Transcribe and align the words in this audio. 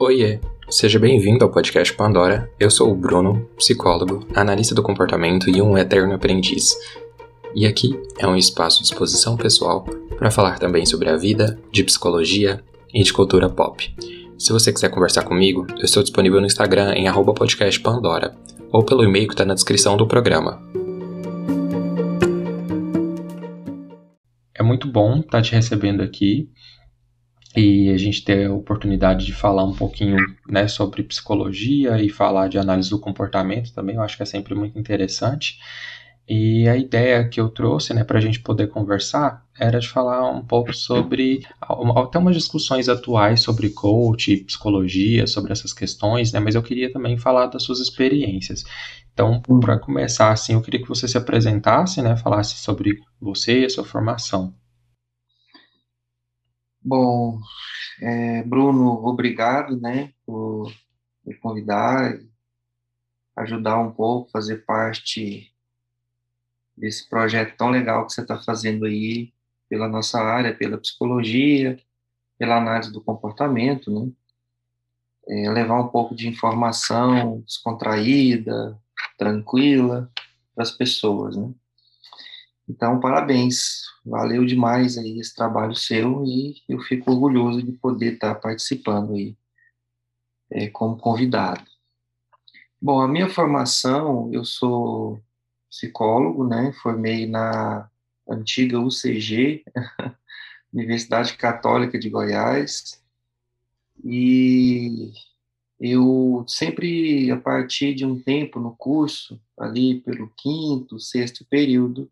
Oiê, 0.00 0.38
seja 0.70 0.96
bem-vindo 0.96 1.44
ao 1.44 1.50
podcast 1.50 1.92
Pandora. 1.92 2.48
Eu 2.60 2.70
sou 2.70 2.92
o 2.92 2.94
Bruno, 2.94 3.50
psicólogo, 3.56 4.24
analista 4.32 4.72
do 4.72 4.80
comportamento 4.80 5.50
e 5.50 5.60
um 5.60 5.76
eterno 5.76 6.14
aprendiz. 6.14 6.72
E 7.52 7.66
aqui 7.66 8.00
é 8.16 8.24
um 8.24 8.36
espaço 8.36 8.80
de 8.80 8.84
exposição 8.84 9.36
pessoal 9.36 9.82
para 10.16 10.30
falar 10.30 10.60
também 10.60 10.86
sobre 10.86 11.08
a 11.08 11.16
vida, 11.16 11.58
de 11.72 11.82
psicologia 11.82 12.62
e 12.94 13.02
de 13.02 13.12
cultura 13.12 13.48
pop. 13.48 13.92
Se 14.38 14.52
você 14.52 14.72
quiser 14.72 14.88
conversar 14.88 15.24
comigo, 15.24 15.66
eu 15.70 15.84
estou 15.84 16.00
disponível 16.00 16.40
no 16.40 16.46
Instagram 16.46 16.92
em 16.94 17.08
podcastpandora 17.34 18.36
ou 18.70 18.84
pelo 18.84 19.02
e-mail 19.02 19.26
que 19.26 19.34
está 19.34 19.44
na 19.44 19.54
descrição 19.54 19.96
do 19.96 20.06
programa. 20.06 20.62
É 24.54 24.62
muito 24.62 24.86
bom 24.86 25.18
estar 25.18 25.42
te 25.42 25.56
recebendo 25.56 26.04
aqui 26.04 26.48
e 27.58 27.90
a 27.90 27.98
gente 27.98 28.22
ter 28.22 28.46
a 28.46 28.54
oportunidade 28.54 29.26
de 29.26 29.32
falar 29.32 29.64
um 29.64 29.74
pouquinho 29.74 30.16
né, 30.48 30.68
sobre 30.68 31.02
psicologia 31.02 32.00
e 32.00 32.08
falar 32.08 32.48
de 32.48 32.56
análise 32.56 32.88
do 32.88 33.00
comportamento 33.00 33.72
também, 33.72 33.96
eu 33.96 34.02
acho 34.02 34.16
que 34.16 34.22
é 34.22 34.26
sempre 34.26 34.54
muito 34.54 34.78
interessante. 34.78 35.58
E 36.28 36.68
a 36.68 36.76
ideia 36.76 37.28
que 37.28 37.40
eu 37.40 37.48
trouxe 37.48 37.92
né, 37.92 38.04
para 38.04 38.18
a 38.18 38.20
gente 38.20 38.38
poder 38.40 38.68
conversar 38.68 39.44
era 39.58 39.80
de 39.80 39.88
falar 39.88 40.30
um 40.30 40.44
pouco 40.44 40.72
sobre 40.72 41.40
até 41.60 42.18
umas 42.18 42.36
discussões 42.36 42.88
atuais 42.88 43.40
sobre 43.40 43.70
coach, 43.70 44.36
psicologia, 44.44 45.26
sobre 45.26 45.50
essas 45.50 45.72
questões, 45.72 46.32
né, 46.32 46.38
mas 46.38 46.54
eu 46.54 46.62
queria 46.62 46.92
também 46.92 47.18
falar 47.18 47.46
das 47.46 47.64
suas 47.64 47.80
experiências. 47.80 48.62
Então, 49.12 49.42
para 49.60 49.80
começar, 49.80 50.30
assim, 50.30 50.52
eu 50.52 50.62
queria 50.62 50.80
que 50.80 50.88
você 50.88 51.08
se 51.08 51.18
apresentasse, 51.18 52.00
né, 52.02 52.16
falasse 52.16 52.56
sobre 52.58 53.00
você 53.20 53.62
e 53.62 53.64
a 53.64 53.70
sua 53.70 53.84
formação. 53.84 54.54
Bom, 56.80 57.40
é, 58.00 58.42
Bruno, 58.44 59.04
obrigado, 59.04 59.78
né, 59.80 60.12
por 60.24 60.72
me 61.24 61.34
convidar, 61.34 62.18
ajudar 63.36 63.78
um 63.78 63.90
pouco, 63.90 64.30
fazer 64.30 64.64
parte 64.64 65.52
desse 66.76 67.08
projeto 67.08 67.56
tão 67.56 67.70
legal 67.70 68.06
que 68.06 68.12
você 68.12 68.22
está 68.22 68.38
fazendo 68.38 68.86
aí 68.86 69.32
pela 69.68 69.88
nossa 69.88 70.20
área, 70.20 70.54
pela 70.54 70.78
psicologia, 70.78 71.78
pela 72.38 72.56
análise 72.56 72.92
do 72.92 73.00
comportamento, 73.02 73.90
né? 73.90 74.10
É, 75.28 75.50
levar 75.50 75.80
um 75.80 75.88
pouco 75.88 76.14
de 76.14 76.26
informação 76.26 77.40
descontraída, 77.40 78.80
tranquila 79.18 80.10
para 80.54 80.62
as 80.62 80.70
pessoas, 80.70 81.36
né? 81.36 81.52
Então, 82.66 82.98
parabéns, 83.00 83.87
valeu 84.08 84.44
demais 84.44 84.96
aí 84.98 85.18
esse 85.18 85.34
trabalho 85.34 85.74
seu 85.74 86.24
e 86.24 86.56
eu 86.68 86.80
fico 86.80 87.10
orgulhoso 87.10 87.62
de 87.62 87.72
poder 87.72 88.14
estar 88.14 88.34
participando 88.36 89.14
aí 89.14 89.36
é, 90.50 90.68
como 90.68 90.96
convidado. 90.96 91.64
Bom, 92.80 93.00
a 93.00 93.08
minha 93.08 93.28
formação, 93.28 94.30
eu 94.32 94.44
sou 94.44 95.20
psicólogo, 95.68 96.46
né, 96.46 96.72
formei 96.82 97.26
na 97.26 97.90
antiga 98.28 98.78
UCG, 98.78 99.64
Universidade 100.72 101.36
Católica 101.36 101.98
de 101.98 102.08
Goiás, 102.08 103.02
e 104.04 105.12
eu 105.80 106.44
sempre, 106.46 107.30
a 107.30 107.36
partir 107.36 107.94
de 107.94 108.04
um 108.04 108.20
tempo 108.20 108.60
no 108.60 108.74
curso, 108.76 109.40
ali 109.58 110.00
pelo 110.00 110.30
quinto, 110.36 110.98
sexto 110.98 111.44
período, 111.44 112.10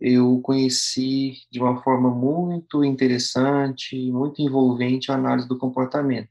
eu 0.00 0.40
conheci 0.40 1.42
de 1.50 1.60
uma 1.60 1.82
forma 1.82 2.10
muito 2.10 2.82
interessante, 2.82 4.10
muito 4.10 4.40
envolvente 4.40 5.12
a 5.12 5.14
análise 5.14 5.46
do 5.46 5.58
comportamento. 5.58 6.30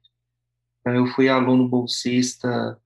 Então, 0.82 0.96
eu 0.96 1.06
fui 1.08 1.30
aluno 1.30 1.68
bolsista 1.68 2.82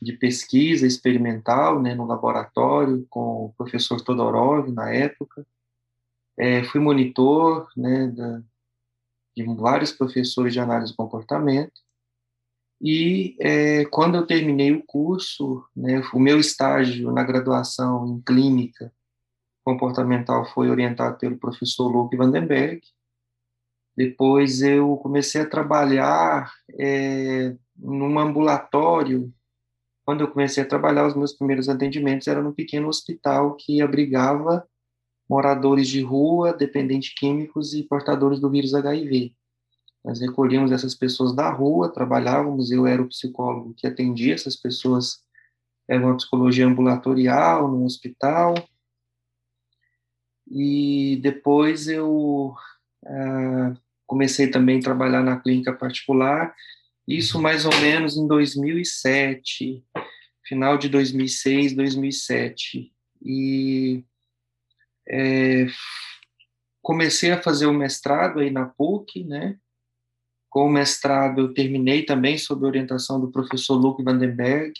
de 0.00 0.14
pesquisa 0.14 0.86
experimental, 0.86 1.80
né, 1.82 1.94
no 1.94 2.06
laboratório, 2.06 3.06
com 3.10 3.46
o 3.46 3.52
professor 3.54 4.00
Todorov, 4.00 4.70
na 4.72 4.90
época. 4.90 5.46
É, 6.38 6.64
fui 6.64 6.80
monitor, 6.80 7.68
né, 7.76 8.08
da, 8.08 8.42
de 9.36 9.44
vários 9.56 9.92
professores 9.92 10.54
de 10.54 10.60
análise 10.60 10.92
do 10.92 10.96
comportamento. 10.96 11.82
E 12.80 13.36
é, 13.40 13.84
quando 13.86 14.16
eu 14.16 14.26
terminei 14.26 14.72
o 14.72 14.84
curso, 14.84 15.64
né, 15.76 16.02
o 16.12 16.18
meu 16.18 16.38
estágio 16.40 17.12
na 17.12 17.22
graduação 17.22 18.06
em 18.06 18.20
clínica 18.22 18.92
comportamental 19.64 20.44
foi 20.44 20.68
orientado 20.70 21.18
pelo 21.18 21.38
professor 21.38 21.88
Luke 21.88 22.16
Vandenberg. 22.16 22.82
Depois 23.96 24.60
eu 24.60 24.96
comecei 24.98 25.40
a 25.40 25.48
trabalhar 25.48 26.52
é, 26.78 27.56
num 27.76 28.18
ambulatório. 28.18 29.32
Quando 30.04 30.20
eu 30.22 30.30
comecei 30.30 30.62
a 30.62 30.66
trabalhar, 30.66 31.06
os 31.06 31.16
meus 31.16 31.32
primeiros 31.32 31.68
atendimentos 31.68 32.28
eram 32.28 32.42
num 32.42 32.52
pequeno 32.52 32.88
hospital 32.88 33.56
que 33.56 33.80
abrigava 33.80 34.68
moradores 35.28 35.88
de 35.88 36.02
rua, 36.02 36.52
dependentes 36.52 37.14
químicos 37.14 37.72
e 37.72 37.82
portadores 37.84 38.40
do 38.40 38.50
vírus 38.50 38.74
HIV. 38.74 39.34
Nós 40.04 40.20
recolhíamos 40.20 40.70
essas 40.70 40.94
pessoas 40.94 41.34
da 41.34 41.50
rua, 41.50 41.90
trabalhávamos, 41.90 42.70
eu 42.70 42.86
era 42.86 43.00
o 43.00 43.08
psicólogo 43.08 43.72
que 43.74 43.86
atendia 43.86 44.34
essas 44.34 44.54
pessoas, 44.54 45.22
era 45.88 46.04
uma 46.04 46.16
psicologia 46.16 46.66
ambulatorial 46.66 47.70
no 47.70 47.86
hospital, 47.86 48.54
e 50.54 51.16
depois 51.20 51.88
eu 51.88 52.54
uh, 53.02 53.76
comecei 54.06 54.46
também 54.46 54.78
a 54.78 54.82
trabalhar 54.82 55.20
na 55.20 55.40
clínica 55.40 55.72
particular, 55.72 56.54
isso 57.08 57.42
mais 57.42 57.66
ou 57.66 57.74
menos 57.80 58.16
em 58.16 58.28
2007, 58.28 59.84
final 60.44 60.78
de 60.78 60.88
2006, 60.88 61.74
2007. 61.74 62.92
E 63.20 64.04
é, 65.08 65.66
comecei 66.80 67.32
a 67.32 67.42
fazer 67.42 67.66
o 67.66 67.74
mestrado 67.74 68.38
aí 68.38 68.50
na 68.50 68.66
PUC, 68.66 69.24
né? 69.24 69.58
Com 70.48 70.66
o 70.66 70.72
mestrado 70.72 71.40
eu 71.40 71.52
terminei 71.52 72.04
também 72.04 72.38
sob 72.38 72.64
orientação 72.64 73.20
do 73.20 73.32
professor 73.32 73.74
Luke 73.74 74.04
Vandenberg, 74.04 74.72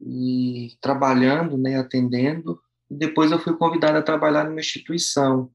e 0.00 0.76
trabalhando, 0.80 1.56
né, 1.56 1.76
atendendo 1.76 2.60
depois 2.90 3.30
eu 3.30 3.38
fui 3.38 3.56
convidado 3.56 3.98
a 3.98 4.02
trabalhar 4.02 4.44
numa 4.44 4.60
instituição. 4.60 5.50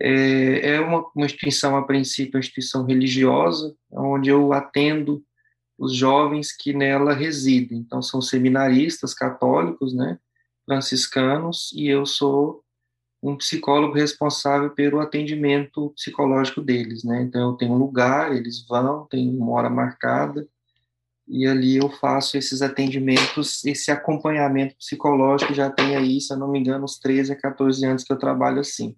É, 0.00 0.74
é 0.74 0.80
uma, 0.80 1.04
uma 1.14 1.26
instituição, 1.26 1.76
a 1.76 1.82
princípio, 1.82 2.36
uma 2.36 2.40
instituição 2.40 2.84
religiosa, 2.84 3.74
onde 3.90 4.30
eu 4.30 4.52
atendo 4.52 5.22
os 5.78 5.94
jovens 5.94 6.52
que 6.52 6.72
nela 6.72 7.12
residem. 7.12 7.78
Então, 7.78 8.00
são 8.00 8.20
seminaristas 8.20 9.12
católicos, 9.12 9.94
né, 9.94 10.18
franciscanos, 10.64 11.72
e 11.74 11.88
eu 11.88 12.06
sou 12.06 12.62
um 13.22 13.36
psicólogo 13.36 13.94
responsável 13.94 14.70
pelo 14.70 15.00
atendimento 15.00 15.90
psicológico 15.90 16.60
deles, 16.60 17.04
né? 17.04 17.22
Então, 17.22 17.50
eu 17.50 17.56
tenho 17.56 17.72
um 17.72 17.78
lugar, 17.78 18.34
eles 18.34 18.66
vão, 18.66 19.06
tem 19.06 19.28
uma 19.28 19.52
hora 19.52 19.70
marcada, 19.70 20.48
e 21.26 21.46
ali 21.46 21.76
eu 21.76 21.88
faço 21.88 22.36
esses 22.36 22.62
atendimentos, 22.62 23.64
esse 23.64 23.90
acompanhamento 23.90 24.76
psicológico, 24.76 25.54
já 25.54 25.70
tem 25.70 25.96
aí, 25.96 26.20
se 26.20 26.32
eu 26.32 26.38
não 26.38 26.50
me 26.50 26.58
engano, 26.58 26.84
uns 26.84 26.98
13 26.98 27.32
a 27.32 27.36
14 27.36 27.84
anos 27.84 28.04
que 28.04 28.12
eu 28.12 28.18
trabalho 28.18 28.60
assim. 28.60 28.96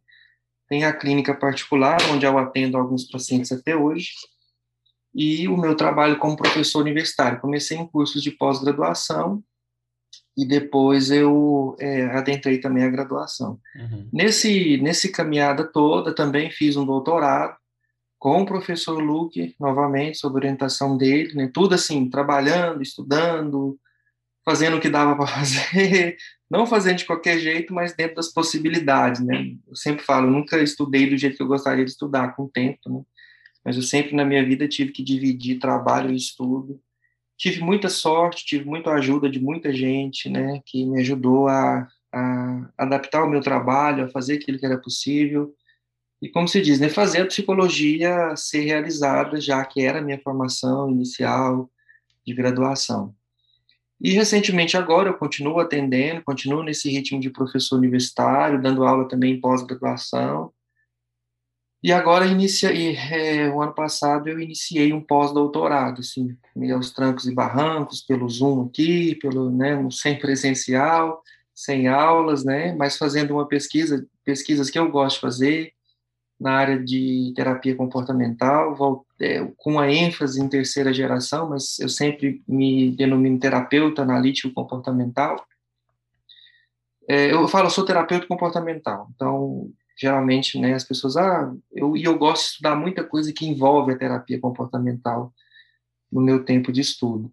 Tem 0.69 0.85
a 0.85 0.93
clínica 0.93 1.35
particular, 1.35 1.99
onde 2.11 2.25
eu 2.25 2.39
atendo 2.39 2.79
alguns 2.79 3.05
pacientes 3.05 3.53
até 3.53 3.77
hoje, 3.77 4.11
e 5.15 5.47
o 5.47 5.57
meu 5.57 5.77
trabalho 5.77 6.19
como 6.19 6.37
professor 6.37 6.81
universitário. 6.81 7.41
Comecei 7.41 7.77
em 7.77 7.87
cursos 7.87 8.23
de 8.23 8.31
pós-graduação, 8.31 9.43
e 10.37 10.45
depois 10.47 11.11
eu 11.11 11.77
é, 11.79 12.07
adentrei 12.07 12.59
também 12.59 12.83
a 12.83 12.91
graduação. 12.91 13.61
Uhum. 13.77 14.09
Nesse, 14.13 14.79
nesse 14.79 15.13
caminhada 15.13 15.65
toda, 15.65 16.15
também 16.15 16.51
fiz 16.51 16.77
um 16.77 16.85
doutorado, 16.85 17.57
com 18.25 18.41
o 18.41 18.47
professor 18.47 19.03
Luke, 19.03 19.55
novamente, 19.61 20.17
sob 20.17 20.37
orientação 20.37 20.97
dele, 20.97 21.35
né? 21.35 21.51
tudo 21.53 21.75
assim, 21.75 22.09
trabalhando, 22.09 22.83
estudando, 22.83 23.79
fazendo 24.43 24.79
o 24.79 24.81
que 24.81 24.89
dava 24.89 25.13
para 25.15 25.27
fazer, 25.27 26.17
não 26.51 26.67
fazendo 26.67 26.97
de 26.97 27.05
qualquer 27.05 27.39
jeito, 27.39 27.75
mas 27.75 27.95
dentro 27.95 28.17
das 28.17 28.33
possibilidades, 28.33 29.21
né? 29.21 29.55
Eu 29.69 29.77
sempre 29.77 30.03
falo, 30.03 30.31
nunca 30.31 30.57
estudei 30.63 31.07
do 31.07 31.19
jeito 31.19 31.37
que 31.37 31.43
eu 31.43 31.47
gostaria 31.47 31.85
de 31.85 31.91
estudar, 31.91 32.35
com 32.35 32.45
o 32.45 32.49
tempo, 32.49 32.79
né? 32.89 33.03
Mas 33.63 33.77
eu 33.77 33.83
sempre 33.83 34.17
na 34.17 34.25
minha 34.25 34.43
vida 34.43 34.67
tive 34.67 34.91
que 34.91 35.05
dividir 35.05 35.59
trabalho 35.59 36.11
e 36.11 36.17
estudo. 36.17 36.81
Tive 37.37 37.61
muita 37.61 37.91
sorte, 37.91 38.47
tive 38.47 38.65
muita 38.65 38.91
ajuda 38.93 39.29
de 39.29 39.39
muita 39.39 39.71
gente, 39.71 40.31
né? 40.31 40.63
Que 40.65 40.87
me 40.87 40.99
ajudou 41.03 41.47
a, 41.47 41.87
a 42.11 42.71
adaptar 42.79 43.23
o 43.23 43.29
meu 43.29 43.43
trabalho, 43.43 44.07
a 44.07 44.09
fazer 44.09 44.37
aquilo 44.37 44.59
que 44.59 44.65
era 44.65 44.79
possível 44.79 45.55
e 46.25 46.31
como 46.31 46.49
se 46.49 46.59
diz, 46.63 46.81
né, 46.81 46.89
fazer 46.89 47.21
a 47.21 47.27
psicologia 47.27 48.35
ser 48.35 48.61
realizada, 48.61 49.39
já 49.39 49.63
que 49.63 49.83
era 49.83 49.99
a 49.99 50.03
minha 50.03 50.19
formação 50.19 50.91
inicial 50.91 51.71
de 52.27 52.33
graduação. 52.33 53.15
E 54.01 54.13
recentemente 54.13 54.75
agora 54.75 55.11
eu 55.11 55.19
continuo 55.19 55.61
atendendo, 55.61 56.25
continuo 56.25 56.63
nesse 56.63 56.89
ritmo 56.89 57.21
de 57.21 57.29
professor 57.29 57.77
universitário, 57.77 58.63
dando 58.63 58.85
aula 58.85 59.07
também 59.07 59.35
em 59.35 59.41
pós-graduação. 59.41 60.51
E 61.83 61.93
agora, 61.93 62.25
inicia, 62.25 62.71
é, 62.73 63.51
o 63.51 63.61
ano 63.61 63.75
passado, 63.75 64.27
eu 64.27 64.41
iniciei 64.41 64.95
um 64.95 65.03
pós-doutorado, 65.03 66.01
assim, 66.01 66.35
meio 66.57 66.77
aos 66.77 66.91
trancos 66.91 67.27
e 67.27 67.35
barrancos, 67.35 68.01
pelo 68.01 68.27
Zoom 68.31 68.65
aqui, 68.65 69.15
pelo, 69.17 69.51
né, 69.51 69.77
sem 69.91 70.19
presencial, 70.19 71.23
sem 71.55 71.87
aulas, 71.87 72.47
né, 72.47 72.75
mas 72.75 72.97
fazendo 72.97 73.35
uma 73.35 73.47
pesquisa, 73.47 74.09
pesquisas 74.25 74.71
que 74.71 74.79
eu 74.79 74.91
gosto 74.91 75.17
de 75.17 75.21
fazer, 75.21 75.75
na 76.39 76.53
área 76.53 76.83
de 76.83 77.33
terapia 77.35 77.75
comportamental, 77.77 79.05
é, 79.21 79.45
com 79.57 79.79
a 79.79 79.91
ênfase 79.91 80.41
em 80.41 80.49
terceira 80.49 80.93
geração, 80.93 81.49
mas 81.49 81.79
eu 81.79 81.89
sempre 81.89 82.43
me 82.47 82.91
denomino 82.91 83.39
terapeuta 83.39 84.03
analítico 84.03 84.53
comportamental. 84.53 85.45
É, 87.09 87.33
eu 87.33 87.47
falo, 87.49 87.67
eu 87.67 87.71
sou 87.71 87.85
terapeuta 87.85 88.27
comportamental, 88.27 89.09
então, 89.15 89.71
geralmente, 89.97 90.59
né, 90.59 90.75
as 90.75 90.85
pessoas, 90.85 91.17
ah, 91.17 91.55
eu, 91.71 91.97
e 91.97 92.05
eu 92.05 92.19
gosto 92.19 92.43
de 92.43 92.51
estudar 92.53 92.77
muita 92.77 93.05
coisa 93.05 93.33
que 93.33 93.47
envolve 93.47 93.93
a 93.93 93.99
terapia 93.99 94.41
comportamental 94.41 95.33
no 96.11 96.21
meu 96.21 96.45
tempo 96.45 96.73
de 96.73 96.81
estudo. 96.81 97.31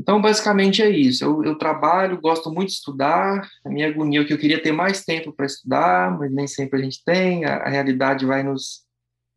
Então, 0.00 0.18
basicamente 0.18 0.80
é 0.80 0.88
isso. 0.88 1.22
Eu, 1.22 1.44
eu, 1.44 1.58
trabalho, 1.58 2.18
gosto 2.18 2.50
muito 2.50 2.68
de 2.68 2.76
estudar. 2.76 3.46
A 3.62 3.68
minha 3.68 3.86
agonia 3.86 4.22
é 4.22 4.24
que 4.24 4.32
eu 4.32 4.38
queria 4.38 4.62
ter 4.62 4.72
mais 4.72 5.04
tempo 5.04 5.30
para 5.30 5.44
estudar, 5.44 6.18
mas 6.18 6.32
nem 6.32 6.46
sempre 6.46 6.80
a 6.80 6.82
gente 6.82 7.04
tem. 7.04 7.44
A, 7.44 7.58
a 7.58 7.68
realidade 7.68 8.24
vai 8.24 8.42
nos 8.42 8.88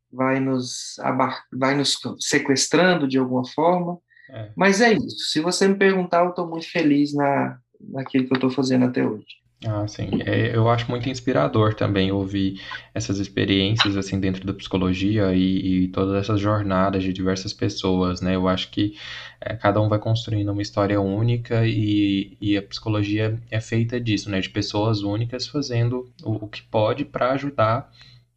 vai 0.10 0.39
nos 0.39 0.98
abar, 1.00 1.44
vai 1.51 1.75
nos 1.75 2.00
sequestrando 2.19 3.07
de 3.07 3.18
alguma 3.18 3.45
forma. 3.45 3.98
É. 4.30 4.51
Mas 4.56 4.80
é 4.80 4.94
isso. 4.94 5.31
Se 5.31 5.42
você 5.42 5.68
me 5.68 5.75
perguntar, 5.75 6.24
eu 6.24 6.30
estou 6.30 6.48
muito 6.48 6.71
feliz 6.71 7.13
na 7.13 7.60
naquilo 7.81 8.25
que 8.25 8.31
eu 8.31 8.38
estou 8.38 8.50
fazendo 8.50 8.86
até 8.86 9.06
hoje. 9.06 9.42
Ah, 9.65 9.88
sim. 9.88 10.10
É, 10.25 10.54
eu 10.54 10.68
acho 10.69 10.89
muito 10.92 11.07
inspirador 11.07 11.74
também 11.74 12.12
ouvir 12.12 12.60
essas 12.94 13.18
experiências 13.18 13.95
assim 13.95 14.19
dentro 14.19 14.45
da 14.45 14.54
psicologia 14.54 15.33
e, 15.33 15.86
e 15.86 15.88
todas 15.88 16.15
essas 16.15 16.39
jornadas 16.42 17.01
de 17.01 17.13
diversas 17.13 17.54
pessoas, 17.54 18.19
né? 18.19 18.36
Eu 18.36 18.45
acho 18.50 18.69
que 18.69 18.94
é, 19.39 19.56
cada 19.56 19.80
um 19.80 19.88
vai 19.88 20.00
construindo 20.00 20.51
uma 20.51 20.62
história 20.62 21.00
única 21.00 21.65
e, 21.65 22.36
e 22.42 22.57
a 22.57 22.62
psicologia 22.62 23.39
é 23.50 23.62
feita 23.62 24.01
disso, 24.01 24.30
né? 24.30 24.42
De 24.42 24.50
pessoas 24.50 25.01
únicas 25.01 25.48
fazendo 25.48 26.12
o, 26.24 26.44
o 26.45 26.48
que 26.50 26.62
pode 26.63 27.06
para 27.06 27.31
ajudar 27.31 27.89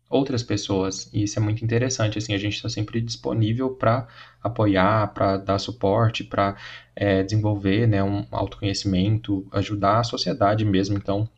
outras 0.08 0.42
pessoas. 0.42 1.10
E 1.12 1.24
isso 1.24 1.38
é 1.38 1.42
muito 1.42 1.64
interessante, 1.64 2.18
assim, 2.18 2.34
a 2.34 2.38
gente 2.38 2.54
está 2.54 2.68
sempre 2.68 3.00
disponível 3.00 3.70
para 3.70 4.06
apoiar, 4.42 5.12
para 5.12 5.36
dar 5.36 5.58
suporte, 5.58 6.24
para 6.24 6.56
é, 6.94 7.22
desenvolver 7.22 7.86
né, 7.86 8.02
um 8.02 8.24
autoconhecimento, 8.30 9.46
ajudar 9.52 10.00
a 10.00 10.04
sociedade 10.04 10.64
mesmo. 10.64 10.96
Então, 10.96 11.28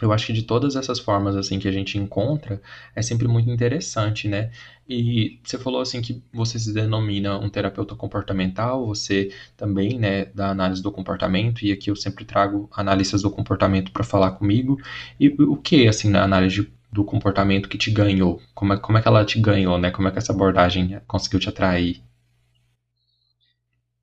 eu 0.00 0.12
acho 0.12 0.26
que 0.26 0.32
de 0.32 0.42
todas 0.42 0.76
essas 0.76 0.98
formas 1.00 1.34
assim 1.34 1.58
que 1.58 1.66
a 1.66 1.72
gente 1.72 1.98
encontra 1.98 2.62
é 2.94 3.02
sempre 3.02 3.26
muito 3.26 3.50
interessante, 3.50 4.28
né? 4.28 4.50
E 4.88 5.40
você 5.42 5.58
falou 5.58 5.80
assim 5.80 6.00
que 6.00 6.22
você 6.32 6.58
se 6.58 6.72
denomina 6.72 7.36
um 7.38 7.48
terapeuta 7.50 7.96
comportamental, 7.96 8.86
você 8.86 9.30
também, 9.56 9.98
né, 9.98 10.26
da 10.26 10.50
análise 10.50 10.82
do 10.82 10.92
comportamento 10.92 11.64
e 11.64 11.72
aqui 11.72 11.90
eu 11.90 11.96
sempre 11.96 12.24
trago 12.24 12.68
analistas 12.72 13.22
do 13.22 13.30
comportamento 13.30 13.90
para 13.90 14.04
falar 14.04 14.32
comigo. 14.32 14.78
E 15.18 15.28
o 15.30 15.56
que 15.56 15.88
assim 15.88 16.08
na 16.10 16.22
análise 16.22 16.70
do 16.90 17.04
comportamento 17.04 17.68
que 17.68 17.78
te 17.78 17.90
ganhou? 17.90 18.40
Como 18.54 18.72
é, 18.72 18.78
como 18.78 18.98
é 18.98 19.02
que 19.02 19.08
ela 19.08 19.24
te 19.24 19.40
ganhou, 19.40 19.78
né? 19.78 19.90
Como 19.90 20.08
é 20.08 20.10
que 20.10 20.18
essa 20.18 20.32
abordagem 20.32 21.00
conseguiu 21.06 21.40
te 21.40 21.48
atrair? 21.48 22.02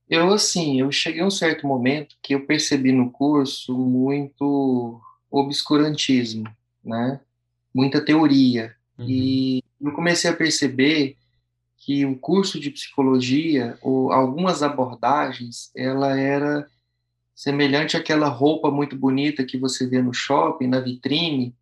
Eu, 0.08 0.32
assim, 0.32 0.80
eu 0.80 0.92
cheguei 0.92 1.22
a 1.22 1.26
um 1.26 1.32
certo 1.32 1.66
momento 1.66 2.16
que 2.22 2.36
eu 2.36 2.46
percebi 2.46 2.92
no 2.92 3.10
curso 3.10 3.76
muito 3.76 5.02
obscurantismo, 5.32 6.46
né? 6.84 7.20
Muita 7.74 8.04
teoria. 8.04 8.76
Uhum. 8.98 9.06
E 9.10 9.64
eu 9.82 9.92
comecei 9.92 10.30
a 10.30 10.36
perceber 10.36 11.18
que 11.78 12.06
o 12.06 12.16
curso 12.16 12.60
de 12.60 12.72
psicologia, 12.72 13.78
ou 13.82 14.12
algumas 14.12 14.64
abordagens, 14.64 15.72
ela 15.76 16.18
era 16.18 16.68
semelhante 17.36 17.98
àquela 17.98 18.28
roupa 18.28 18.72
muito 18.72 18.96
bonita 18.96 19.44
que 19.44 19.58
você 19.58 19.88
vê 19.88 20.02
no 20.02 20.14
shopping, 20.14 20.68
na 20.68 20.80
vitrine, 20.80 21.54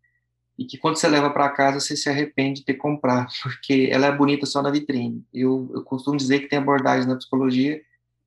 e 0.58 0.64
que 0.64 0.78
quando 0.78 0.96
você 0.96 1.08
leva 1.08 1.30
para 1.30 1.48
casa 1.48 1.80
você 1.80 1.96
se 1.96 2.08
arrepende 2.08 2.60
de 2.60 2.66
ter 2.66 2.74
comprado, 2.74 3.32
porque 3.42 3.88
ela 3.90 4.06
é 4.06 4.12
bonita 4.12 4.46
só 4.46 4.62
na 4.62 4.70
vitrine. 4.70 5.24
Eu, 5.32 5.70
eu 5.74 5.82
costumo 5.82 6.16
dizer 6.16 6.40
que 6.40 6.48
tem 6.48 6.58
abordagem 6.58 7.08
na 7.08 7.16
psicologia 7.16 7.80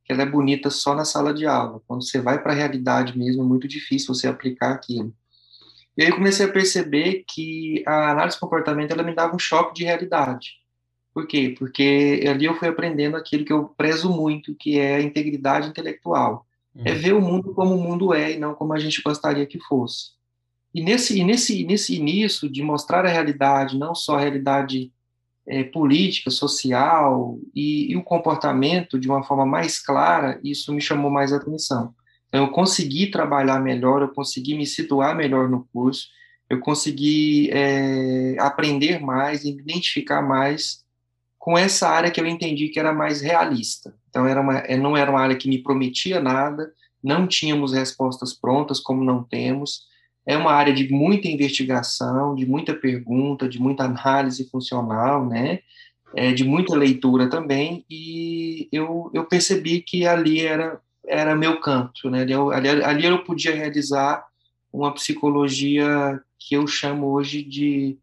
que 0.08 0.14
ela 0.14 0.24
é 0.24 0.26
bonita 0.26 0.70
só 0.70 0.96
na 0.96 1.04
sala 1.04 1.34
de 1.34 1.46
aula. 1.46 1.82
Quando 1.86 2.02
você 2.02 2.22
vai 2.22 2.42
para 2.42 2.54
a 2.54 2.56
realidade 2.56 3.18
mesmo, 3.18 3.44
é 3.44 3.46
muito 3.46 3.68
difícil 3.68 4.16
você 4.16 4.26
aplicar 4.26 4.72
aquilo. 4.72 5.14
E 5.98 6.04
aí 6.04 6.10
eu 6.10 6.16
comecei 6.16 6.46
a 6.46 6.52
perceber 6.52 7.26
que 7.28 7.84
a 7.86 8.12
análise 8.12 8.38
de 8.38 8.40
comportamento 8.40 8.92
ela 8.92 9.04
me 9.04 9.14
dava 9.14 9.36
um 9.36 9.40
choque 9.40 9.74
de 9.74 9.84
realidade. 9.84 10.52
Por 11.14 11.28
quê? 11.28 11.56
Porque 11.58 12.24
ali 12.26 12.46
eu 12.46 12.56
fui 12.56 12.70
aprendendo 12.70 13.18
aquilo 13.18 13.44
que 13.44 13.52
eu 13.52 13.66
prezo 13.76 14.10
muito, 14.10 14.56
que 14.56 14.80
é 14.80 14.96
a 14.96 15.02
integridade 15.02 15.68
intelectual. 15.68 16.46
Uhum. 16.74 16.84
É 16.86 16.94
ver 16.94 17.14
o 17.14 17.22
mundo 17.22 17.54
como 17.54 17.76
o 17.76 17.82
mundo 17.82 18.14
é 18.14 18.34
e 18.34 18.40
não 18.40 18.54
como 18.54 18.74
a 18.74 18.80
gente 18.80 19.02
gostaria 19.02 19.46
que 19.46 19.60
fosse. 19.60 20.12
E 20.78 20.82
nesse, 20.82 21.24
nesse, 21.24 21.64
nesse 21.64 21.96
início 21.96 22.48
de 22.48 22.62
mostrar 22.62 23.04
a 23.04 23.10
realidade, 23.10 23.80
não 23.80 23.96
só 23.96 24.16
a 24.16 24.20
realidade 24.20 24.92
é, 25.48 25.64
política, 25.64 26.30
social 26.30 27.40
e, 27.56 27.92
e, 27.92 27.98
o 27.98 28.04
comportamento 28.04 29.00
de 29.00 29.10
uma 29.10 29.24
forma 29.24 29.44
mais 29.44 29.80
clara, 29.80 30.40
isso 30.44 30.72
me 30.72 30.80
chamou 30.80 31.10
mais 31.10 31.34
atenção. 31.34 31.96
Então, 32.28 32.46
eu 32.46 32.52
consegui 32.52 33.10
trabalhar 33.10 33.60
melhor, 33.60 34.04
eu 34.04 34.10
consegui 34.10 34.54
me 34.56 34.68
situar 34.68 35.16
melhor 35.16 35.50
no 35.50 35.68
curso, 35.74 36.10
eu 36.48 36.60
consegui 36.60 37.50
é, 37.52 38.36
aprender 38.38 39.00
mais, 39.00 39.46
identificar 39.46 40.22
mais 40.22 40.86
com 41.40 41.58
essa 41.58 41.90
área 41.90 42.12
que 42.12 42.22
eu 42.22 42.28
entendi 42.28 42.70
que 42.70 42.80
era 42.80 42.94
mais 42.94 43.20
realista. 43.20 43.96
Então, 44.10 44.28
era 44.28 44.40
uma, 44.40 44.60
é, 44.60 44.78
não 44.78 44.96
era 44.96 45.10
uma 45.10 45.22
área 45.22 45.36
que 45.36 45.50
me 45.50 45.58
prometia 45.58 46.20
nada, 46.20 46.72
não 47.04 47.26
tínhamos 47.26 47.74
respostas 47.74 48.32
prontas, 48.32 48.80
como 48.80 49.04
não 49.04 49.24
temos, 49.24 49.88
é 50.28 50.36
uma 50.36 50.52
área 50.52 50.74
de 50.74 50.92
muita 50.92 51.30
investigação, 51.30 52.36
de 52.36 52.46
muita 52.46 52.74
pergunta, 52.76 53.48
de 53.48 53.60
muita 53.60 53.86
análise 53.86 54.48
funcional, 54.50 55.26
né? 55.26 55.60
É, 56.14 56.34
de 56.34 56.44
muita 56.44 56.76
leitura 56.76 57.30
também, 57.30 57.86
e 57.90 58.68
eu, 58.72 59.10
eu 59.14 59.26
percebi 59.26 59.82
que 59.82 60.06
ali 60.06 60.42
era, 60.42 60.80
era 61.06 61.36
meu 61.36 61.60
canto, 61.60 62.10
né? 62.10 62.22
Ali, 62.22 62.34
ali, 62.34 62.84
ali 62.84 63.06
eu 63.06 63.24
podia 63.24 63.56
realizar 63.56 64.26
uma 64.72 64.94
psicologia 64.94 66.22
que 66.38 66.56
eu 66.56 66.68
chamo 66.68 67.08
hoje 67.08 67.42
de 67.42 67.98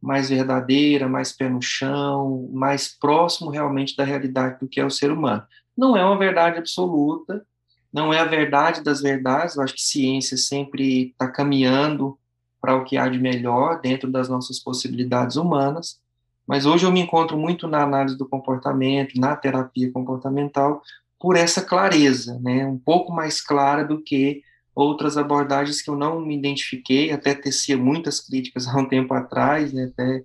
mais 0.00 0.30
verdadeira, 0.30 1.08
mais 1.08 1.32
pé 1.32 1.48
no 1.48 1.62
chão, 1.62 2.48
mais 2.52 2.88
próximo 2.88 3.50
realmente 3.50 3.96
da 3.96 4.04
realidade 4.04 4.58
do 4.60 4.68
que 4.68 4.80
é 4.80 4.84
o 4.84 4.90
ser 4.90 5.10
humano. 5.10 5.42
Não 5.76 5.96
é 5.96 6.04
uma 6.04 6.18
verdade 6.18 6.58
absoluta, 6.58 7.44
não 7.92 8.12
é 8.12 8.18
a 8.18 8.24
verdade 8.24 8.82
das 8.82 9.00
verdades, 9.00 9.56
eu 9.56 9.62
acho 9.62 9.74
que 9.74 9.82
ciência 9.82 10.36
sempre 10.36 11.10
está 11.10 11.28
caminhando 11.28 12.18
para 12.60 12.76
o 12.76 12.84
que 12.84 12.96
há 12.96 13.08
de 13.08 13.18
melhor 13.18 13.80
dentro 13.80 14.10
das 14.10 14.28
nossas 14.28 14.58
possibilidades 14.58 15.36
humanas, 15.36 15.98
mas 16.46 16.66
hoje 16.66 16.84
eu 16.84 16.92
me 16.92 17.00
encontro 17.00 17.36
muito 17.36 17.68
na 17.68 17.82
análise 17.82 18.16
do 18.16 18.28
comportamento, 18.28 19.18
na 19.20 19.36
terapia 19.36 19.92
comportamental, 19.92 20.82
por 21.20 21.36
essa 21.36 21.62
clareza, 21.62 22.38
né, 22.40 22.64
um 22.66 22.78
pouco 22.78 23.12
mais 23.12 23.40
clara 23.40 23.84
do 23.84 24.02
que 24.02 24.42
outras 24.74 25.16
abordagens 25.16 25.82
que 25.82 25.90
eu 25.90 25.96
não 25.96 26.20
me 26.20 26.36
identifiquei, 26.36 27.10
até 27.10 27.34
tecia 27.34 27.76
muitas 27.76 28.20
críticas 28.20 28.68
há 28.68 28.76
um 28.76 28.88
tempo 28.88 29.12
atrás, 29.12 29.72
né, 29.72 29.90
até 29.92 30.22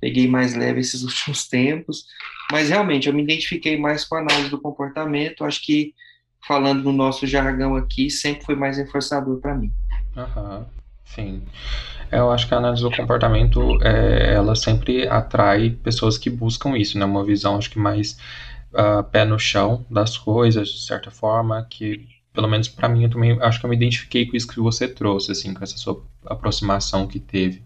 peguei 0.00 0.28
mais 0.28 0.54
leve 0.54 0.80
esses 0.80 1.02
últimos 1.04 1.48
tempos, 1.48 2.04
mas 2.52 2.68
realmente 2.68 3.08
eu 3.08 3.14
me 3.14 3.22
identifiquei 3.22 3.78
mais 3.78 4.04
com 4.04 4.16
a 4.16 4.20
análise 4.20 4.50
do 4.50 4.60
comportamento, 4.60 5.44
acho 5.44 5.64
que 5.64 5.94
falando 6.46 6.84
no 6.84 6.92
nosso 6.92 7.26
jargão 7.26 7.76
aqui, 7.76 8.10
sempre 8.10 8.44
foi 8.44 8.54
mais 8.54 8.76
reforçador 8.76 9.38
para 9.40 9.54
mim. 9.54 9.72
Uhum, 10.16 10.64
sim. 11.04 11.42
É, 12.10 12.18
eu 12.18 12.30
acho 12.30 12.46
que 12.46 12.54
a 12.54 12.58
análise 12.58 12.82
do 12.82 12.90
comportamento, 12.90 13.78
é, 13.82 14.34
ela 14.34 14.54
sempre 14.54 15.08
atrai 15.08 15.70
pessoas 15.70 16.18
que 16.18 16.30
buscam 16.30 16.76
isso, 16.76 16.98
né? 16.98 17.04
Uma 17.04 17.24
visão, 17.24 17.56
acho 17.56 17.70
que 17.70 17.78
mais 17.78 18.18
uh, 18.72 19.02
pé 19.04 19.24
no 19.24 19.38
chão 19.38 19.84
das 19.90 20.16
coisas, 20.16 20.68
de 20.68 20.86
certa 20.86 21.10
forma, 21.10 21.66
que 21.68 22.06
pelo 22.34 22.48
menos 22.48 22.68
para 22.68 22.88
mim, 22.88 23.04
eu 23.04 23.10
também 23.10 23.38
acho 23.40 23.60
que 23.60 23.64
eu 23.64 23.70
me 23.70 23.76
identifiquei 23.76 24.26
com 24.26 24.36
isso 24.36 24.48
que 24.48 24.58
você 24.58 24.88
trouxe, 24.88 25.30
assim, 25.30 25.54
com 25.54 25.62
essa 25.62 25.78
sua 25.78 26.02
aproximação 26.26 27.06
que 27.06 27.20
teve. 27.20 27.62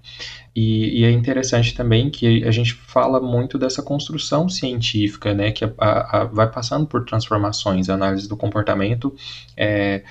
E, 0.54 1.00
e 1.00 1.04
é 1.04 1.10
interessante 1.10 1.74
também 1.74 2.10
que 2.10 2.44
a 2.44 2.50
gente 2.50 2.74
fala 2.74 3.18
muito 3.18 3.58
dessa 3.58 3.82
construção 3.82 4.46
científica, 4.46 5.32
né, 5.32 5.52
que 5.52 5.64
a, 5.64 5.72
a, 5.78 6.20
a 6.20 6.24
vai 6.24 6.50
passando 6.50 6.86
por 6.86 7.06
transformações, 7.06 7.88
análise 7.88 8.28
do 8.28 8.36
comportamento, 8.36 9.14
é, 9.56 10.04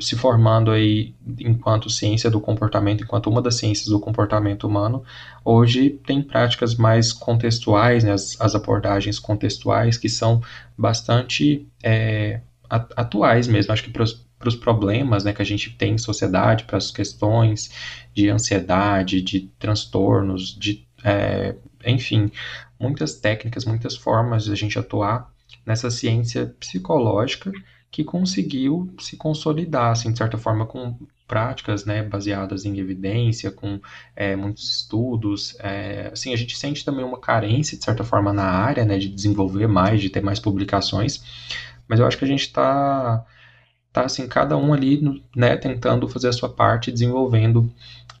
se 0.00 0.16
formando 0.16 0.72
aí 0.72 1.14
enquanto 1.38 1.88
ciência 1.88 2.28
do 2.28 2.40
comportamento, 2.40 3.04
enquanto 3.04 3.30
uma 3.30 3.40
das 3.40 3.54
ciências 3.54 3.86
do 3.86 4.00
comportamento 4.00 4.66
humano, 4.66 5.04
hoje 5.44 5.90
tem 5.90 6.20
práticas 6.20 6.74
mais 6.74 7.12
contextuais, 7.12 8.02
né, 8.02 8.10
as, 8.12 8.36
as 8.40 8.56
abordagens 8.56 9.20
contextuais 9.20 9.96
que 9.96 10.08
são 10.08 10.42
bastante 10.76 11.66
é, 11.84 12.40
atuais 12.68 13.46
mesmo, 13.46 13.72
acho 13.72 13.84
que 13.84 13.90
para 13.90 14.02
os 14.02 14.56
problemas 14.56 15.24
né, 15.24 15.32
que 15.32 15.42
a 15.42 15.44
gente 15.44 15.70
tem 15.70 15.94
em 15.94 15.98
sociedade, 15.98 16.64
para 16.64 16.78
as 16.78 16.90
questões 16.90 17.70
de 18.14 18.28
ansiedade, 18.28 19.20
de 19.20 19.50
transtornos, 19.58 20.56
de 20.58 20.86
é, 21.04 21.54
enfim, 21.84 22.30
muitas 22.78 23.14
técnicas, 23.14 23.64
muitas 23.64 23.96
formas 23.96 24.44
de 24.44 24.52
a 24.52 24.56
gente 24.56 24.78
atuar 24.78 25.30
nessa 25.64 25.90
ciência 25.90 26.54
psicológica 26.58 27.52
que 27.90 28.04
conseguiu 28.04 28.92
se 29.00 29.16
consolidar, 29.16 29.92
assim, 29.92 30.12
de 30.12 30.18
certa 30.18 30.36
forma, 30.36 30.66
com 30.66 30.98
práticas, 31.26 31.84
né, 31.84 32.02
baseadas 32.02 32.64
em 32.64 32.78
evidência, 32.78 33.50
com 33.50 33.80
é, 34.14 34.36
muitos 34.36 34.80
estudos. 34.80 35.56
É, 35.60 36.10
assim, 36.12 36.32
a 36.32 36.36
gente 36.36 36.58
sente 36.58 36.84
também 36.84 37.04
uma 37.04 37.18
carência, 37.18 37.76
de 37.78 37.84
certa 37.84 38.04
forma, 38.04 38.32
na 38.32 38.44
área, 38.44 38.84
né, 38.84 38.98
de 38.98 39.08
desenvolver 39.08 39.66
mais, 39.66 40.00
de 40.00 40.10
ter 40.10 40.22
mais 40.22 40.38
publicações, 40.38 41.22
mas 41.88 42.00
eu 42.00 42.06
acho 42.06 42.18
que 42.18 42.24
a 42.24 42.28
gente 42.28 42.42
está, 42.42 43.24
tá, 43.92 44.04
assim, 44.04 44.26
cada 44.28 44.56
um 44.56 44.72
ali, 44.72 45.22
né, 45.34 45.56
tentando 45.56 46.08
fazer 46.08 46.28
a 46.28 46.32
sua 46.32 46.48
parte, 46.48 46.92
desenvolvendo 46.92 47.72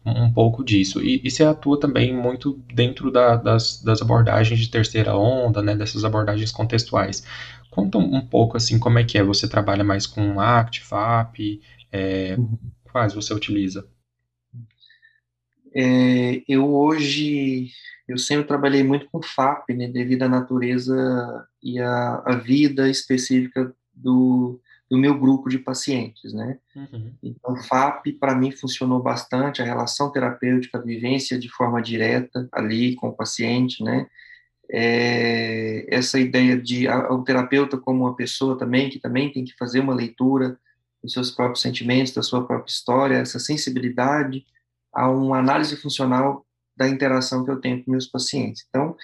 um 0.04 0.32
pouco 0.32 0.64
disso. 0.64 1.02
E, 1.02 1.20
e 1.24 1.30
você 1.30 1.44
atua 1.44 1.80
também 1.80 2.14
muito 2.14 2.60
dentro 2.72 3.10
da, 3.10 3.36
das, 3.36 3.82
das 3.82 4.00
abordagens 4.00 4.60
de 4.60 4.70
terceira 4.70 5.16
onda, 5.16 5.60
né, 5.62 5.74
dessas 5.74 6.04
abordagens 6.04 6.52
contextuais. 6.52 7.24
Conta 7.70 7.98
um, 7.98 8.20
pouco, 8.20 8.56
assim, 8.56 8.78
como 8.78 8.98
é 8.98 9.04
que 9.04 9.18
é, 9.18 9.22
você 9.22 9.48
trabalha 9.48 9.84
mais 9.84 10.06
com 10.06 10.40
ACT, 10.40 10.82
FAP, 10.82 11.60
é, 11.92 12.36
uhum. 12.38 12.56
quais 12.90 13.12
você 13.12 13.34
utiliza? 13.34 13.86
É, 15.74 16.42
eu 16.48 16.74
hoje, 16.74 17.68
eu 18.08 18.16
sempre 18.16 18.46
trabalhei 18.46 18.82
muito 18.82 19.06
com 19.10 19.22
FAP, 19.22 19.74
né, 19.74 19.88
devido 19.88 20.22
à 20.22 20.28
natureza 20.28 21.46
e 21.66 21.80
à, 21.80 22.22
à 22.24 22.36
vida 22.36 22.88
específica 22.88 23.74
do, 23.92 24.60
do 24.88 24.96
meu 24.96 25.18
grupo 25.18 25.48
de 25.48 25.58
pacientes, 25.58 26.32
né? 26.32 26.60
Uhum. 26.76 27.12
Então, 27.20 27.56
FAP 27.56 28.12
para 28.20 28.36
mim 28.36 28.52
funcionou 28.52 29.02
bastante, 29.02 29.60
a 29.60 29.64
relação 29.64 30.12
terapêutica, 30.12 30.78
a 30.78 30.80
vivência 30.80 31.36
de 31.36 31.48
forma 31.48 31.82
direta 31.82 32.48
ali 32.52 32.94
com 32.94 33.08
o 33.08 33.12
paciente, 33.12 33.82
né? 33.82 34.06
É, 34.70 35.86
essa 35.92 36.20
ideia 36.20 36.56
de 36.56 36.86
a, 36.86 37.12
o 37.12 37.24
terapeuta 37.24 37.76
como 37.76 38.04
uma 38.04 38.14
pessoa 38.14 38.56
também 38.56 38.88
que 38.88 39.00
também 39.00 39.32
tem 39.32 39.44
que 39.44 39.56
fazer 39.56 39.80
uma 39.80 39.94
leitura 39.94 40.58
dos 41.02 41.12
seus 41.12 41.32
próprios 41.32 41.62
sentimentos, 41.62 42.12
da 42.12 42.22
sua 42.22 42.46
própria 42.46 42.70
história, 42.70 43.16
essa 43.16 43.40
sensibilidade 43.40 44.44
a 44.92 45.10
uma 45.10 45.38
análise 45.38 45.76
funcional 45.76 46.46
da 46.76 46.88
interação 46.88 47.44
que 47.44 47.50
eu 47.50 47.60
tenho 47.60 47.84
com 47.84 47.90
meus 47.90 48.06
pacientes. 48.06 48.64
Então, 48.68 48.96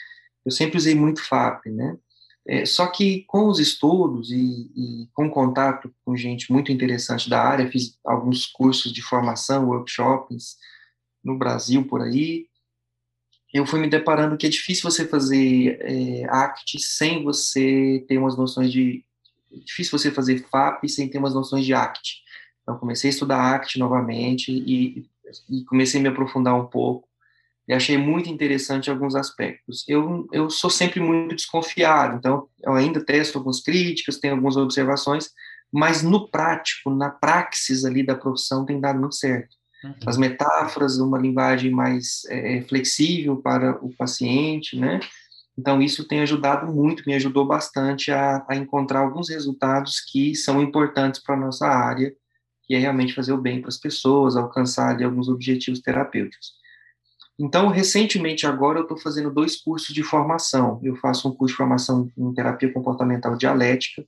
eu 0.44 0.52
sempre 0.52 0.76
usei 0.76 0.94
muito 0.94 1.24
FAP, 1.24 1.66
né? 1.66 1.96
É, 2.46 2.66
só 2.66 2.88
que 2.88 3.22
com 3.22 3.46
os 3.48 3.60
estudos 3.60 4.32
e, 4.32 4.70
e, 4.74 5.08
com 5.14 5.30
contato 5.30 5.94
com 6.04 6.16
gente 6.16 6.50
muito 6.50 6.72
interessante 6.72 7.30
da 7.30 7.40
área, 7.40 7.70
fiz 7.70 7.96
alguns 8.04 8.46
cursos 8.46 8.92
de 8.92 9.00
formação, 9.00 9.68
workshops 9.68 10.56
no 11.22 11.38
Brasil 11.38 11.86
por 11.86 12.02
aí, 12.02 12.48
eu 13.52 13.66
fui 13.66 13.78
me 13.78 13.88
deparando 13.88 14.36
que 14.36 14.46
é 14.46 14.50
difícil 14.50 14.90
você 14.90 15.06
fazer 15.06 15.78
é, 15.82 16.24
ACT 16.24 16.78
sem 16.80 17.22
você 17.22 18.04
ter 18.08 18.16
umas 18.16 18.36
noções 18.36 18.72
de. 18.72 19.04
É 19.52 19.58
difícil 19.58 19.98
você 19.98 20.10
fazer 20.10 20.46
FAP 20.48 20.88
sem 20.88 21.08
ter 21.08 21.18
umas 21.18 21.34
noções 21.34 21.66
de 21.66 21.74
ACT. 21.74 22.22
Então, 22.62 22.78
comecei 22.78 23.10
a 23.10 23.12
estudar 23.12 23.54
ACT 23.54 23.78
novamente 23.78 24.50
e, 24.50 25.06
e 25.50 25.64
comecei 25.64 26.00
a 26.00 26.02
me 26.02 26.08
aprofundar 26.08 26.54
um 26.54 26.66
pouco 26.66 27.06
e 27.68 27.72
achei 27.72 27.96
muito 27.96 28.28
interessante 28.28 28.90
alguns 28.90 29.14
aspectos. 29.14 29.84
Eu, 29.88 30.26
eu 30.32 30.50
sou 30.50 30.68
sempre 30.68 31.00
muito 31.00 31.34
desconfiado, 31.34 32.16
então 32.16 32.48
eu 32.62 32.74
ainda 32.74 33.04
testo 33.04 33.38
algumas 33.38 33.60
críticas, 33.60 34.18
tenho 34.18 34.34
algumas 34.34 34.56
observações, 34.56 35.30
mas 35.72 36.02
no 36.02 36.28
prático, 36.28 36.90
na 36.90 37.08
praxis 37.08 37.84
ali 37.84 38.04
da 38.04 38.14
profissão, 38.14 38.66
tem 38.66 38.80
dado 38.80 38.98
muito 38.98 39.14
certo. 39.14 39.56
Uhum. 39.84 39.94
As 40.06 40.16
metáforas, 40.16 40.98
uma 40.98 41.18
linguagem 41.18 41.70
mais 41.70 42.24
é, 42.28 42.58
é, 42.58 42.62
flexível 42.62 43.36
para 43.36 43.84
o 43.84 43.94
paciente, 43.96 44.76
né? 44.76 45.00
Então, 45.56 45.82
isso 45.82 46.06
tem 46.06 46.20
ajudado 46.20 46.72
muito, 46.72 47.02
me 47.06 47.14
ajudou 47.14 47.46
bastante 47.46 48.10
a, 48.10 48.44
a 48.48 48.56
encontrar 48.56 49.00
alguns 49.00 49.28
resultados 49.28 50.00
que 50.00 50.34
são 50.34 50.62
importantes 50.62 51.22
para 51.22 51.34
a 51.34 51.38
nossa 51.38 51.66
área, 51.66 52.12
que 52.64 52.74
é 52.74 52.78
realmente 52.78 53.14
fazer 53.14 53.32
o 53.32 53.40
bem 53.40 53.60
para 53.60 53.68
as 53.68 53.76
pessoas, 53.76 54.36
alcançar 54.36 54.90
ali, 54.90 55.04
alguns 55.04 55.28
objetivos 55.28 55.80
terapêuticos. 55.80 56.61
Então, 57.38 57.68
recentemente, 57.68 58.46
agora, 58.46 58.78
eu 58.78 58.82
estou 58.82 58.98
fazendo 58.98 59.30
dois 59.32 59.56
cursos 59.56 59.94
de 59.94 60.02
formação. 60.02 60.80
Eu 60.82 60.96
faço 60.96 61.28
um 61.28 61.34
curso 61.34 61.52
de 61.52 61.56
formação 61.56 62.10
em 62.16 62.34
terapia 62.34 62.72
comportamental 62.72 63.36
dialética, 63.36 64.04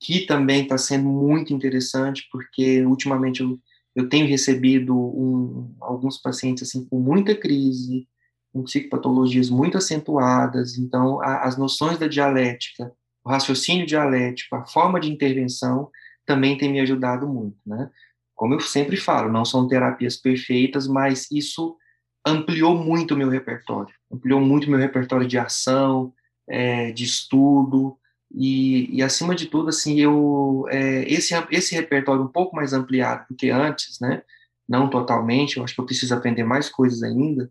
que 0.00 0.26
também 0.26 0.62
está 0.62 0.76
sendo 0.76 1.08
muito 1.08 1.52
interessante, 1.52 2.26
porque 2.30 2.84
ultimamente 2.84 3.42
eu, 3.42 3.58
eu 3.94 4.08
tenho 4.08 4.26
recebido 4.26 4.94
um, 4.94 5.74
alguns 5.80 6.18
pacientes 6.18 6.62
assim 6.68 6.84
com 6.86 6.98
muita 6.98 7.34
crise, 7.34 8.06
com 8.52 8.64
psicopatologias 8.64 9.50
muito 9.50 9.76
acentuadas. 9.76 10.78
Então, 10.78 11.20
a, 11.20 11.42
as 11.42 11.56
noções 11.56 11.98
da 11.98 12.06
dialética, 12.06 12.92
o 13.24 13.30
raciocínio 13.30 13.86
dialético, 13.86 14.56
a 14.56 14.66
forma 14.66 14.98
de 15.00 15.10
intervenção 15.10 15.90
também 16.26 16.56
tem 16.56 16.72
me 16.72 16.80
ajudado 16.80 17.28
muito, 17.28 17.58
né? 17.66 17.90
Como 18.34 18.54
eu 18.54 18.60
sempre 18.60 18.96
falo, 18.96 19.30
não 19.30 19.44
são 19.44 19.68
terapias 19.68 20.16
perfeitas, 20.16 20.88
mas 20.88 21.30
isso 21.30 21.76
ampliou 22.24 22.74
muito 22.74 23.14
o 23.14 23.16
meu 23.16 23.28
repertório, 23.28 23.94
ampliou 24.10 24.40
muito 24.40 24.66
o 24.66 24.70
meu 24.70 24.78
repertório 24.78 25.26
de 25.26 25.38
ação, 25.38 26.12
é, 26.48 26.90
de 26.92 27.04
estudo, 27.04 27.98
e, 28.34 28.96
e, 28.96 29.02
acima 29.02 29.34
de 29.34 29.46
tudo, 29.46 29.68
assim, 29.68 30.00
eu, 30.00 30.64
é, 30.68 31.04
esse, 31.08 31.34
esse 31.50 31.74
repertório 31.74 32.22
um 32.22 32.28
pouco 32.28 32.56
mais 32.56 32.72
ampliado 32.72 33.26
do 33.30 33.36
que 33.36 33.50
antes, 33.50 34.00
né, 34.00 34.22
não 34.68 34.90
totalmente, 34.90 35.56
eu 35.56 35.64
acho 35.64 35.74
que 35.74 35.80
eu 35.80 35.86
preciso 35.86 36.14
aprender 36.14 36.42
mais 36.42 36.68
coisas 36.68 37.02
ainda, 37.02 37.50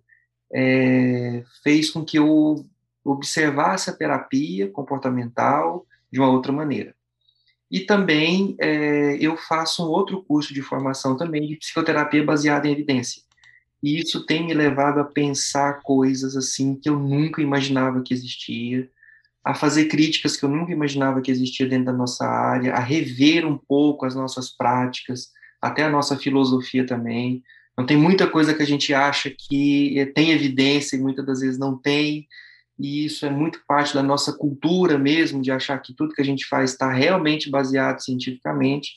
é, 0.53 1.43
fez 1.63 1.89
com 1.89 2.03
que 2.03 2.17
eu 2.17 2.65
observasse 3.03 3.89
a 3.89 3.93
terapia 3.93 4.69
comportamental 4.69 5.85
de 6.11 6.19
uma 6.19 6.29
outra 6.29 6.51
maneira. 6.51 6.95
E 7.71 7.81
também 7.81 8.55
é, 8.59 9.17
eu 9.19 9.35
faço 9.35 9.83
um 9.83 9.89
outro 9.89 10.21
curso 10.23 10.53
de 10.53 10.61
formação 10.61 11.17
também 11.17 11.47
de 11.47 11.55
psicoterapia 11.55 12.23
baseada 12.23 12.67
em 12.67 12.71
evidência. 12.71 13.23
E 13.83 13.99
isso 13.99 14.25
tem 14.25 14.47
me 14.47 14.53
levado 14.53 15.01
a 15.01 15.03
pensar 15.03 15.81
coisas 15.83 16.37
assim 16.37 16.73
que 16.75 16.87
eu 16.87 16.97
nunca 16.97 17.41
imaginava 17.41 18.01
que 18.01 18.13
existia, 18.13 18.89
a 19.43 19.53
fazer 19.53 19.85
críticas 19.85 20.37
que 20.37 20.45
eu 20.45 20.49
nunca 20.49 20.71
imaginava 20.71 21.21
que 21.21 21.29
existia 21.29 21.67
dentro 21.67 21.87
da 21.87 21.93
nossa 21.93 22.25
área, 22.25 22.73
a 22.73 22.79
rever 22.79 23.45
um 23.45 23.57
pouco 23.57 24.05
as 24.05 24.15
nossas 24.15 24.49
práticas, 24.49 25.31
até 25.61 25.83
a 25.83 25.89
nossa 25.89 26.17
filosofia 26.17 26.85
também. 26.85 27.43
Não 27.77 27.85
tem 27.85 27.97
muita 27.97 28.25
coisa 28.25 28.53
que 28.53 28.63
a 28.63 28.65
gente 28.65 28.93
acha 28.93 29.29
que 29.29 29.99
eh, 29.99 30.05
tem 30.05 30.31
evidência 30.31 30.95
e 30.95 30.99
muitas 31.01 31.25
das 31.25 31.41
vezes 31.41 31.59
não 31.59 31.77
tem, 31.77 32.25
e 32.79 33.05
isso 33.05 33.25
é 33.25 33.29
muito 33.29 33.59
parte 33.67 33.93
da 33.93 34.01
nossa 34.01 34.33
cultura 34.33 34.97
mesmo, 34.97 35.41
de 35.41 35.51
achar 35.51 35.77
que 35.79 35.93
tudo 35.93 36.13
que 36.13 36.21
a 36.21 36.25
gente 36.25 36.45
faz 36.45 36.71
está 36.71 36.91
realmente 36.91 37.49
baseado 37.49 37.99
cientificamente. 37.99 38.91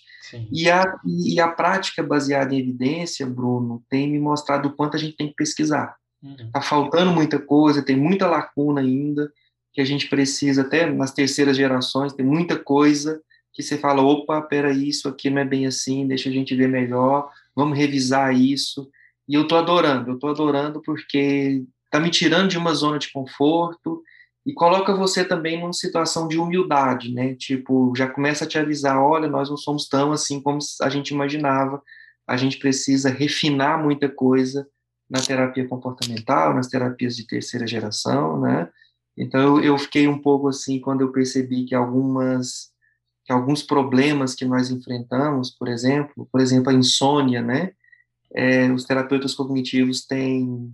E 0.51 0.71
a, 0.71 0.85
e 1.05 1.41
a 1.41 1.49
prática 1.49 2.03
baseada 2.03 2.55
em 2.55 2.59
evidência, 2.59 3.27
Bruno, 3.27 3.83
tem 3.89 4.11
me 4.11 4.19
mostrado 4.19 4.69
o 4.69 4.73
quanto 4.73 4.97
a 4.97 4.99
gente 4.99 5.17
tem 5.17 5.29
que 5.29 5.35
pesquisar. 5.35 5.97
Está 6.23 6.45
uhum. 6.45 6.51
Tá 6.51 6.63
faltando 6.63 7.13
muita 7.13 7.39
coisa, 7.39 7.85
tem 7.85 7.97
muita 7.97 8.27
lacuna 8.27 8.81
ainda, 8.81 9.31
que 9.73 9.81
a 9.81 9.85
gente 9.85 10.09
precisa, 10.09 10.63
até 10.63 10.91
nas 10.91 11.13
terceiras 11.13 11.57
gerações, 11.57 12.15
tem 12.15 12.25
muita 12.25 12.59
coisa 12.59 13.21
que 13.53 13.63
você 13.63 13.79
fala, 13.79 14.03
opa, 14.03 14.41
peraí, 14.43 14.89
isso 14.89 15.09
aqui 15.09 15.31
não 15.31 15.41
é 15.41 15.45
bem 15.45 15.67
assim, 15.67 16.07
deixa 16.07 16.29
a 16.29 16.33
gente 16.33 16.55
ver 16.55 16.69
melhor, 16.69 17.31
vamos 17.55 17.77
revisar 17.77 18.35
isso. 18.35 18.89
E 19.29 19.35
eu 19.35 19.43
estou 19.43 19.59
adorando, 19.59 20.11
eu 20.11 20.15
estou 20.15 20.31
adorando 20.31 20.81
porque 20.83 21.65
está 21.85 21.99
me 21.99 22.11
tirando 22.11 22.51
de 22.51 22.59
uma 22.59 22.75
zona 22.75 22.99
de 22.99 23.11
conforto, 23.11 24.03
e 24.47 24.55
coloca 24.55 24.95
você 24.95 25.25
também 25.25 25.61
numa 25.61 25.73
situação 25.73 26.29
de 26.29 26.39
humildade, 26.39 27.13
né? 27.13 27.35
Tipo, 27.35 27.93
já 27.97 28.07
começa 28.07 28.45
a 28.45 28.47
te 28.47 28.57
avisar, 28.57 28.97
olha, 28.97 29.29
nós 29.29 29.51
não 29.51 29.57
somos 29.57 29.89
tão 29.89 30.13
assim 30.13 30.41
como 30.41 30.61
a 30.83 30.89
gente 30.89 31.09
imaginava. 31.09 31.83
A 32.25 32.37
gente 32.37 32.57
precisa 32.59 33.11
refinar 33.11 33.83
muita 33.83 34.09
coisa 34.09 34.65
na 35.11 35.21
terapia 35.21 35.67
comportamental, 35.67 36.55
nas 36.55 36.69
terapias 36.69 37.17
de 37.17 37.27
terceira 37.27 37.67
geração, 37.67 38.41
né? 38.41 38.71
Então 39.19 39.61
eu, 39.61 39.77
fiquei 39.79 40.07
um 40.07 40.19
pouco 40.21 40.49
assim 40.49 40.79
quando 40.79 41.01
eu 41.01 41.11
percebi 41.11 41.65
que 41.65 41.75
algumas 41.75 42.71
que 43.25 43.33
alguns 43.33 43.61
problemas 43.61 44.37
que 44.37 44.45
nós 44.45 44.71
enfrentamos, 44.71 45.51
por 45.51 45.67
exemplo, 45.67 46.29
por 46.31 46.41
exemplo 46.41 46.71
a 46.71 46.75
insônia, 46.75 47.43
né? 47.43 47.73
É, 48.33 48.71
os 48.71 48.85
terapeutas 48.85 49.35
cognitivos 49.35 50.07
têm 50.07 50.73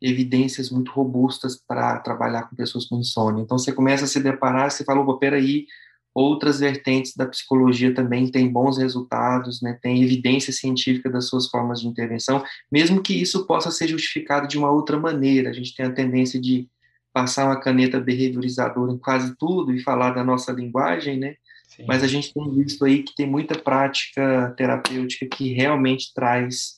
evidências 0.00 0.70
muito 0.70 0.90
robustas 0.92 1.56
para 1.56 1.98
trabalhar 1.98 2.42
com 2.44 2.56
pessoas 2.56 2.86
com 2.86 2.98
insônia. 2.98 3.42
Então, 3.42 3.58
você 3.58 3.72
começa 3.72 4.04
a 4.04 4.08
se 4.08 4.20
deparar, 4.20 4.70
você 4.70 4.84
fala, 4.84 5.00
opa, 5.00 5.18
peraí, 5.18 5.66
outras 6.14 6.58
vertentes 6.58 7.14
da 7.14 7.26
psicologia 7.26 7.94
também 7.94 8.30
têm 8.30 8.50
bons 8.50 8.78
resultados, 8.78 9.62
né, 9.62 9.78
tem 9.80 10.02
evidência 10.02 10.52
científica 10.52 11.08
das 11.08 11.26
suas 11.26 11.48
formas 11.48 11.80
de 11.80 11.86
intervenção, 11.86 12.42
mesmo 12.70 13.02
que 13.02 13.14
isso 13.14 13.46
possa 13.46 13.70
ser 13.70 13.88
justificado 13.88 14.48
de 14.48 14.58
uma 14.58 14.70
outra 14.70 14.98
maneira. 14.98 15.50
A 15.50 15.52
gente 15.52 15.74
tem 15.74 15.86
a 15.86 15.92
tendência 15.92 16.40
de 16.40 16.68
passar 17.12 17.46
uma 17.46 17.60
caneta 17.60 18.00
behaviorizadora 18.00 18.92
em 18.92 18.98
quase 18.98 19.34
tudo 19.36 19.72
e 19.72 19.82
falar 19.82 20.10
da 20.10 20.24
nossa 20.24 20.52
linguagem, 20.52 21.18
né? 21.18 21.36
Sim. 21.68 21.84
Mas 21.86 22.02
a 22.02 22.06
gente 22.06 22.32
tem 22.32 22.50
visto 22.54 22.84
aí 22.84 23.02
que 23.02 23.14
tem 23.14 23.26
muita 23.26 23.56
prática 23.56 24.52
terapêutica 24.56 25.26
que 25.26 25.52
realmente 25.52 26.12
traz 26.14 26.77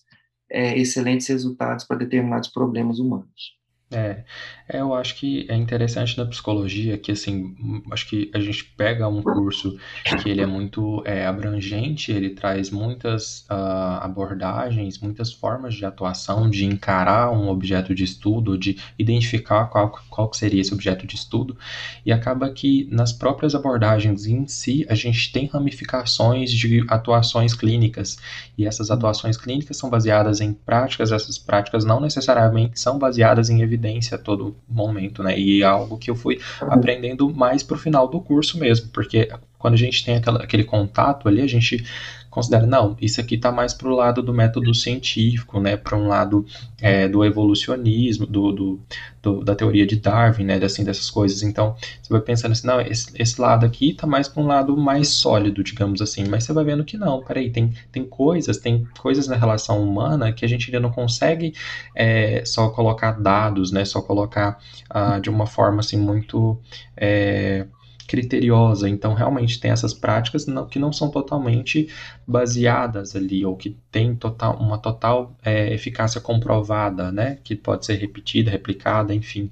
é, 0.51 0.79
excelentes 0.79 1.29
resultados 1.29 1.85
para 1.85 1.99
determinados 1.99 2.49
problemas 2.49 2.99
humanos. 2.99 3.60
É, 3.93 4.23
é, 4.69 4.81
eu 4.81 4.95
acho 4.95 5.17
que 5.17 5.47
é 5.49 5.57
interessante 5.57 6.17
na 6.17 6.25
psicologia 6.25 6.97
que, 6.97 7.11
assim, 7.11 7.83
acho 7.91 8.09
que 8.09 8.31
a 8.33 8.39
gente 8.39 8.65
pega 8.77 9.09
um 9.09 9.21
curso 9.21 9.77
que 10.23 10.29
ele 10.29 10.41
é 10.41 10.47
muito 10.47 11.03
é, 11.05 11.27
abrangente, 11.27 12.13
ele 12.13 12.31
traz 12.31 12.71
muitas 12.71 13.41
uh, 13.51 13.99
abordagens, 14.01 15.01
muitas 15.01 15.33
formas 15.33 15.75
de 15.75 15.85
atuação, 15.85 16.49
de 16.49 16.65
encarar 16.65 17.33
um 17.33 17.49
objeto 17.49 17.93
de 17.93 18.05
estudo, 18.05 18.57
de 18.57 18.79
identificar 18.97 19.65
qual, 19.67 19.91
qual 20.09 20.33
seria 20.33 20.61
esse 20.61 20.73
objeto 20.73 21.05
de 21.05 21.17
estudo, 21.17 21.59
e 22.07 22.13
acaba 22.13 22.49
que 22.51 22.87
nas 22.93 23.13
próprias 23.13 23.57
abordagens 23.57 24.25
em 24.25 24.47
si, 24.47 24.87
a 24.89 24.95
gente 24.95 25.33
tem 25.33 25.47
ramificações 25.47 26.53
de 26.53 26.85
atuações 26.89 27.55
clínicas, 27.55 28.19
e 28.57 28.65
essas 28.65 28.89
atuações 28.89 29.37
clínicas 29.37 29.77
são 29.77 29.91
baseadas 29.91 30.41
em 30.41 30.53
práticas, 30.53 31.11
essas 31.11 31.39
práticas 31.39 31.85
não 31.85 32.01
necessariamente 32.01 32.79
são 32.79 32.97
baseadas 32.97 33.51
em 33.51 33.61
evidências 33.61 33.80
evidência 33.81 34.17
a 34.17 34.19
todo 34.19 34.55
momento, 34.69 35.23
né? 35.23 35.39
E 35.39 35.63
é 35.63 35.65
algo 35.65 35.97
que 35.97 36.11
eu 36.11 36.15
fui 36.15 36.39
aprendendo 36.61 37.33
mais 37.35 37.63
pro 37.63 37.79
final 37.79 38.07
do 38.07 38.21
curso 38.21 38.59
mesmo, 38.59 38.91
porque 38.93 39.31
quando 39.59 39.75
a 39.75 39.79
gente 39.79 40.05
tem 40.05 40.17
aquela, 40.17 40.43
aquele 40.43 40.65
contato 40.65 41.27
ali, 41.27 41.41
a 41.41 41.47
gente 41.47 41.85
considera, 42.31 42.65
não, 42.65 42.97
isso 43.01 43.21
aqui 43.21 43.35
está 43.35 43.51
mais 43.51 43.75
para 43.75 43.89
o 43.89 43.95
lado 43.95 44.23
do 44.23 44.33
método 44.33 44.73
científico, 44.73 45.61
né, 45.61 45.77
para 45.77 45.97
um 45.97 46.07
lado 46.07 46.47
é, 46.81 47.09
do 47.09 47.25
evolucionismo, 47.25 48.25
do, 48.25 48.53
do, 48.53 48.81
do, 49.21 49.45
da 49.45 49.55
teoria 49.55 49.85
de 49.85 49.97
Darwin, 49.97 50.45
né, 50.45 50.55
assim, 50.63 50.85
dessas 50.85 51.11
coisas. 51.11 51.43
Então, 51.43 51.75
você 52.01 52.13
vai 52.13 52.21
pensando 52.21 52.53
assim, 52.53 52.67
não, 52.67 52.81
esse, 52.81 53.11
esse 53.21 53.41
lado 53.41 53.67
aqui 53.67 53.91
está 53.91 54.07
mais 54.07 54.29
para 54.29 54.43
um 54.43 54.47
lado 54.47 54.77
mais 54.77 55.09
sólido, 55.09 55.65
digamos 55.65 56.01
assim, 56.01 56.25
mas 56.29 56.45
você 56.45 56.53
vai 56.53 56.65
vendo 56.65 56.85
que 56.85 56.97
não, 56.97 57.23
peraí, 57.23 57.51
tem, 57.51 57.73
tem 57.91 58.05
coisas, 58.05 58.59
tem 58.59 58.87
coisas 59.01 59.27
na 59.27 59.37
relação 59.37 59.83
humana 59.83 60.33
que 60.33 60.45
a 60.45 60.49
gente 60.49 60.67
ainda 60.67 60.81
não 60.81 60.93
consegue 60.93 61.53
é, 61.97 62.45
só 62.45 62.69
colocar 62.71 63.21
dados, 63.21 63.73
né, 63.73 63.85
só 63.85 64.01
colocar 64.01 64.59
ah, 64.89 65.19
de 65.19 65.29
uma 65.29 65.47
forma, 65.47 65.81
assim, 65.81 65.97
muito... 65.99 66.59
É, 66.97 67.67
criteriosa. 68.11 68.89
Então, 68.89 69.15
realmente 69.15 69.61
tem 69.61 69.71
essas 69.71 69.95
práticas 69.95 70.45
não, 70.45 70.67
que 70.67 70.81
não 70.81 70.93
são 70.93 71.09
totalmente 71.09 71.89
baseadas 72.27 73.15
ali, 73.15 73.47
ou 73.47 73.57
que 73.57 73.77
tem 73.93 74.17
total, 74.17 74.59
uma 74.59 74.79
total 74.79 75.37
é, 75.45 75.73
eficácia 75.73 76.21
comprovada, 76.21 77.13
né? 77.13 77.39
Que 77.45 77.55
pode 77.55 77.87
ser 77.87 77.95
repetida, 77.95 78.51
replicada, 78.51 79.15
enfim. 79.15 79.49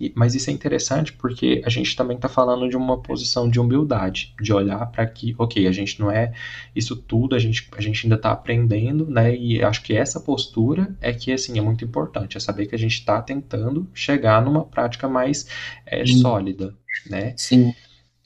E, 0.00 0.12
mas 0.14 0.36
isso 0.36 0.50
é 0.50 0.52
interessante 0.52 1.12
porque 1.14 1.60
a 1.64 1.68
gente 1.68 1.96
também 1.96 2.14
está 2.16 2.28
falando 2.28 2.68
de 2.68 2.76
uma 2.76 2.96
posição 2.96 3.50
de 3.50 3.58
humildade, 3.58 4.32
de 4.40 4.52
olhar 4.52 4.86
para 4.86 5.04
que, 5.04 5.34
ok, 5.36 5.66
a 5.66 5.72
gente 5.72 5.98
não 5.98 6.08
é 6.08 6.32
isso 6.76 6.94
tudo, 6.94 7.34
a 7.34 7.40
gente, 7.40 7.68
a 7.76 7.80
gente 7.80 8.06
ainda 8.06 8.14
está 8.14 8.30
aprendendo, 8.30 9.10
né? 9.10 9.34
E 9.36 9.60
acho 9.64 9.82
que 9.82 9.94
essa 9.96 10.20
postura 10.20 10.96
é 11.00 11.12
que, 11.12 11.32
assim, 11.32 11.58
é 11.58 11.62
muito 11.62 11.84
importante, 11.84 12.36
é 12.36 12.40
saber 12.40 12.66
que 12.66 12.74
a 12.76 12.78
gente 12.78 13.00
está 13.00 13.20
tentando 13.20 13.88
chegar 13.92 14.40
numa 14.44 14.64
prática 14.64 15.08
mais 15.08 15.48
é, 15.84 16.06
sólida, 16.06 16.72
né? 17.10 17.34
Sim. 17.36 17.74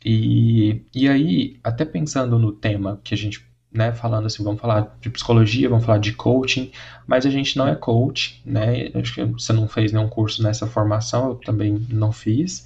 E, 0.04 0.82
e 0.94 1.08
aí, 1.08 1.58
até 1.62 1.84
pensando 1.84 2.38
no 2.38 2.52
tema 2.52 3.00
que 3.04 3.14
a 3.14 3.16
gente, 3.16 3.46
né, 3.72 3.92
falando 3.92 4.26
assim, 4.26 4.42
vamos 4.42 4.60
falar 4.60 4.96
de 5.00 5.10
psicologia, 5.10 5.68
vamos 5.68 5.84
falar 5.84 5.98
de 5.98 6.12
coaching, 6.12 6.72
mas 7.06 7.26
a 7.26 7.30
gente 7.30 7.56
não 7.56 7.68
é 7.68 7.74
coach, 7.74 8.40
né? 8.44 8.90
Acho 8.94 9.14
que 9.14 9.24
você 9.24 9.52
não 9.52 9.68
fez 9.68 9.92
nenhum 9.92 10.08
curso 10.08 10.42
nessa 10.42 10.66
formação, 10.66 11.30
eu 11.30 11.34
também 11.36 11.86
não 11.90 12.12
fiz. 12.12 12.64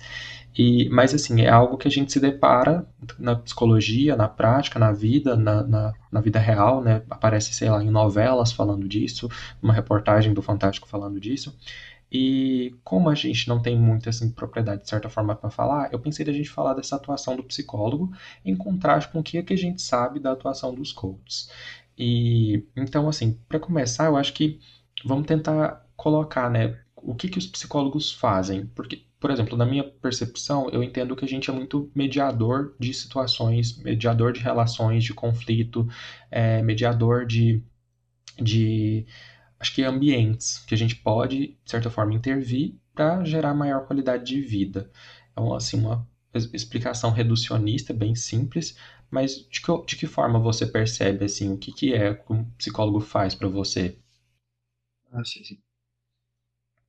E, 0.56 0.88
mas 0.88 1.12
assim, 1.12 1.42
é 1.42 1.48
algo 1.48 1.76
que 1.76 1.88
a 1.88 1.90
gente 1.90 2.12
se 2.12 2.20
depara 2.20 2.86
na 3.18 3.34
psicologia, 3.34 4.14
na 4.14 4.28
prática, 4.28 4.78
na 4.78 4.92
vida, 4.92 5.36
na, 5.36 5.64
na, 5.64 5.92
na, 6.12 6.20
vida 6.20 6.38
real, 6.38 6.80
né? 6.80 7.02
Aparece, 7.10 7.52
sei 7.52 7.68
lá, 7.68 7.82
em 7.82 7.90
novelas 7.90 8.52
falando 8.52 8.86
disso, 8.86 9.28
uma 9.60 9.72
reportagem 9.72 10.32
do 10.32 10.40
Fantástico 10.40 10.88
falando 10.88 11.18
disso. 11.18 11.56
E 12.16 12.72
como 12.84 13.10
a 13.10 13.14
gente 13.16 13.48
não 13.48 13.60
tem 13.60 13.76
muita 13.76 14.10
assim, 14.10 14.30
propriedade, 14.30 14.82
de 14.84 14.88
certa 14.88 15.08
forma, 15.08 15.34
para 15.34 15.50
falar, 15.50 15.92
eu 15.92 15.98
pensei 15.98 16.24
da 16.24 16.32
gente 16.32 16.48
falar 16.48 16.72
dessa 16.74 16.94
atuação 16.94 17.34
do 17.34 17.42
psicólogo 17.42 18.12
em 18.44 18.54
contraste 18.54 19.10
com 19.10 19.18
o 19.18 19.22
que, 19.22 19.36
é 19.36 19.42
que 19.42 19.52
a 19.52 19.58
gente 19.58 19.82
sabe 19.82 20.20
da 20.20 20.30
atuação 20.30 20.72
dos 20.72 20.92
coaches. 20.92 21.50
E 21.98 22.64
então, 22.76 23.08
assim, 23.08 23.36
para 23.48 23.58
começar, 23.58 24.06
eu 24.06 24.16
acho 24.16 24.32
que 24.32 24.60
vamos 25.04 25.26
tentar 25.26 25.84
colocar, 25.96 26.48
né, 26.48 26.78
o 26.94 27.16
que, 27.16 27.28
que 27.28 27.38
os 27.38 27.48
psicólogos 27.48 28.12
fazem. 28.12 28.66
Porque, 28.66 29.02
por 29.18 29.32
exemplo, 29.32 29.56
na 29.56 29.66
minha 29.66 29.82
percepção, 29.82 30.70
eu 30.70 30.84
entendo 30.84 31.16
que 31.16 31.24
a 31.24 31.28
gente 31.28 31.50
é 31.50 31.52
muito 31.52 31.90
mediador 31.96 32.76
de 32.78 32.94
situações, 32.94 33.76
mediador 33.78 34.32
de 34.32 34.38
relações, 34.38 35.02
de 35.02 35.12
conflito, 35.12 35.88
é, 36.30 36.62
mediador 36.62 37.26
de, 37.26 37.60
de 38.40 39.04
acho 39.64 39.74
que 39.74 39.82
ambientes 39.82 40.58
que 40.66 40.74
a 40.74 40.78
gente 40.78 40.94
pode, 40.96 41.58
de 41.64 41.70
certa 41.70 41.90
forma, 41.90 42.12
intervir 42.12 42.74
para 42.94 43.24
gerar 43.24 43.54
maior 43.54 43.86
qualidade 43.86 44.26
de 44.26 44.40
vida. 44.42 44.90
É 45.34 45.40
uma, 45.40 45.56
assim, 45.56 45.78
uma 45.78 46.06
explicação 46.52 47.10
reducionista, 47.10 47.94
bem 47.94 48.14
simples, 48.14 48.76
mas 49.10 49.48
de 49.48 49.62
que, 49.62 49.86
de 49.86 49.96
que 49.96 50.06
forma 50.06 50.38
você 50.38 50.66
percebe 50.66 51.24
assim, 51.24 51.50
o 51.50 51.56
que, 51.56 51.72
que 51.72 51.94
é 51.94 52.12
que 52.12 52.30
um 52.30 52.44
psicólogo 52.58 53.00
faz 53.00 53.34
para 53.34 53.48
você? 53.48 53.96
Ah, 55.10 55.24
sim, 55.24 55.42
sim. 55.42 55.58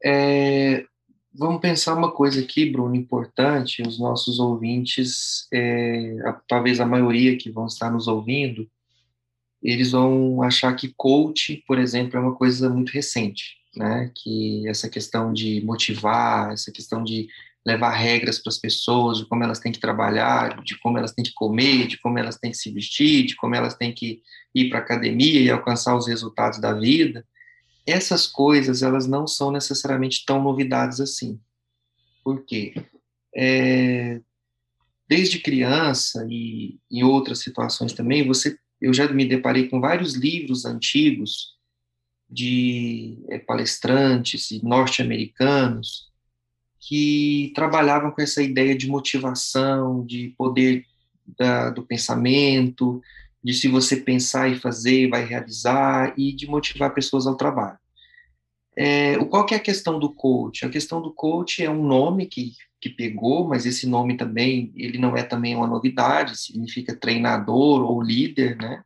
É, 0.04 0.86
vamos 1.34 1.62
pensar 1.62 1.96
uma 1.96 2.12
coisa 2.12 2.42
aqui, 2.42 2.70
Bruno, 2.70 2.94
importante, 2.94 3.82
os 3.82 3.98
nossos 3.98 4.38
ouvintes, 4.38 5.48
é, 5.54 6.18
talvez 6.46 6.82
a 6.82 6.86
maioria 6.86 7.38
que 7.38 7.50
vão 7.50 7.68
estar 7.68 7.90
nos 7.90 8.08
ouvindo, 8.08 8.70
eles 9.72 9.92
vão 9.92 10.42
achar 10.44 10.74
que 10.76 10.94
coach, 10.96 11.64
por 11.68 11.80
exemplo, 11.80 12.18
é 12.18 12.20
uma 12.22 12.36
coisa 12.36 12.70
muito 12.70 12.92
recente, 12.92 13.58
né? 13.76 14.12
Que 14.16 14.68
essa 14.68 14.90
questão 14.90 15.34
de 15.34 15.62
motivar, 15.66 16.52
essa 16.52 16.72
questão 16.72 17.04
de 17.04 17.28
levar 17.66 17.92
regras 17.92 18.38
para 18.38 18.52
as 18.52 18.60
pessoas, 18.60 19.18
de 19.18 19.26
como 19.26 19.44
elas 19.44 19.60
têm 19.60 19.72
que 19.72 19.80
trabalhar, 19.80 20.64
de 20.64 20.78
como 20.80 21.00
elas 21.00 21.14
têm 21.14 21.26
que 21.26 21.34
comer, 21.34 21.88
de 21.88 21.98
como 21.98 22.20
elas 22.20 22.38
têm 22.38 22.52
que 22.52 22.58
se 22.58 22.72
vestir, 22.72 23.26
de 23.26 23.36
como 23.36 23.56
elas 23.56 23.74
têm 23.74 23.92
que 23.92 24.22
ir 24.54 24.70
para 24.70 24.80
a 24.80 24.82
academia 24.82 25.42
e 25.42 25.50
alcançar 25.50 25.96
os 25.96 26.08
resultados 26.08 26.62
da 26.62 26.74
vida. 26.74 27.26
Essas 27.88 28.28
coisas, 28.28 28.84
elas 28.84 29.08
não 29.08 29.26
são 29.26 29.52
necessariamente 29.52 30.24
tão 30.26 30.44
novidades 30.44 31.00
assim. 31.00 31.40
Por 32.24 32.46
quê? 32.46 32.76
É, 33.36 34.22
desde 35.08 35.40
criança 35.40 36.26
e 36.30 36.78
em 36.90 37.04
outras 37.04 37.40
situações 37.40 37.94
também, 37.94 38.26
você 38.26 38.58
eu 38.86 38.94
já 38.94 39.12
me 39.12 39.26
deparei 39.26 39.68
com 39.68 39.82
vários 39.82 40.14
livros 40.14 40.64
antigos 40.64 41.56
de 42.30 43.18
é, 43.30 43.40
palestrantes 43.40 44.62
norte-americanos 44.62 46.12
que 46.80 47.52
trabalhavam 47.56 48.12
com 48.12 48.22
essa 48.22 48.44
ideia 48.44 48.78
de 48.78 48.88
motivação, 48.88 50.06
de 50.06 50.36
poder 50.38 50.86
da, 51.36 51.72
do 51.72 51.82
pensamento, 51.82 53.02
de 53.44 53.56
se 53.56 53.68
você 53.68 53.98
pensar 53.98 54.50
e 54.50 54.60
fazer, 54.60 55.10
vai 55.10 55.26
realizar, 55.26 56.14
e 56.16 56.32
de 56.32 56.46
motivar 56.46 56.94
pessoas 56.94 57.26
ao 57.26 57.36
trabalho. 57.36 57.80
É, 58.78 59.18
qual 59.26 59.46
que 59.46 59.54
é 59.54 59.58
a 59.58 59.62
questão 59.62 59.98
do 59.98 60.14
coach? 60.14 60.66
A 60.66 60.70
questão 60.70 61.02
do 61.02 61.12
coach 61.12 61.64
é 61.64 61.70
um 61.70 61.86
nome 61.86 62.26
que, 62.26 62.54
que 62.82 62.90
pegou, 62.90 63.48
mas 63.48 63.66
esse 63.66 63.88
nome 63.88 64.18
também, 64.18 64.72
ele 64.76 64.98
não 64.98 65.16
é 65.16 65.24
também 65.24 65.56
uma 65.56 65.68
novidade, 65.68 66.38
significa 66.38 66.96
treinador 66.96 67.82
ou 67.84 68.02
líder, 68.02 68.58
né? 68.58 68.84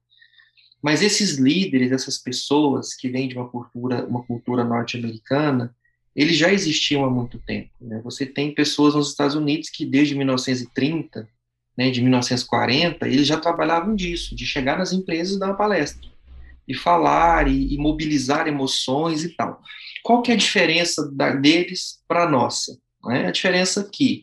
Mas 0.82 1.02
esses 1.02 1.38
líderes, 1.38 1.92
essas 1.92 2.18
pessoas 2.18 2.94
que 2.94 3.10
vêm 3.10 3.28
de 3.28 3.36
uma 3.36 3.50
cultura, 3.50 4.06
uma 4.06 4.24
cultura 4.24 4.64
norte-americana, 4.64 5.76
eles 6.16 6.38
já 6.38 6.54
existiam 6.54 7.04
há 7.04 7.10
muito 7.10 7.38
tempo. 7.40 7.72
Né? 7.82 8.00
Você 8.04 8.26
tem 8.26 8.54
pessoas 8.54 8.96
nos 8.96 9.10
Estados 9.10 9.36
Unidos 9.36 9.70
que 9.70 9.86
desde 9.86 10.16
1930, 10.16 11.28
né, 11.78 11.92
de 11.92 12.02
1940, 12.02 13.08
eles 13.08 13.28
já 13.28 13.38
trabalhavam 13.38 13.94
disso, 13.94 14.34
de 14.34 14.46
chegar 14.46 14.78
nas 14.78 14.94
empresas 14.94 15.36
e 15.36 15.40
dar 15.40 15.48
uma 15.48 15.58
palestra 15.58 16.10
e 16.70 16.76
falar 16.76 17.48
e, 17.48 17.74
e 17.74 17.78
mobilizar 17.80 18.48
emoções 18.48 19.24
e 19.24 19.30
tal. 19.30 19.60
Qual 20.04 20.22
que 20.22 20.32
é 20.32 20.36
a 20.36 20.38
diferença 20.38 21.12
da, 21.12 21.32
deles 21.32 22.00
para 22.08 22.24
a 22.24 22.30
nossa? 22.30 22.78
Né? 23.04 23.28
A 23.28 23.32
diferença 23.32 23.82
aqui 23.82 24.22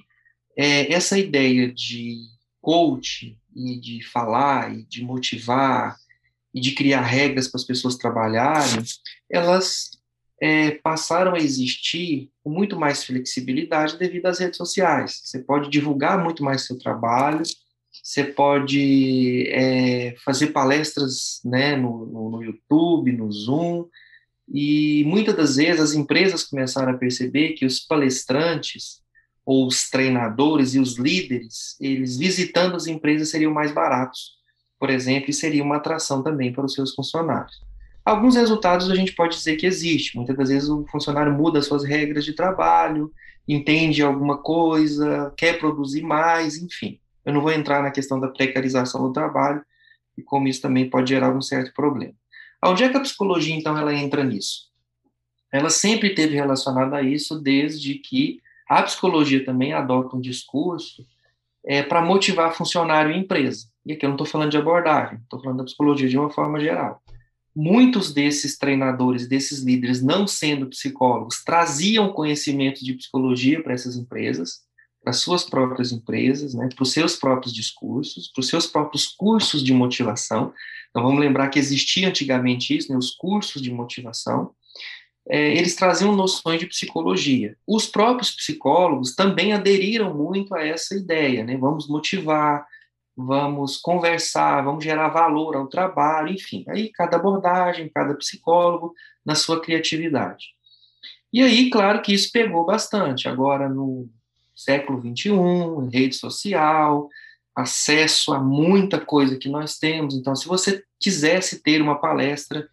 é 0.57 0.93
essa 0.93 1.19
ideia 1.19 1.71
de 1.73 2.21
coach 2.63 3.37
e 3.55 3.81
de 3.81 4.05
falar 4.05 4.73
e 4.73 4.85
de 4.85 5.03
motivar 5.03 5.97
e 6.55 6.61
de 6.61 6.73
criar 6.73 7.03
regras 7.03 7.49
para 7.49 7.59
as 7.59 7.67
pessoas 7.67 7.97
trabalharem, 7.97 8.83
elas 9.31 9.91
é, 10.41 10.71
passaram 10.73 11.35
a 11.35 11.39
existir 11.39 12.31
com 12.43 12.51
muito 12.51 12.79
mais 12.79 13.05
flexibilidade 13.05 13.99
devido 13.99 14.27
às 14.27 14.39
redes 14.39 14.57
sociais. 14.57 15.21
Você 15.25 15.41
pode 15.41 15.69
divulgar 15.69 16.23
muito 16.23 16.43
mais 16.43 16.65
seu 16.65 16.79
trabalho, 16.79 17.43
você 18.07 18.23
pode 18.23 19.49
é, 19.49 20.15
fazer 20.25 20.49
palestras 20.49 21.41
né, 21.45 21.75
no, 21.75 22.07
no, 22.07 22.31
no, 22.31 22.43
YouTube, 22.45 23.11
no 23.11 23.33
Zoom, 23.33 23.87
e 24.49 25.03
muitas 25.05 25.35
das 25.35 25.57
vezes 25.57 25.81
as 25.81 25.93
empresas 25.93 26.45
começaram 26.45 26.93
a 26.93 26.97
perceber 26.97 27.55
que 27.55 27.67
os 27.67 27.81
palestrantes, 27.81 29.03
ou 29.45 29.67
os 29.67 29.91
treinadores 29.91 30.77
e 30.77 30.79
os 30.79 30.97
líderes, 30.97 31.75
eles 31.81 32.17
visitando 32.17 32.77
as 32.77 32.87
empresas 32.87 33.29
seriam 33.29 33.53
mais 33.53 33.73
baratos, 33.73 34.37
por 34.79 34.89
exemplo, 34.89 35.31
e 35.31 35.35
seria 35.35 35.65
uma 35.65 35.79
atração 35.79 36.23
também 36.23 36.53
para 36.53 36.65
os 36.65 36.75
seus 36.75 36.95
funcionários. 36.95 37.61
Alguns 38.05 38.37
resultados 38.37 38.89
a 38.89 38.95
gente 38.95 39.17
pode 39.17 39.35
dizer 39.35 39.57
que 39.57 39.67
existe. 39.67 40.17
Muitas 40.17 40.37
das 40.37 40.49
vezes 40.49 40.69
o 40.69 40.87
funcionário 40.87 41.33
muda 41.33 41.61
suas 41.61 41.83
regras 41.83 42.25
de 42.25 42.35
trabalho, 42.35 43.13
entende 43.49 44.01
alguma 44.01 44.39
coisa, 44.39 45.35
quer 45.37 45.59
produzir 45.59 46.03
mais, 46.03 46.57
enfim. 46.57 47.01
Eu 47.27 47.33
não 47.33 47.43
vou 47.43 47.51
entrar 47.51 47.83
na 47.83 47.91
questão 47.91 48.21
da 48.21 48.29
precarização 48.29 49.03
do 49.03 49.13
trabalho 49.13 49.63
e 50.17 50.23
como 50.23 50.47
isso 50.47 50.63
também 50.63 50.89
pode 50.89 51.11
gerar 51.11 51.27
algum 51.27 51.43
certo 51.43 51.75
problema. 51.75 52.15
Onde 52.65 52.85
é 52.85 52.89
que 52.89 52.97
a 52.97 53.01
psicologia, 53.01 53.55
então, 53.55 53.77
ela 53.77 53.93
entra 53.93 54.25
nisso? 54.25 54.71
Ela 55.53 55.69
sempre 55.69 56.15
teve 56.15 56.35
relacionada 56.35 56.97
a 56.97 57.03
isso 57.03 57.39
desde 57.39 57.95
que 57.95 58.41
a 58.69 58.83
psicologia 58.83 59.45
também 59.45 59.73
adota 59.73 60.17
um 60.17 60.21
discurso 60.21 61.07
é, 61.65 61.83
para 61.83 62.01
motivar 62.01 62.55
funcionário 62.55 63.13
e 63.13 63.19
empresa. 63.19 63.67
E 63.85 63.93
aqui 63.93 64.05
eu 64.05 64.09
não 64.09 64.17
estou 64.17 64.27
falando 64.27 64.51
de 64.51 64.57
abordagem, 64.57 65.19
estou 65.19 65.41
falando 65.41 65.59
da 65.59 65.65
psicologia 65.65 66.09
de 66.09 66.19
uma 66.19 66.31
forma 66.31 66.59
geral. 66.59 67.03
Muitos 67.55 68.13
desses 68.13 68.59
treinadores, 68.59 69.27
desses 69.29 69.61
líderes, 69.61 70.03
não 70.03 70.27
sendo 70.27 70.67
psicólogos, 70.67 71.43
traziam 71.43 72.13
conhecimento 72.13 72.85
de 72.85 72.95
psicologia 72.95 73.63
para 73.63 73.73
essas 73.73 73.97
empresas, 73.97 74.66
para 75.07 75.13
suas 75.13 75.45
próprias 75.45 75.93
empresas, 75.93 76.53
né, 76.53 76.69
para 76.75 76.83
os 76.83 76.91
seus 76.91 77.15
próprios 77.15 77.55
discursos, 77.55 78.27
para 78.27 78.41
os 78.41 78.49
seus 78.49 78.67
próprios 78.67 79.07
cursos 79.07 79.63
de 79.63 79.73
motivação. 79.73 80.53
Então, 80.91 81.01
vamos 81.01 81.21
lembrar 81.21 81.49
que 81.49 81.61
existia 81.61 82.09
antigamente 82.09 82.77
isso, 82.77 82.91
né, 82.91 82.99
os 82.99 83.13
cursos 83.13 83.63
de 83.63 83.71
motivação 83.71 84.51
é, 85.29 85.57
eles 85.57 85.77
traziam 85.77 86.15
noções 86.15 86.59
de 86.59 86.67
psicologia. 86.67 87.57
Os 87.67 87.87
próprios 87.87 88.33
psicólogos 88.33 89.15
também 89.15 89.53
aderiram 89.53 90.13
muito 90.13 90.55
a 90.55 90.65
essa 90.65 90.95
ideia, 90.95 91.45
né? 91.45 91.57
Vamos 91.57 91.89
motivar, 91.89 92.65
vamos 93.17 93.77
conversar, 93.77 94.65
vamos 94.65 94.85
gerar 94.85 95.09
valor 95.09 95.57
ao 95.57 95.69
trabalho, 95.69 96.33
enfim. 96.33 96.65
Aí 96.69 96.91
cada 96.93 97.17
abordagem, 97.17 97.91
cada 97.93 98.15
psicólogo 98.15 98.93
na 99.25 99.35
sua 99.35 99.61
criatividade. 99.61 100.47
E 101.33 101.43
aí, 101.43 101.71
claro 101.71 102.03
que 102.03 102.15
isso 102.15 102.31
pegou 102.31 102.65
bastante. 102.65 103.29
Agora, 103.29 103.69
no 103.69 104.09
século 104.57 105.01
XXI, 105.01 105.33
rede 105.93 106.17
social, 106.17 107.09
acesso 107.55 108.33
a 108.33 108.41
muita 108.41 108.99
coisa 108.99 109.37
que 109.37 109.49
nós 109.49 109.79
temos. 109.79 110.15
Então, 110.15 110.35
se 110.35 110.49
você 110.49 110.83
quisesse 110.99 111.63
ter 111.63 111.81
uma 111.81 111.99
palestra 111.99 112.69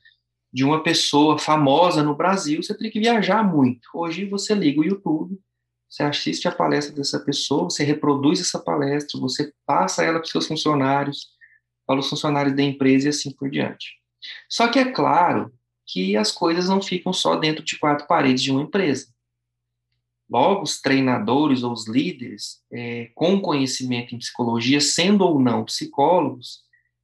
de 0.52 0.64
uma 0.64 0.82
pessoa 0.82 1.38
famosa 1.38 2.02
no 2.04 2.16
Brasil, 2.16 2.62
você 2.62 2.74
teria 2.74 2.92
que 2.92 3.00
viajar 3.00 3.44
muito. 3.44 3.88
Hoje 3.94 4.26
você 4.26 4.54
liga 4.54 4.82
o 4.82 4.86
YouTube, 4.86 5.40
você 5.90 6.04
assiste 6.04 6.48
a 6.48 6.52
palestra 6.52 6.96
dessa 6.96 7.20
pessoa, 7.20 7.66
você 7.66 7.84
reproduz 7.84 8.40
essa 8.40 8.60
palestra, 8.60 9.20
você 9.20 9.54
passa 9.66 10.04
ela 10.04 10.20
para 10.20 10.26
os 10.26 10.32
seus 10.32 10.48
funcionários, 10.48 11.28
para 11.86 12.00
os 12.00 12.10
funcionários 12.10 12.56
da 12.56 12.64
empresa 12.64 13.08
e 13.08 13.10
assim 13.10 13.32
por 13.32 13.50
diante. 13.50 14.00
Só 14.50 14.68
que 14.68 14.80
é 14.80 14.92
claro 14.92 15.54
que 15.86 16.16
as 16.16 16.32
coisas 16.32 16.68
não 16.68 16.82
ficam 16.82 17.14
só 17.14 17.36
dentro 17.36 17.64
de 17.64 17.78
quatro 17.78 18.08
paredes 18.08 18.42
de 18.42 18.52
uma 18.52 18.64
empresa. 18.64 19.13
Logo, 20.30 20.64
os 20.64 20.82
treinadores 20.82 21.64
ou 21.64 21.74
os 21.74 21.88
líderes 21.88 22.62
é, 22.72 23.12
com 23.14 23.40
conhecimento 23.42 24.16
em 24.16 24.18
psicologia, 24.18 24.80
sendo 24.80 25.24
ou 25.24 25.40
não 25.40 25.66
psicólogos, 25.66 26.62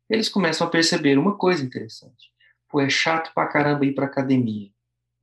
eles 0.10 0.30
começam 0.30 0.66
a 0.66 0.70
perceber 0.70 1.18
uma 1.18 1.38
coisa 1.38 1.64
interessante 1.64 2.30
Pô, 2.70 2.80
é 2.80 2.90
chato 2.90 3.32
pra 3.34 3.48
caramba 3.48 3.84
ir 3.86 3.94
pra 3.94 4.06
academia, 4.06 4.70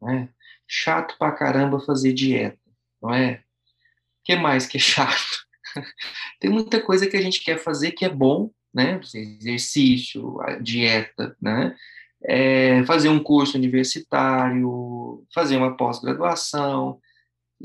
né? 0.03 0.29
Chato 0.67 1.17
pra 1.17 1.31
caramba 1.31 1.79
fazer 1.79 2.13
dieta, 2.13 2.59
não 3.01 3.15
é? 3.15 3.35
O 3.35 4.25
que 4.25 4.35
mais 4.35 4.67
que 4.67 4.79
é 4.79 4.81
chato? 4.81 5.47
Tem 6.41 6.51
muita 6.51 6.81
coisa 6.81 7.07
que 7.07 7.17
a 7.17 7.23
gente 7.23 7.43
quer 7.45 7.59
fazer 7.59 7.93
que 7.93 8.05
é 8.05 8.09
bom, 8.09 8.51
né? 8.75 9.01
Exercício, 9.15 10.39
dieta, 10.61 11.37
né? 11.41 11.77
É, 12.25 12.83
fazer 12.85 13.09
um 13.09 13.23
curso 13.23 13.57
universitário, 13.57 15.25
fazer 15.33 15.57
uma 15.57 15.77
pós-graduação. 15.77 17.01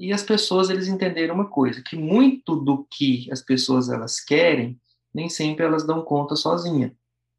E 0.02 0.12
as 0.12 0.24
pessoas, 0.24 0.72
eles 0.72 0.88
entenderam 0.88 1.36
uma 1.36 1.46
coisa, 1.46 1.80
que 1.80 1.96
muito 1.96 2.56
do 2.56 2.88
que 2.90 3.32
as 3.32 3.40
pessoas 3.40 3.88
elas 3.88 4.20
querem, 4.20 4.76
nem 5.14 5.30
sempre 5.30 5.64
elas 5.64 5.86
dão 5.86 6.02
conta 6.02 6.36
sozinha. 6.36 6.92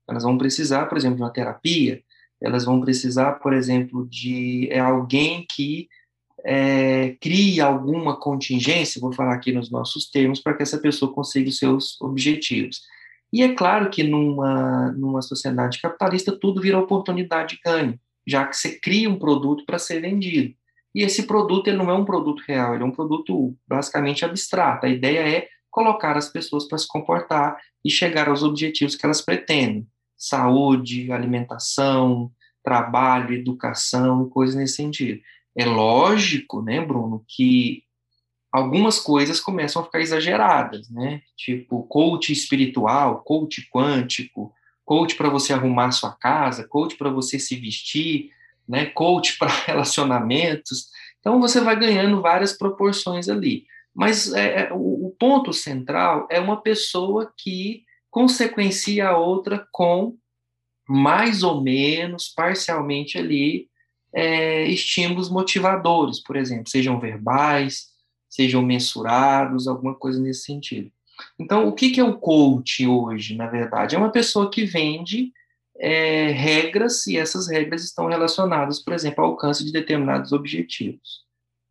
Elas 0.08 0.22
vão 0.22 0.38
precisar, 0.38 0.86
por 0.86 0.96
exemplo, 0.96 1.16
de 1.16 1.22
uma 1.24 1.32
terapia, 1.32 2.00
elas 2.40 2.64
vão 2.64 2.80
precisar, 2.80 3.32
por 3.40 3.52
exemplo, 3.52 4.06
de 4.08 4.68
é, 4.70 4.78
alguém 4.78 5.44
que 5.52 5.88
é, 6.44 7.16
crie 7.20 7.60
alguma 7.60 8.16
contingência, 8.16 9.00
vou 9.00 9.12
falar 9.12 9.34
aqui 9.34 9.50
nos 9.50 9.68
nossos 9.68 10.08
termos, 10.08 10.38
para 10.38 10.54
que 10.54 10.62
essa 10.62 10.78
pessoa 10.78 11.12
consiga 11.12 11.48
os 11.48 11.58
seus 11.58 12.00
objetivos. 12.00 12.82
E 13.32 13.42
é 13.42 13.52
claro 13.56 13.90
que 13.90 14.04
numa, 14.04 14.92
numa 14.92 15.20
sociedade 15.20 15.80
capitalista 15.80 16.30
tudo 16.30 16.60
vira 16.60 16.78
oportunidade 16.78 17.56
de 17.56 17.60
ganho, 17.64 17.98
já 18.24 18.46
que 18.46 18.56
você 18.56 18.78
cria 18.78 19.10
um 19.10 19.18
produto 19.18 19.64
para 19.66 19.80
ser 19.80 20.00
vendido. 20.00 20.54
E 20.94 21.02
esse 21.02 21.24
produto 21.24 21.68
ele 21.68 21.76
não 21.76 21.90
é 21.90 21.94
um 21.94 22.04
produto 22.04 22.42
real, 22.46 22.74
ele 22.74 22.82
é 22.82 22.86
um 22.86 22.90
produto 22.90 23.56
basicamente 23.66 24.24
abstrato. 24.24 24.86
A 24.86 24.88
ideia 24.88 25.20
é 25.20 25.48
colocar 25.70 26.16
as 26.16 26.28
pessoas 26.28 26.66
para 26.68 26.76
se 26.78 26.86
comportar 26.86 27.56
e 27.84 27.90
chegar 27.90 28.28
aos 28.28 28.42
objetivos 28.42 28.94
que 28.94 29.04
elas 29.04 29.22
pretendem 29.22 29.86
saúde, 30.16 31.10
alimentação, 31.10 32.30
trabalho, 32.62 33.34
educação, 33.34 34.28
coisas 34.28 34.54
nesse 34.54 34.76
sentido. 34.76 35.20
É 35.56 35.64
lógico, 35.64 36.62
né, 36.62 36.80
Bruno, 36.80 37.24
que 37.26 37.82
algumas 38.52 39.00
coisas 39.00 39.40
começam 39.40 39.82
a 39.82 39.84
ficar 39.84 40.00
exageradas, 40.00 40.88
né? 40.90 41.22
Tipo, 41.36 41.82
coach 41.84 42.32
espiritual, 42.32 43.22
coach 43.22 43.68
quântico, 43.72 44.52
coach 44.84 45.16
para 45.16 45.30
você 45.30 45.52
arrumar 45.52 45.90
sua 45.90 46.12
casa, 46.12 46.68
coach 46.68 46.96
para 46.96 47.10
você 47.10 47.38
se 47.38 47.56
vestir, 47.56 48.30
né? 48.68 48.86
Coach 48.86 49.36
para 49.38 49.48
relacionamentos. 49.66 50.88
Então 51.20 51.40
você 51.40 51.60
vai 51.60 51.78
ganhando 51.78 52.20
várias 52.20 52.52
proporções 52.52 53.28
ali. 53.28 53.66
Mas 53.94 54.32
é, 54.32 54.62
é, 54.62 54.72
o, 54.72 55.06
o 55.06 55.16
ponto 55.18 55.52
central 55.52 56.26
é 56.30 56.40
uma 56.40 56.60
pessoa 56.60 57.32
que 57.36 57.84
consequencia 58.10 59.08
a 59.08 59.16
outra 59.16 59.66
com 59.70 60.16
mais 60.88 61.42
ou 61.42 61.62
menos, 61.62 62.28
parcialmente 62.28 63.16
ali, 63.16 63.68
é, 64.14 64.66
estímulos 64.66 65.30
motivadores, 65.30 66.20
por 66.20 66.36
exemplo, 66.36 66.68
sejam 66.68 67.00
verbais, 67.00 67.88
sejam 68.28 68.62
mensurados, 68.62 69.66
alguma 69.66 69.94
coisa 69.94 70.20
nesse 70.20 70.42
sentido. 70.42 70.90
Então, 71.38 71.68
o 71.68 71.72
que, 71.72 71.90
que 71.90 72.00
é 72.00 72.04
o 72.04 72.18
coach 72.18 72.86
hoje, 72.86 73.36
na 73.36 73.46
verdade? 73.46 73.94
É 73.94 73.98
uma 73.98 74.10
pessoa 74.10 74.50
que 74.50 74.64
vende 74.64 75.32
é, 75.76 76.28
regras 76.30 77.06
e 77.06 77.16
essas 77.16 77.48
regras 77.48 77.82
estão 77.84 78.06
relacionadas, 78.06 78.78
por 78.78 78.92
exemplo, 78.92 79.24
ao 79.24 79.30
alcance 79.30 79.64
de 79.64 79.72
determinados 79.72 80.32
objetivos. 80.32 81.24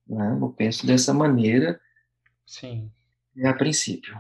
Né? 0.07 0.37
Eu 0.39 0.49
penso 0.49 0.85
dessa 0.85 1.13
maneira. 1.13 1.79
Sim. 2.45 2.91
A 3.45 3.53
princípio. 3.53 4.13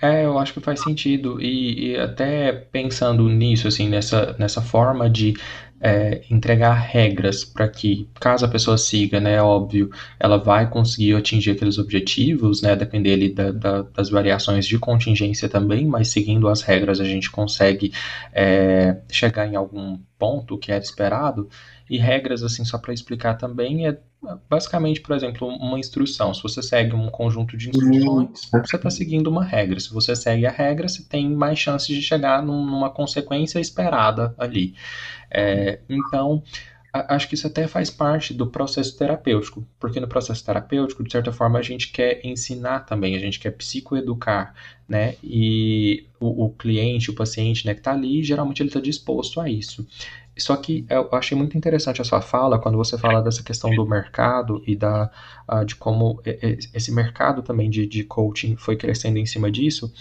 É, 0.00 0.24
eu 0.24 0.38
acho 0.38 0.52
que 0.52 0.60
faz 0.60 0.80
sentido. 0.80 1.40
E, 1.40 1.92
e 1.92 1.96
até 1.96 2.52
pensando 2.52 3.28
nisso, 3.28 3.66
assim, 3.66 3.88
nessa, 3.88 4.36
nessa 4.38 4.60
forma 4.60 5.08
de 5.08 5.34
é, 5.80 6.22
entregar 6.30 6.74
regras 6.74 7.44
para 7.44 7.68
que, 7.68 8.08
caso 8.20 8.44
a 8.44 8.48
pessoa 8.48 8.78
siga, 8.78 9.20
né, 9.20 9.40
óbvio, 9.40 9.90
ela 10.18 10.36
vai 10.38 10.68
conseguir 10.68 11.14
atingir 11.14 11.52
aqueles 11.52 11.78
objetivos, 11.78 12.62
né, 12.62 12.74
depender 12.76 13.12
ali 13.12 13.32
da, 13.32 13.50
da, 13.52 13.82
das 13.82 14.10
variações 14.10 14.66
de 14.66 14.78
contingência 14.78 15.48
também, 15.48 15.86
mas 15.86 16.08
seguindo 16.08 16.48
as 16.48 16.62
regras 16.62 17.00
a 17.00 17.04
gente 17.04 17.30
consegue 17.30 17.92
é, 18.32 18.98
chegar 19.10 19.46
em 19.46 19.56
algum 19.56 19.98
ponto 20.18 20.58
que 20.58 20.72
era 20.72 20.82
esperado. 20.82 21.48
E 21.88 21.98
regras, 21.98 22.42
assim, 22.42 22.64
só 22.64 22.78
para 22.78 22.92
explicar 22.92 23.34
também, 23.34 23.86
é 23.86 23.96
basicamente, 24.48 25.00
por 25.00 25.14
exemplo, 25.14 25.48
uma 25.48 25.78
instrução. 25.78 26.32
Se 26.34 26.42
você 26.42 26.62
segue 26.62 26.94
um 26.94 27.08
conjunto 27.08 27.56
de 27.56 27.70
instruções, 27.70 28.48
você 28.50 28.76
está 28.76 28.90
seguindo 28.90 29.28
uma 29.28 29.44
regra. 29.44 29.78
Se 29.80 29.92
você 29.92 30.14
segue 30.14 30.46
a 30.46 30.50
regra, 30.50 30.88
você 30.88 31.02
tem 31.02 31.30
mais 31.30 31.58
chances 31.58 31.94
de 31.94 32.02
chegar 32.02 32.42
numa 32.42 32.90
consequência 32.90 33.58
esperada 33.58 34.34
ali. 34.38 34.74
É, 35.30 35.80
então, 35.88 36.42
acho 37.08 37.28
que 37.28 37.34
isso 37.34 37.46
até 37.46 37.66
faz 37.66 37.90
parte 37.90 38.32
do 38.32 38.46
processo 38.46 38.96
terapêutico, 38.96 39.66
porque 39.78 40.00
no 40.00 40.08
processo 40.08 40.44
terapêutico, 40.44 41.04
de 41.04 41.12
certa 41.12 41.32
forma, 41.32 41.58
a 41.58 41.62
gente 41.62 41.90
quer 41.90 42.20
ensinar 42.24 42.80
também, 42.80 43.14
a 43.14 43.18
gente 43.18 43.38
quer 43.38 43.50
psicoeducar, 43.50 44.54
né? 44.88 45.16
E 45.22 46.06
o, 46.18 46.46
o 46.46 46.50
cliente, 46.50 47.10
o 47.10 47.14
paciente, 47.14 47.66
né, 47.66 47.74
que 47.74 47.80
está 47.80 47.92
ali, 47.92 48.22
geralmente 48.22 48.62
ele 48.62 48.68
está 48.68 48.80
disposto 48.80 49.40
a 49.40 49.48
isso. 49.48 49.86
Só 50.38 50.56
que 50.56 50.84
eu 50.90 51.08
achei 51.12 51.36
muito 51.36 51.56
interessante 51.56 52.02
a 52.02 52.04
sua 52.04 52.20
fala 52.20 52.58
quando 52.58 52.76
você 52.76 52.98
fala 52.98 53.22
dessa 53.22 53.42
questão 53.42 53.74
do 53.74 53.86
mercado 53.86 54.62
e 54.66 54.76
da, 54.76 55.10
uh, 55.50 55.64
de 55.64 55.74
como 55.76 56.20
esse 56.24 56.92
mercado 56.92 57.42
também 57.42 57.70
de, 57.70 57.86
de 57.86 58.04
coaching 58.04 58.54
foi 58.56 58.76
crescendo 58.76 59.18
em 59.18 59.24
cima 59.24 59.50
disso, 59.50 59.92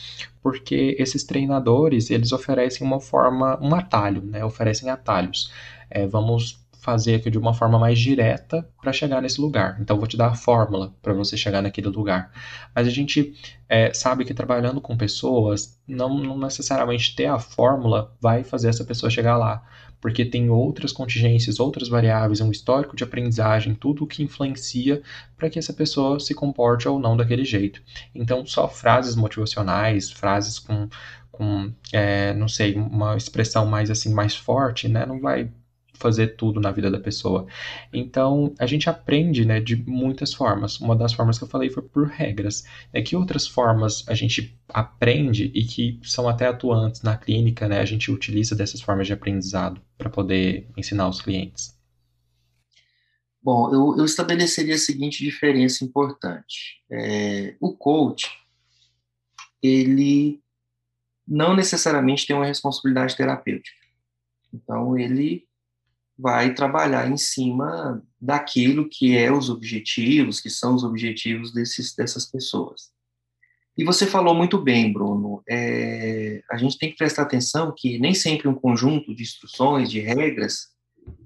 porque 0.42 0.96
esses 1.00 1.24
treinadores 1.24 2.10
eles 2.10 2.32
oferecem 2.34 2.86
uma 2.86 3.00
forma, 3.00 3.58
um 3.62 3.74
atalho, 3.74 4.22
né? 4.24 4.44
Oferecem 4.44 4.90
atalhos. 4.90 5.52
É, 5.90 6.06
vamos 6.06 6.65
fazer 6.86 7.16
aqui 7.16 7.32
de 7.32 7.38
uma 7.40 7.54
forma 7.54 7.80
mais 7.80 7.98
direta 7.98 8.70
para 8.80 8.94
chegar 8.94 9.22
nesse 9.22 9.42
lugar. 9.42 9.78
Então, 9.82 9.98
vou 9.98 10.08
te 10.08 10.16
dar 10.16 10.28
a 10.28 10.36
fórmula 10.36 10.94
para 11.02 11.14
você 11.14 11.36
chegar 11.36 11.62
naquele 11.62 11.88
lugar. 11.88 12.32
Mas 12.74 12.88
a 12.88 12.92
gente 12.92 13.34
é, 13.68 13.92
sabe 13.92 14.24
que 14.24 14.34
trabalhando 14.34 14.80
com 14.80 14.96
pessoas, 14.96 15.80
não, 15.88 16.18
não 16.18 16.38
necessariamente 16.38 17.16
ter 17.16 17.26
a 17.26 17.40
fórmula 17.40 18.16
vai 18.22 18.44
fazer 18.44 18.70
essa 18.70 18.86
pessoa 18.86 19.10
chegar 19.10 19.36
lá 19.36 19.64
porque 20.06 20.24
tem 20.24 20.52
outras 20.52 20.92
contingências, 20.92 21.60
outras 21.60 21.88
variáveis, 21.88 22.40
um 22.40 22.52
histórico 22.52 22.96
de 22.96 23.04
aprendizagem, 23.04 23.74
tudo 23.74 24.04
o 24.04 24.08
que 24.08 24.22
influencia 24.22 25.02
para 25.36 25.50
que 25.50 25.58
essa 25.58 25.74
pessoa 25.74 26.20
se 26.20 26.36
comporte 26.36 26.88
ou 26.88 27.00
não 27.00 27.18
daquele 27.18 27.44
jeito. 27.44 27.82
Então, 28.14 28.46
só 28.46 28.68
frases 28.68 29.16
motivacionais, 29.16 30.12
frases 30.12 30.60
com, 30.60 30.88
com 31.32 31.74
é, 31.92 32.36
não 32.36 32.48
sei, 32.48 32.76
uma 32.76 33.18
expressão 33.18 33.66
mais 33.66 33.90
assim, 33.90 34.14
mais 34.14 34.36
forte, 34.36 34.88
né, 34.88 35.08
não 35.08 35.20
vai 35.20 35.50
fazer 35.96 36.36
tudo 36.36 36.60
na 36.60 36.72
vida 36.72 36.90
da 36.90 37.00
pessoa. 37.00 37.48
Então, 37.94 38.54
a 38.60 38.66
gente 38.66 38.90
aprende, 38.90 39.46
né, 39.46 39.60
de 39.60 39.76
muitas 39.76 40.34
formas. 40.34 40.80
Uma 40.80 40.96
das 40.96 41.14
formas 41.14 41.38
que 41.38 41.44
eu 41.44 41.48
falei 41.48 41.70
foi 41.70 41.84
por 41.84 42.08
regras. 42.08 42.64
É 42.94 43.02
que 43.02 43.16
outras 43.16 43.48
formas 43.48 44.08
a 44.08 44.14
gente 44.14 44.58
aprende 44.70 45.52
e 45.54 45.64
que 45.64 46.00
são 46.04 46.28
até 46.28 46.48
atuantes 46.48 47.02
na 47.02 47.18
clínica, 47.18 47.68
né, 47.68 47.80
a 47.80 47.86
gente 47.86 48.12
utiliza 48.12 48.56
dessas 48.56 48.82
formas 48.82 49.08
de 49.08 49.14
aprendizado 49.14 49.82
para 49.98 50.10
poder 50.10 50.68
ensinar 50.78 51.08
os 51.08 51.22
clientes. 51.22 51.76
Bom, 53.42 53.72
eu, 53.72 54.00
eu 54.00 54.06
estabeleceria 54.06 54.74
a 54.74 54.80
seguinte 54.80 55.24
diferença 55.24 55.86
importante. 55.86 56.82
É, 56.92 57.56
o 57.60 57.78
coach, 57.78 58.28
ele 59.62 60.42
não 61.28 61.56
necessariamente 61.56 62.26
tem 62.26 62.36
uma 62.36 62.46
responsabilidade 62.46 63.16
terapêutica. 63.16 63.78
Então, 64.54 64.98
ele 64.98 65.45
vai 66.18 66.54
trabalhar 66.54 67.10
em 67.10 67.18
cima 67.18 68.02
daquilo 68.20 68.88
que 68.90 69.18
é 69.18 69.32
os 69.32 69.50
objetivos, 69.50 70.40
que 70.40 70.50
são 70.50 70.76
os 70.76 70.84
objetivos 70.84 71.54
desses, 71.54 71.94
dessas 71.94 72.26
pessoas. 72.26 72.94
E 73.78 73.84
você 73.84 74.08
falou 74.08 74.34
muito 74.34 74.58
bem, 74.58 74.92
Bruno, 74.92 75.44
é, 75.48 76.42
a 76.50 76.58
gente 76.58 76.78
tem 76.78 76.90
que 76.90 76.96
prestar 76.96 77.24
atenção 77.24 77.74
que 77.76 78.00
nem 78.00 78.14
sempre 78.14 78.48
um 78.48 78.56
conjunto 78.56 79.14
de 79.14 79.24
instruções, 79.24 79.92
de 79.92 80.00
regras, 80.00 80.70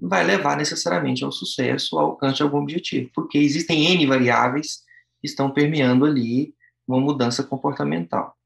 vai 0.00 0.24
levar 0.24 0.56
necessariamente 0.56 1.24
ao 1.24 1.30
sucesso, 1.30 1.96
ao 1.96 2.06
alcance 2.06 2.38
de 2.38 2.42
algum 2.42 2.58
objetivo, 2.58 3.08
porque 3.14 3.38
existem 3.38 3.86
N 3.92 4.04
variáveis 4.06 4.80
que 5.20 5.28
estão 5.28 5.50
permeando 5.50 6.04
ali 6.04 6.52
uma 6.86 7.00
mudança 7.00 7.44
comportamental. 7.44 8.36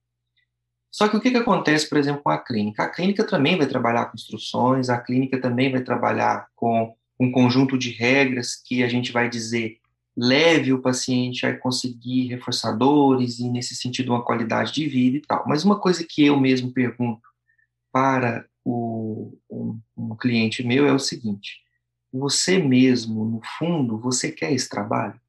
Só 0.95 1.09
que 1.09 1.17
o 1.17 1.21
que, 1.21 1.33
que 1.33 1.37
acontece, 1.37 1.89
por 1.89 1.99
exemplo, 1.99 2.23
com 2.23 2.31
a 2.31 2.39
clínica? 2.39 2.85
A 2.85 2.89
clínica 2.89 3.25
também 3.25 3.59
vai 3.59 3.67
trabalhar 3.67 4.05
com 4.05 4.15
instruções, 4.15 4.89
a 4.89 4.97
clínica 4.97 5.41
também 5.41 5.69
vai 5.73 5.83
trabalhar 5.83 6.47
com 6.55 6.95
um 7.19 7.33
conjunto 7.33 7.77
de 7.77 7.91
regras 7.91 8.55
que 8.55 8.81
a 8.81 8.87
gente 8.87 9.11
vai 9.11 9.29
dizer 9.29 9.81
leve 10.17 10.73
o 10.73 10.81
paciente 10.81 11.45
a 11.45 11.59
conseguir 11.59 12.29
reforçadores 12.29 13.41
e, 13.41 13.51
nesse 13.51 13.75
sentido, 13.75 14.13
uma 14.13 14.23
qualidade 14.23 14.73
de 14.73 14.87
vida 14.87 15.17
e 15.17 15.21
tal. 15.21 15.43
Mas 15.49 15.65
uma 15.65 15.81
coisa 15.81 16.07
que 16.09 16.25
eu 16.25 16.39
mesmo 16.39 16.73
pergunto 16.73 17.29
para 17.91 18.47
o, 18.65 19.37
um, 19.51 19.81
um 19.97 20.15
cliente 20.15 20.63
meu 20.63 20.87
é 20.87 20.93
o 20.93 21.01
seguinte: 21.01 21.59
você 22.13 22.57
mesmo, 22.57 23.25
no 23.25 23.41
fundo, 23.59 23.99
você 23.99 24.31
quer 24.31 24.53
esse 24.53 24.69
trabalho? 24.69 25.21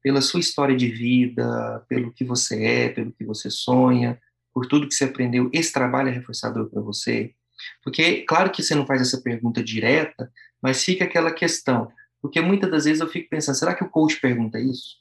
Pela 0.00 0.20
sua 0.20 0.38
história 0.38 0.76
de 0.76 0.88
vida, 0.88 1.84
pelo 1.88 2.12
que 2.12 2.22
você 2.22 2.64
é, 2.64 2.88
pelo 2.90 3.10
que 3.10 3.24
você 3.24 3.50
sonha, 3.50 4.20
por 4.52 4.66
tudo 4.66 4.88
que 4.88 4.94
você 4.94 5.04
aprendeu, 5.04 5.50
esse 5.52 5.72
trabalho 5.72 6.08
é 6.08 6.12
reforçador 6.12 6.68
para 6.68 6.80
você? 6.80 7.34
Porque, 7.82 8.22
claro 8.22 8.50
que 8.50 8.62
você 8.62 8.74
não 8.74 8.86
faz 8.86 9.00
essa 9.00 9.20
pergunta 9.20 9.62
direta, 9.62 10.30
mas 10.60 10.84
fica 10.84 11.04
aquela 11.04 11.32
questão. 11.32 11.90
Porque 12.20 12.40
muitas 12.40 12.70
das 12.70 12.84
vezes 12.84 13.00
eu 13.00 13.08
fico 13.08 13.28
pensando, 13.28 13.56
será 13.56 13.74
que 13.74 13.84
o 13.84 13.88
coach 13.88 14.20
pergunta 14.20 14.60
isso? 14.60 14.96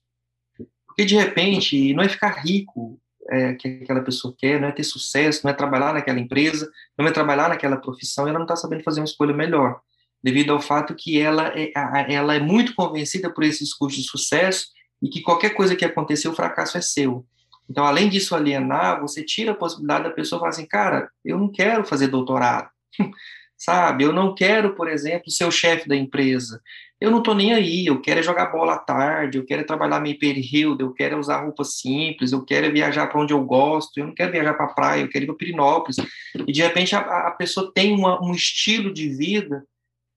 Porque, 0.87 1.05
de 1.05 1.15
repente, 1.15 1.93
não 1.93 2.03
é 2.03 2.09
ficar 2.09 2.41
rico 2.43 2.99
é, 3.29 3.53
que 3.53 3.81
aquela 3.83 4.01
pessoa 4.01 4.33
quer, 4.37 4.59
não 4.59 4.67
é 4.67 4.71
ter 4.71 4.83
sucesso, 4.83 5.41
não 5.43 5.51
é 5.51 5.53
trabalhar 5.53 5.93
naquela 5.93 6.19
empresa, 6.19 6.69
não 6.97 7.07
é 7.07 7.11
trabalhar 7.11 7.49
naquela 7.49 7.77
profissão, 7.77 8.27
ela 8.27 8.39
não 8.39 8.45
está 8.45 8.55
sabendo 8.55 8.83
fazer 8.83 8.99
uma 8.99 9.05
escolha 9.05 9.33
melhor, 9.33 9.79
devido 10.23 10.51
ao 10.51 10.61
fato 10.61 10.95
que 10.95 11.19
ela 11.19 11.53
é, 11.55 11.71
ela 12.13 12.35
é 12.35 12.39
muito 12.39 12.75
convencida 12.75 13.29
por 13.29 13.43
esse 13.43 13.63
discurso 13.63 13.97
de 13.97 14.03
sucesso 14.03 14.67
e 15.01 15.09
que 15.09 15.21
qualquer 15.21 15.51
coisa 15.51 15.75
que 15.75 15.85
acontecer, 15.85 16.27
o 16.27 16.35
fracasso 16.35 16.77
é 16.77 16.81
seu. 16.81 17.25
Então, 17.71 17.85
além 17.85 18.09
disso 18.09 18.35
alienar, 18.35 18.99
você 18.99 19.23
tira 19.23 19.53
a 19.53 19.55
possibilidade 19.55 20.03
da 20.03 20.09
pessoa 20.09 20.39
falar 20.39 20.49
assim, 20.49 20.65
cara, 20.65 21.09
eu 21.23 21.39
não 21.39 21.49
quero 21.49 21.85
fazer 21.85 22.07
doutorado, 22.07 22.69
sabe? 23.57 24.03
Eu 24.03 24.11
não 24.11 24.35
quero, 24.35 24.75
por 24.75 24.89
exemplo, 24.89 25.31
ser 25.31 25.45
o 25.45 25.51
chefe 25.51 25.87
da 25.87 25.95
empresa. 25.95 26.61
Eu 26.99 27.09
não 27.09 27.19
estou 27.19 27.33
nem 27.33 27.53
aí, 27.53 27.85
eu 27.85 28.01
quero 28.01 28.19
é 28.19 28.23
jogar 28.23 28.47
bola 28.47 28.73
à 28.73 28.77
tarde, 28.77 29.37
eu 29.37 29.45
quero 29.45 29.61
é 29.61 29.63
trabalhar 29.63 30.01
meio 30.01 30.19
período, 30.19 30.81
eu 30.81 30.93
quero 30.93 31.15
é 31.15 31.17
usar 31.17 31.45
roupa 31.45 31.63
simples, 31.63 32.33
eu 32.33 32.43
quero 32.43 32.71
viajar 32.73 33.07
para 33.07 33.21
onde 33.21 33.33
eu 33.33 33.41
gosto, 33.41 33.97
eu 33.97 34.07
não 34.07 34.13
quero 34.13 34.33
viajar 34.33 34.53
para 34.53 34.65
a 34.65 34.73
praia, 34.73 35.01
eu 35.01 35.09
quero 35.09 35.23
ir 35.23 35.27
para 35.27 35.35
Pirinópolis. 35.37 35.95
E, 36.45 36.51
de 36.51 36.61
repente, 36.61 36.93
a, 36.93 36.99
a 36.99 37.31
pessoa 37.31 37.71
tem 37.73 37.95
uma, 37.95 38.21
um 38.21 38.33
estilo 38.33 38.93
de 38.93 39.07
vida 39.07 39.63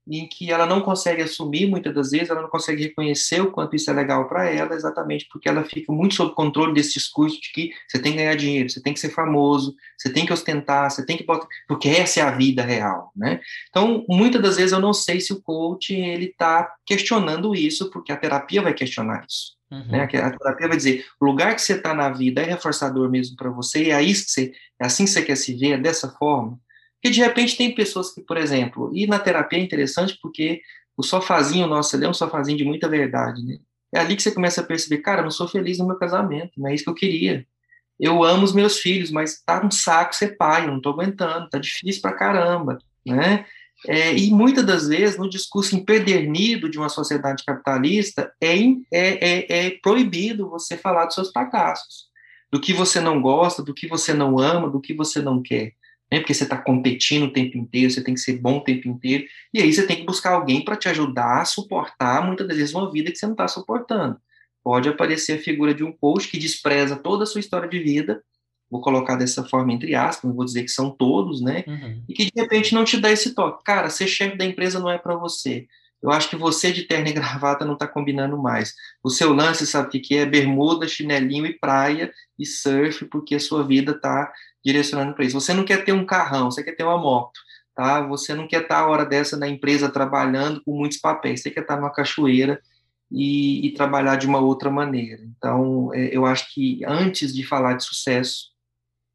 em 0.07 0.29
que 0.29 0.51
ela 0.51 0.67
não 0.67 0.81
consegue 0.81 1.23
assumir 1.23 1.67
muitas 1.67 1.95
das 1.95 2.11
vezes, 2.11 2.29
ela 2.29 2.43
não 2.43 2.51
consegue 2.51 2.83
reconhecer 2.83 3.41
o 3.41 3.51
quanto 3.51 3.75
isso 3.75 3.91
é 3.91 3.95
legal 3.95 4.29
para 4.29 4.51
ela, 4.51 4.75
exatamente 4.75 5.27
porque 5.31 5.49
ela 5.49 5.65
fica 5.65 5.93
muito 5.93 6.15
sob 6.15 6.35
controle 6.35 6.75
desse 6.75 6.95
discurso 6.95 7.41
de 7.41 7.51
que 7.53 7.71
você 7.89 7.99
tem 7.99 8.13
que 8.13 8.19
ganhar 8.19 8.37
dinheiro, 8.37 8.69
você 8.69 8.83
tem 8.83 8.93
que 8.93 9.01
ser 9.01 9.11
famoso, 9.11 9.75
você 9.97 10.13
tem 10.13 10.27
que 10.27 10.33
ostentar, 10.33 10.91
você 10.91 11.05
tem 11.07 11.17
que 11.17 11.25
botar, 11.25 11.47
porque 11.67 11.89
essa 11.89 12.21
é 12.21 12.23
a 12.23 12.31
vida 12.31 12.63
real, 12.63 13.11
né? 13.17 13.41
Então, 13.71 14.05
muitas 14.09 14.43
das 14.43 14.57
vezes 14.57 14.73
eu 14.73 14.81
não 14.81 14.93
sei 14.93 15.21
se 15.21 15.33
o 15.33 15.41
coach 15.41 15.95
ele 15.95 16.27
está 16.27 16.75
questionando 16.85 17.55
isso, 17.55 17.91
porque 17.91 18.13
a 18.13 18.17
terapia 18.17 18.61
vai 18.61 18.75
questionar 18.75 19.25
isso. 19.27 19.55
Uhum. 19.71 19.87
Né? 19.89 20.03
A 20.03 20.07
terapia 20.07 20.69
vai 20.69 20.77
dizer, 20.77 21.05
o 21.21 21.25
lugar 21.25 21.55
que 21.55 21.63
você 21.63 21.75
está 21.75 21.95
na 21.95 22.11
vida 22.11 22.43
é 22.43 22.45
reforçador 22.45 23.11
mesmo 23.11 23.37
para 23.37 23.51
você, 23.51 23.85
e 23.85 23.91
é, 23.91 24.03
isso 24.03 24.27
que 24.27 24.31
você, 24.31 24.53
é 24.81 24.87
assim 24.87 25.05
que 25.05 25.11
você 25.11 25.23
quer 25.23 25.37
se 25.37 25.55
ver, 25.55 25.73
é 25.73 25.79
dessa 25.79 26.11
forma. 26.11 26.59
Porque 27.05 27.17
de 27.17 27.21
repente 27.21 27.55
tem 27.55 27.75
pessoas 27.75 28.15
que, 28.15 28.23
por 28.23 28.39
exemplo, 28.39 28.91
e 28.95 29.07
na 29.07 29.19
terapia 29.19 29.59
é 29.59 29.63
interessante 29.63 30.19
porque 30.23 30.63
o 30.97 31.03
sofazinho 31.03 31.67
nosso 31.67 31.95
ali 31.95 32.07
é 32.07 32.09
um 32.09 32.15
sofazinho 32.15 32.57
de 32.57 32.65
muita 32.65 32.89
verdade, 32.89 33.45
né? 33.45 33.59
É 33.95 33.99
ali 34.01 34.17
que 34.17 34.23
você 34.23 34.31
começa 34.31 34.63
a 34.63 34.65
perceber, 34.65 35.03
cara, 35.03 35.21
eu 35.21 35.25
não 35.25 35.31
sou 35.31 35.47
feliz 35.47 35.77
no 35.77 35.87
meu 35.87 35.97
casamento, 35.97 36.53
não 36.57 36.67
é 36.67 36.75
isso 36.75 36.85
que 36.85 36.89
eu 36.89 36.95
queria. 36.95 37.47
Eu 38.01 38.25
amo 38.25 38.43
os 38.43 38.55
meus 38.55 38.79
filhos, 38.79 39.11
mas 39.11 39.43
tá 39.45 39.63
um 39.63 39.71
saco 39.71 40.17
ser 40.17 40.39
pai, 40.39 40.65
eu 40.65 40.71
não 40.71 40.81
tô 40.81 40.89
aguentando, 40.89 41.51
tá 41.51 41.59
difícil 41.59 42.01
pra 42.01 42.15
caramba, 42.15 42.79
né? 43.05 43.45
É, 43.87 44.17
e 44.17 44.31
muitas 44.31 44.65
das 44.65 44.89
vezes, 44.89 45.19
no 45.19 45.29
discurso 45.29 45.77
empedernido 45.77 46.71
de 46.71 46.79
uma 46.79 46.89
sociedade 46.89 47.45
capitalista, 47.45 48.33
é, 48.41 48.57
é, 48.57 48.65
é, 48.91 49.67
é 49.67 49.71
proibido 49.83 50.49
você 50.49 50.75
falar 50.75 51.05
dos 51.05 51.17
seus 51.17 51.31
fracassos, 51.31 52.07
do 52.51 52.59
que 52.59 52.73
você 52.73 52.99
não 52.99 53.21
gosta, 53.21 53.63
do 53.63 53.75
que 53.75 53.87
você 53.87 54.15
não 54.15 54.39
ama, 54.39 54.71
do 54.71 54.81
que 54.81 54.95
você 54.95 55.21
não 55.21 55.43
quer 55.43 55.75
né? 56.15 56.21
Porque 56.21 56.33
você 56.33 56.45
está 56.45 56.57
competindo 56.57 57.25
o 57.25 57.33
tempo 57.33 57.59
inteiro, 57.59 57.91
você 57.91 58.03
tem 58.03 58.15
que 58.15 58.21
ser 58.21 58.39
bom 58.39 58.59
o 58.59 58.61
tempo 58.61 58.89
inteiro, 58.89 59.25
e 59.53 59.61
aí 59.61 59.73
você 59.73 59.85
tem 59.85 59.97
que 59.97 60.05
buscar 60.05 60.35
alguém 60.35 60.65
para 60.65 60.77
te 60.77 60.89
ajudar 60.89 61.43
a 61.43 61.45
suportar 61.45 62.25
muitas 62.25 62.47
das 62.47 62.57
vezes 62.57 62.73
uma 62.73 62.91
vida 62.91 63.11
que 63.11 63.19
você 63.19 63.27
não 63.27 63.33
está 63.33 63.49
suportando. 63.49 64.17
Pode 64.63 64.89
aparecer 64.89 65.39
a 65.39 65.43
figura 65.43 65.75
de 65.75 65.83
um 65.83 65.93
coach 65.93 66.29
que 66.29 66.39
despreza 66.39 66.95
toda 66.95 67.25
a 67.25 67.27
sua 67.27 67.41
história 67.41 67.69
de 67.69 67.81
vida, 67.81 68.23
vou 68.71 68.81
colocar 68.81 69.17
dessa 69.17 69.43
forma 69.45 69.73
entre 69.73 69.95
aspas, 69.95 70.29
não 70.29 70.37
vou 70.37 70.45
dizer 70.45 70.63
que 70.63 70.71
são 70.71 70.89
todos, 70.91 71.41
né? 71.41 71.65
Uhum. 71.67 72.03
E 72.09 72.15
que 72.15 72.27
de 72.27 72.41
repente 72.41 72.73
não 72.73 72.85
te 72.85 72.97
dá 72.97 73.11
esse 73.11 73.35
toque. 73.35 73.65
Cara, 73.65 73.91
ser 73.91 74.07
chefe 74.07 74.37
da 74.37 74.45
empresa 74.45 74.79
não 74.79 74.91
é 74.91 74.99
para 74.99 75.17
você. 75.17 75.67
Eu 76.05 76.11
acho 76.11 76.29
que 76.29 76.37
você 76.37 76.71
de 76.71 76.83
terno 76.83 77.09
e 77.09 77.13
gravata 77.15 77.65
não 77.65 77.73
está 77.73 77.89
combinando 77.89 78.37
mais. 78.37 78.75
O 79.03 79.09
seu 79.09 79.33
lance, 79.33 79.67
sabe 79.67 79.89
o 79.89 79.91
que, 79.91 80.19
é? 80.19 80.27
Bermuda, 80.27 80.87
chinelinho 80.87 81.47
e 81.47 81.59
praia 81.59 82.13
e 82.39 82.45
surf, 82.45 83.07
porque 83.07 83.37
a 83.37 83.41
sua 83.41 83.67
vida 83.67 83.93
está 83.93 84.31
direcionando 84.63 85.15
para 85.15 85.25
isso. 85.25 85.41
Você 85.41 85.55
não 85.55 85.65
quer 85.65 85.83
ter 85.83 85.93
um 85.93 86.05
carrão, 86.05 86.51
você 86.51 86.63
quer 86.63 86.73
ter 86.77 86.85
uma 86.85 86.99
moto, 86.99 87.41
tá? 87.75 88.07
Você 88.07 88.35
não 88.35 88.47
quer 88.47 88.65
estar 88.65 88.81
a 88.81 88.87
hora 88.87 89.07
dessa 89.07 89.35
na 89.39 89.49
empresa 89.49 89.89
trabalhando 89.89 90.63
com 90.63 90.77
muitos 90.77 90.99
papéis, 90.99 91.41
você 91.41 91.51
quer 91.51 91.63
estar 91.63 91.77
numa 91.77 91.93
cachoeira 91.93 92.61
e, 93.11 93.67
e 93.67 93.73
trabalhar 93.73 94.17
de 94.17 94.27
uma 94.27 94.41
outra 94.41 94.71
maneira. 94.71 95.23
Então, 95.39 95.91
é, 95.95 96.15
eu 96.15 96.27
acho 96.27 96.53
que 96.53 96.85
antes 96.87 97.35
de 97.35 97.43
falar 97.47 97.75
de 97.75 97.85
sucesso, 97.85 98.54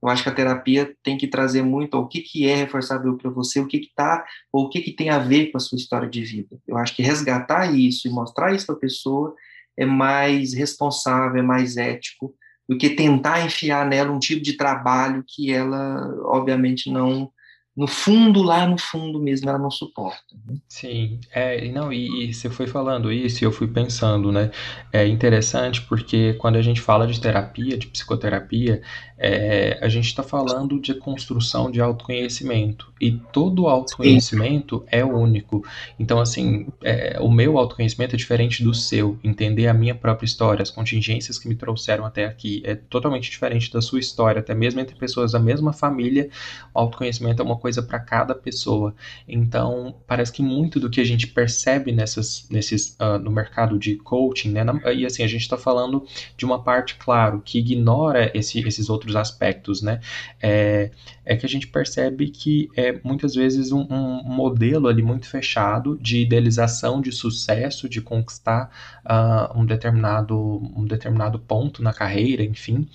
eu 0.01 0.09
acho 0.09 0.23
que 0.23 0.29
a 0.29 0.33
terapia 0.33 0.95
tem 1.03 1.17
que 1.17 1.27
trazer 1.27 1.61
muito 1.61 1.95
o 1.95 2.07
que, 2.07 2.21
que 2.21 2.47
é 2.47 2.55
reforçador 2.55 3.17
para 3.17 3.29
você, 3.29 3.59
o 3.59 3.67
que 3.67 3.79
que 3.79 3.91
tá, 3.93 4.25
ou 4.51 4.65
o 4.65 4.69
que 4.69 4.81
que 4.81 4.91
tem 4.91 5.09
a 5.09 5.19
ver 5.19 5.51
com 5.51 5.57
a 5.57 5.59
sua 5.59 5.77
história 5.77 6.09
de 6.09 6.23
vida. 6.23 6.57
Eu 6.67 6.77
acho 6.77 6.95
que 6.95 7.03
resgatar 7.03 7.73
isso 7.73 8.07
e 8.07 8.11
mostrar 8.11 8.53
isso 8.53 8.65
para 8.65 8.75
a 8.75 8.79
pessoa 8.79 9.35
é 9.77 9.85
mais 9.85 10.53
responsável, 10.53 11.39
é 11.39 11.43
mais 11.43 11.77
ético 11.77 12.33
do 12.67 12.77
que 12.77 12.91
tentar 12.91 13.45
enfiar 13.45 13.85
nela 13.85 14.11
um 14.11 14.19
tipo 14.19 14.41
de 14.41 14.53
trabalho 14.53 15.23
que 15.27 15.51
ela, 15.51 16.15
obviamente, 16.25 16.91
não 16.91 17.31
no 17.79 17.87
fundo, 17.87 18.43
lá 18.43 18.67
no 18.67 18.77
fundo 18.77 19.21
mesmo, 19.21 19.47
ela 19.49 19.57
não 19.57 19.71
suporta. 19.71 20.35
Né? 20.45 20.57
Sim, 20.67 21.17
é, 21.31 21.65
não, 21.69 21.93
e, 21.93 22.25
e, 22.25 22.33
você 22.33 22.49
foi 22.49 22.67
falando 22.67 23.09
isso 23.09 23.41
e 23.41 23.45
eu 23.45 23.53
fui 23.53 23.69
pensando, 23.69 24.33
né? 24.33 24.51
É 24.91 25.07
interessante 25.07 25.81
porque 25.83 26.33
quando 26.33 26.57
a 26.57 26.61
gente 26.61 26.81
fala 26.81 27.07
de 27.07 27.21
terapia, 27.21 27.77
de 27.77 27.87
psicoterapia, 27.87 28.81
é, 29.17 29.77
a 29.81 29.87
gente 29.87 30.07
está 30.07 30.23
falando 30.23 30.79
de 30.79 30.93
construção 30.93 31.71
de 31.71 31.79
autoconhecimento. 31.79 32.91
E 32.99 33.11
todo 33.11 33.67
autoconhecimento 33.67 34.79
Sim. 34.79 34.85
é 34.91 35.05
único. 35.05 35.63
Então, 35.97 36.19
assim, 36.19 36.67
é, 36.83 37.17
o 37.21 37.31
meu 37.31 37.57
autoconhecimento 37.57 38.13
é 38.13 38.17
diferente 38.17 38.61
do 38.61 38.73
seu. 38.73 39.17
Entender 39.23 39.67
a 39.67 39.73
minha 39.73 39.95
própria 39.95 40.25
história, 40.25 40.63
as 40.63 40.71
contingências 40.71 41.39
que 41.39 41.47
me 41.47 41.55
trouxeram 41.55 42.05
até 42.05 42.25
aqui, 42.25 42.61
é 42.65 42.75
totalmente 42.75 43.31
diferente 43.31 43.71
da 43.71 43.81
sua 43.81 43.99
história. 43.99 44.41
Até 44.41 44.53
mesmo 44.53 44.81
entre 44.81 44.95
pessoas 44.95 45.31
da 45.31 45.39
mesma 45.39 45.71
família, 45.71 46.29
o 46.73 46.79
autoconhecimento 46.79 47.41
é 47.41 47.45
uma 47.45 47.57
coisa 47.57 47.68
para 47.77 47.99
cada 47.99 48.33
pessoa. 48.33 48.95
Então, 49.27 49.95
parece 50.07 50.31
que 50.31 50.41
muito 50.41 50.79
do 50.79 50.89
que 50.89 50.99
a 50.99 51.03
gente 51.03 51.27
percebe 51.27 51.91
nessas, 51.91 52.47
nesses, 52.49 52.95
uh, 52.99 53.19
no 53.19 53.31
mercado 53.31 53.77
de 53.77 53.95
coaching, 53.97 54.51
né? 54.51 54.63
Na, 54.63 54.91
e 54.91 55.05
assim, 55.05 55.23
a 55.23 55.27
gente 55.27 55.41
está 55.41 55.57
falando 55.57 56.05
de 56.35 56.45
uma 56.45 56.63
parte, 56.63 56.95
claro, 56.95 57.41
que 57.41 57.59
ignora 57.59 58.31
esse, 58.33 58.59
esses 58.67 58.89
outros 58.89 59.15
aspectos, 59.15 59.81
né? 59.81 59.99
É, 60.41 60.91
é 61.25 61.35
que 61.35 61.45
a 61.45 61.49
gente 61.49 61.67
percebe 61.67 62.29
que 62.29 62.69
é 62.75 62.99
muitas 63.03 63.35
vezes 63.35 63.71
um, 63.71 63.85
um 63.89 64.23
modelo 64.23 64.87
ali 64.87 65.03
muito 65.03 65.27
fechado 65.27 65.97
de 66.01 66.21
idealização 66.21 67.01
de 67.01 67.11
sucesso, 67.11 67.87
de 67.87 68.01
conquistar 68.01 68.71
uh, 69.05 69.59
um, 69.59 69.65
determinado, 69.65 70.35
um 70.75 70.85
determinado 70.85 71.37
ponto 71.39 71.83
na 71.83 71.93
carreira, 71.93 72.43
enfim, 72.43 72.87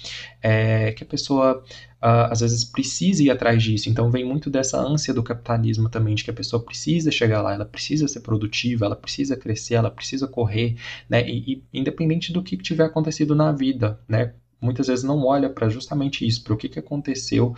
é, 0.42 0.92
que 0.92 1.04
a 1.04 1.06
pessoa 1.06 1.62
uh, 2.04 2.30
às 2.30 2.40
vezes 2.40 2.64
precisa 2.64 3.22
ir 3.22 3.30
atrás 3.30 3.62
disso. 3.62 3.88
Então 3.88 4.10
vem 4.10 4.24
muito 4.24 4.50
dessa 4.50 4.78
ânsia 4.78 5.14
do 5.14 5.22
capitalismo 5.22 5.88
também, 5.88 6.14
de 6.14 6.22
que 6.24 6.30
a 6.30 6.34
pessoa 6.34 6.62
precisa 6.62 7.10
chegar 7.10 7.40
lá, 7.42 7.54
ela 7.54 7.64
precisa 7.64 8.06
ser 8.06 8.20
produtiva, 8.20 8.84
ela 8.84 8.96
precisa 8.96 9.36
crescer, 9.36 9.74
ela 9.74 9.90
precisa 9.90 10.28
correr, 10.28 10.76
né? 11.08 11.26
E, 11.28 11.64
e 11.72 11.80
independente 11.80 12.32
do 12.32 12.42
que 12.42 12.56
tiver 12.56 12.84
acontecido 12.84 13.34
na 13.34 13.52
vida, 13.52 13.98
né? 14.08 14.34
Muitas 14.64 14.86
vezes 14.86 15.04
não 15.04 15.24
olha 15.24 15.48
para 15.48 15.68
justamente 15.68 16.26
isso, 16.26 16.42
para 16.42 16.54
o 16.54 16.56
que, 16.56 16.68
que 16.68 16.78
aconteceu 16.78 17.54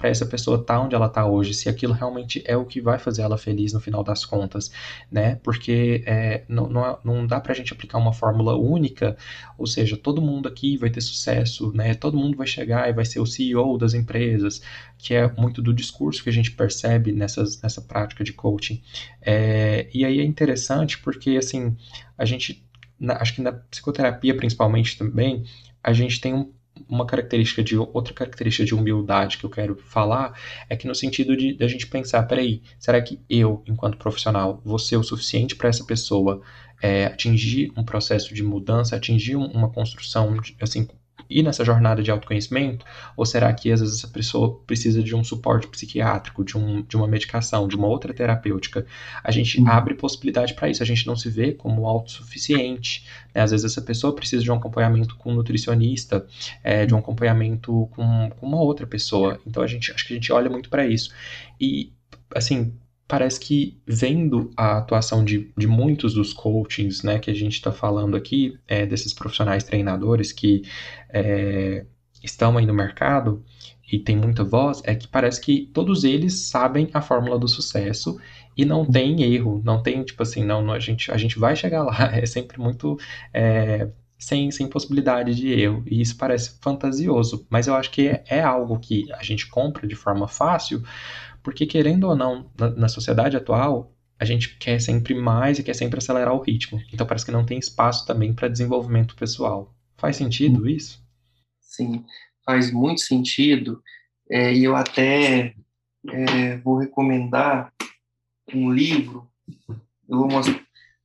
para 0.00 0.08
essa 0.08 0.24
pessoa 0.24 0.58
estar 0.58 0.74
tá 0.74 0.80
onde 0.80 0.94
ela 0.94 1.06
está 1.06 1.26
hoje, 1.26 1.52
se 1.52 1.68
aquilo 1.68 1.92
realmente 1.92 2.42
é 2.46 2.56
o 2.56 2.64
que 2.64 2.80
vai 2.80 2.98
fazer 2.98 3.20
ela 3.20 3.36
feliz 3.36 3.74
no 3.74 3.80
final 3.80 4.02
das 4.02 4.24
contas, 4.24 4.72
né? 5.12 5.34
Porque 5.42 6.02
é, 6.06 6.42
não, 6.48 6.68
não, 6.68 6.98
não 7.04 7.26
dá 7.26 7.38
para 7.38 7.52
a 7.52 7.54
gente 7.54 7.72
aplicar 7.72 7.98
uma 7.98 8.12
fórmula 8.12 8.56
única, 8.56 9.14
ou 9.58 9.66
seja, 9.66 9.98
todo 9.98 10.22
mundo 10.22 10.48
aqui 10.48 10.78
vai 10.78 10.88
ter 10.88 11.02
sucesso, 11.02 11.70
né? 11.74 11.94
Todo 11.94 12.16
mundo 12.16 12.36
vai 12.36 12.46
chegar 12.46 12.88
e 12.88 12.94
vai 12.94 13.04
ser 13.04 13.20
o 13.20 13.26
CEO 13.26 13.76
das 13.76 13.92
empresas, 13.92 14.62
que 14.96 15.14
é 15.14 15.30
muito 15.32 15.60
do 15.60 15.72
discurso 15.74 16.22
que 16.22 16.30
a 16.30 16.32
gente 16.32 16.50
percebe 16.50 17.12
nessas, 17.12 17.60
nessa 17.60 17.82
prática 17.82 18.24
de 18.24 18.32
coaching. 18.32 18.80
É, 19.20 19.86
e 19.92 20.04
aí 20.04 20.18
é 20.18 20.24
interessante 20.24 20.98
porque, 20.98 21.36
assim, 21.36 21.76
a 22.16 22.24
gente, 22.24 22.64
na, 22.98 23.18
acho 23.18 23.34
que 23.34 23.42
na 23.42 23.52
psicoterapia 23.52 24.34
principalmente 24.34 24.96
também, 24.96 25.44
a 25.82 25.92
gente 25.92 26.20
tem 26.20 26.34
um, 26.34 26.52
uma 26.88 27.06
característica 27.06 27.62
de 27.62 27.76
outra 27.76 28.14
característica 28.14 28.64
de 28.64 28.74
humildade 28.74 29.38
que 29.38 29.44
eu 29.44 29.50
quero 29.50 29.76
falar 29.76 30.38
é 30.68 30.76
que 30.76 30.86
no 30.86 30.94
sentido 30.94 31.36
de, 31.36 31.56
a 31.60 31.68
gente 31.68 31.86
pensar, 31.86 32.22
peraí, 32.24 32.62
será 32.78 33.00
que 33.00 33.20
eu, 33.28 33.62
enquanto 33.66 33.98
profissional, 33.98 34.60
vou 34.64 34.78
ser 34.78 34.96
o 34.96 35.02
suficiente 35.02 35.56
para 35.56 35.68
essa 35.68 35.84
pessoa 35.84 36.40
é, 36.82 37.06
atingir 37.06 37.72
um 37.76 37.84
processo 37.84 38.34
de 38.34 38.42
mudança, 38.42 38.96
atingir 38.96 39.36
uma 39.36 39.70
construção 39.70 40.36
assim 40.60 40.88
ir 41.30 41.42
nessa 41.42 41.64
jornada 41.64 42.02
de 42.02 42.10
autoconhecimento? 42.10 42.84
Ou 43.16 43.24
será 43.24 43.52
que 43.52 43.70
às 43.70 43.80
vezes 43.80 43.98
essa 43.98 44.08
pessoa 44.08 44.60
precisa 44.66 45.02
de 45.02 45.14
um 45.14 45.22
suporte 45.22 45.68
psiquiátrico, 45.68 46.44
de, 46.44 46.58
um, 46.58 46.82
de 46.82 46.96
uma 46.96 47.06
medicação, 47.06 47.68
de 47.68 47.76
uma 47.76 47.86
outra 47.86 48.12
terapêutica? 48.12 48.84
A 49.22 49.30
gente 49.30 49.60
uhum. 49.60 49.68
abre 49.68 49.94
possibilidade 49.94 50.54
para 50.54 50.68
isso, 50.68 50.82
a 50.82 50.86
gente 50.86 51.06
não 51.06 51.16
se 51.16 51.30
vê 51.30 51.52
como 51.52 51.86
autossuficiente. 51.86 53.06
Né? 53.34 53.42
Às 53.42 53.52
vezes 53.52 53.64
essa 53.64 53.82
pessoa 53.82 54.14
precisa 54.14 54.42
de 54.42 54.50
um 54.50 54.54
acompanhamento 54.54 55.16
com 55.16 55.32
um 55.32 55.34
nutricionista, 55.36 56.26
é, 56.64 56.84
de 56.84 56.94
um 56.94 56.98
acompanhamento 56.98 57.88
com, 57.92 58.30
com 58.30 58.46
uma 58.46 58.60
outra 58.60 58.86
pessoa. 58.86 59.40
Então 59.46 59.62
a 59.62 59.66
gente 59.66 59.92
acho 59.92 60.06
que 60.06 60.12
a 60.12 60.16
gente 60.16 60.32
olha 60.32 60.50
muito 60.50 60.68
para 60.68 60.86
isso. 60.86 61.10
E 61.60 61.92
assim, 62.34 62.72
parece 63.10 63.40
que 63.40 63.76
vendo 63.84 64.52
a 64.56 64.78
atuação 64.78 65.24
de, 65.24 65.50
de 65.58 65.66
muitos 65.66 66.14
dos 66.14 66.32
coachings 66.32 67.02
né, 67.02 67.18
que 67.18 67.28
a 67.28 67.34
gente 67.34 67.54
está 67.54 67.72
falando 67.72 68.16
aqui, 68.16 68.56
é, 68.68 68.86
desses 68.86 69.12
profissionais 69.12 69.64
treinadores 69.64 70.30
que 70.30 70.62
é, 71.12 71.86
estão 72.22 72.56
aí 72.58 72.66
no 72.66 72.74
mercado 72.74 73.44
e 73.90 73.98
tem 73.98 74.16
muita 74.16 74.44
voz, 74.44 74.82
é 74.84 74.94
que 74.94 75.08
parece 75.08 75.40
que 75.40 75.70
todos 75.72 76.04
eles 76.04 76.48
sabem 76.48 76.88
a 76.92 77.00
fórmula 77.00 77.38
do 77.38 77.48
sucesso 77.48 78.20
e 78.56 78.64
não 78.64 78.84
tem 78.84 79.22
erro, 79.22 79.60
não 79.64 79.82
tem 79.82 80.02
tipo 80.04 80.22
assim, 80.22 80.44
não, 80.44 80.62
não 80.62 80.74
a, 80.74 80.78
gente, 80.78 81.10
a 81.10 81.16
gente 81.16 81.38
vai 81.38 81.56
chegar 81.56 81.82
lá, 81.82 81.96
é 82.14 82.24
sempre 82.26 82.60
muito 82.60 82.98
é, 83.32 83.88
sem, 84.18 84.50
sem 84.50 84.68
possibilidade 84.68 85.34
de 85.34 85.48
erro. 85.52 85.82
E 85.86 86.00
isso 86.00 86.16
parece 86.16 86.58
fantasioso, 86.60 87.46
mas 87.50 87.66
eu 87.66 87.74
acho 87.74 87.90
que 87.90 88.08
é, 88.08 88.24
é 88.28 88.42
algo 88.42 88.78
que 88.78 89.10
a 89.14 89.22
gente 89.22 89.48
compra 89.48 89.86
de 89.86 89.94
forma 89.96 90.28
fácil, 90.28 90.82
porque, 91.42 91.66
querendo 91.66 92.04
ou 92.04 92.14
não, 92.14 92.50
na, 92.58 92.70
na 92.70 92.88
sociedade 92.88 93.36
atual, 93.36 93.92
a 94.18 94.24
gente 94.24 94.58
quer 94.58 94.80
sempre 94.80 95.14
mais 95.14 95.58
e 95.58 95.62
quer 95.62 95.74
sempre 95.74 95.98
acelerar 95.98 96.34
o 96.34 96.42
ritmo. 96.42 96.80
Então 96.92 97.06
parece 97.06 97.24
que 97.24 97.32
não 97.32 97.44
tem 97.44 97.58
espaço 97.58 98.06
também 98.06 98.34
para 98.34 98.48
desenvolvimento 98.48 99.16
pessoal. 99.16 99.74
Faz 100.00 100.16
sentido 100.16 100.66
isso? 100.66 100.98
Sim, 101.60 102.06
faz 102.44 102.72
muito 102.72 103.02
sentido. 103.02 103.82
É, 104.30 104.54
e 104.54 104.64
eu 104.64 104.74
até 104.74 105.54
é, 106.08 106.56
vou 106.64 106.78
recomendar 106.78 107.70
um 108.54 108.72
livro. 108.72 109.30
Eu 110.08 110.18
vou 110.18 110.28
mostrar. 110.28 110.58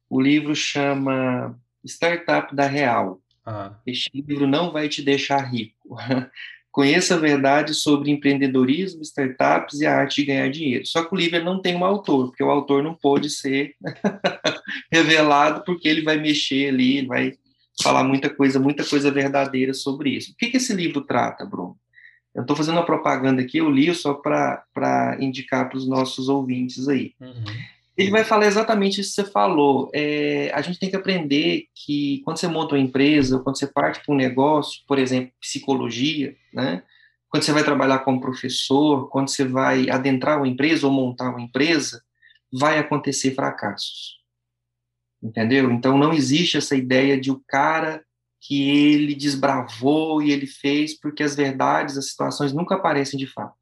O 0.10 0.22
livro 0.22 0.56
chama 0.56 1.60
Startup 1.84 2.56
da 2.56 2.68
Real. 2.68 3.20
Ah. 3.46 3.78
Este 3.86 4.10
livro 4.14 4.48
não 4.48 4.72
vai 4.72 4.88
te 4.88 5.02
deixar 5.02 5.42
rico. 5.42 5.98
Conheça 6.72 7.16
a 7.16 7.20
verdade 7.20 7.74
sobre 7.74 8.12
empreendedorismo, 8.12 9.02
startups 9.02 9.80
e 9.80 9.86
a 9.86 9.96
arte 9.96 10.22
de 10.22 10.28
ganhar 10.28 10.50
dinheiro. 10.50 10.86
Só 10.86 11.04
que 11.04 11.14
o 11.14 11.18
livro 11.18 11.44
não 11.44 11.62
tem 11.62 11.76
um 11.76 11.86
autor, 11.86 12.28
porque 12.28 12.44
o 12.44 12.50
autor 12.50 12.84
não 12.84 12.94
pode 12.94 13.30
ser 13.30 13.76
revelado, 14.92 15.64
porque 15.66 15.88
ele 15.88 16.02
vai 16.02 16.18
mexer 16.18 16.70
ali, 16.70 17.06
vai 17.06 17.38
falar 17.82 18.04
muita 18.04 18.30
coisa, 18.30 18.60
muita 18.60 18.84
coisa 18.84 19.12
verdadeira 19.12 19.74
sobre 19.74 20.12
isso. 20.12 20.32
O 20.32 20.36
que, 20.36 20.48
que 20.48 20.58
esse 20.58 20.74
livro 20.74 21.02
trata, 21.02 21.46
Bruno? 21.46 21.78
Eu 22.34 22.42
estou 22.42 22.56
fazendo 22.56 22.76
uma 22.76 22.86
propaganda 22.86 23.42
aqui, 23.42 23.60
eu 23.60 23.70
li 23.70 23.94
só 23.96 24.14
para 24.14 25.18
indicar 25.20 25.70
para 25.70 25.78
os 25.78 25.88
nossos 25.88 26.28
ouvintes 26.28 26.88
aí. 26.88 27.14
Uhum. 27.20 27.44
Ele 27.98 28.12
vai 28.12 28.26
falar 28.26 28.46
exatamente 28.46 29.00
isso 29.00 29.16
que 29.16 29.22
você 29.22 29.32
falou. 29.32 29.90
É, 29.94 30.52
a 30.54 30.62
gente 30.62 30.78
tem 30.78 30.90
que 30.90 30.98
aprender 30.98 31.68
que 31.74 32.22
quando 32.26 32.38
você 32.38 32.48
monta 32.48 32.76
uma 32.76 32.82
empresa, 32.82 33.40
quando 33.40 33.58
você 33.58 33.68
parte 33.68 34.02
para 34.06 34.14
um 34.14 34.18
negócio, 34.18 34.82
por 34.86 35.00
exemplo, 35.00 35.32
psicologia, 35.40 36.36
né? 36.54 36.84
quando 37.30 37.44
você 37.44 37.54
vai 37.54 37.64
trabalhar 37.64 38.00
como 38.00 38.22
professor, 38.22 39.10
quando 39.10 39.30
você 39.30 39.46
vai 39.46 39.90
adentrar 39.90 40.38
uma 40.38 40.48
empresa 40.48 40.88
ou 40.88 40.94
montar 40.94 41.30
uma 41.30 41.42
empresa, 41.42 42.02
vai 42.52 42.80
acontecer 42.80 43.34
fracassos. 43.34 44.18
Entendeu? 45.26 45.72
Então 45.72 45.98
não 45.98 46.14
existe 46.14 46.56
essa 46.56 46.76
ideia 46.76 47.20
de 47.20 47.32
o 47.32 47.42
cara 47.48 48.04
que 48.40 48.70
ele 48.70 49.16
desbravou 49.16 50.22
e 50.22 50.32
ele 50.32 50.46
fez, 50.46 50.94
porque 50.94 51.24
as 51.24 51.36
verdades, 51.36 51.98
as 51.98 52.10
situações 52.10 52.54
nunca 52.54 52.76
aparecem 52.76 53.18
de 53.18 53.26
fato. 53.26 53.56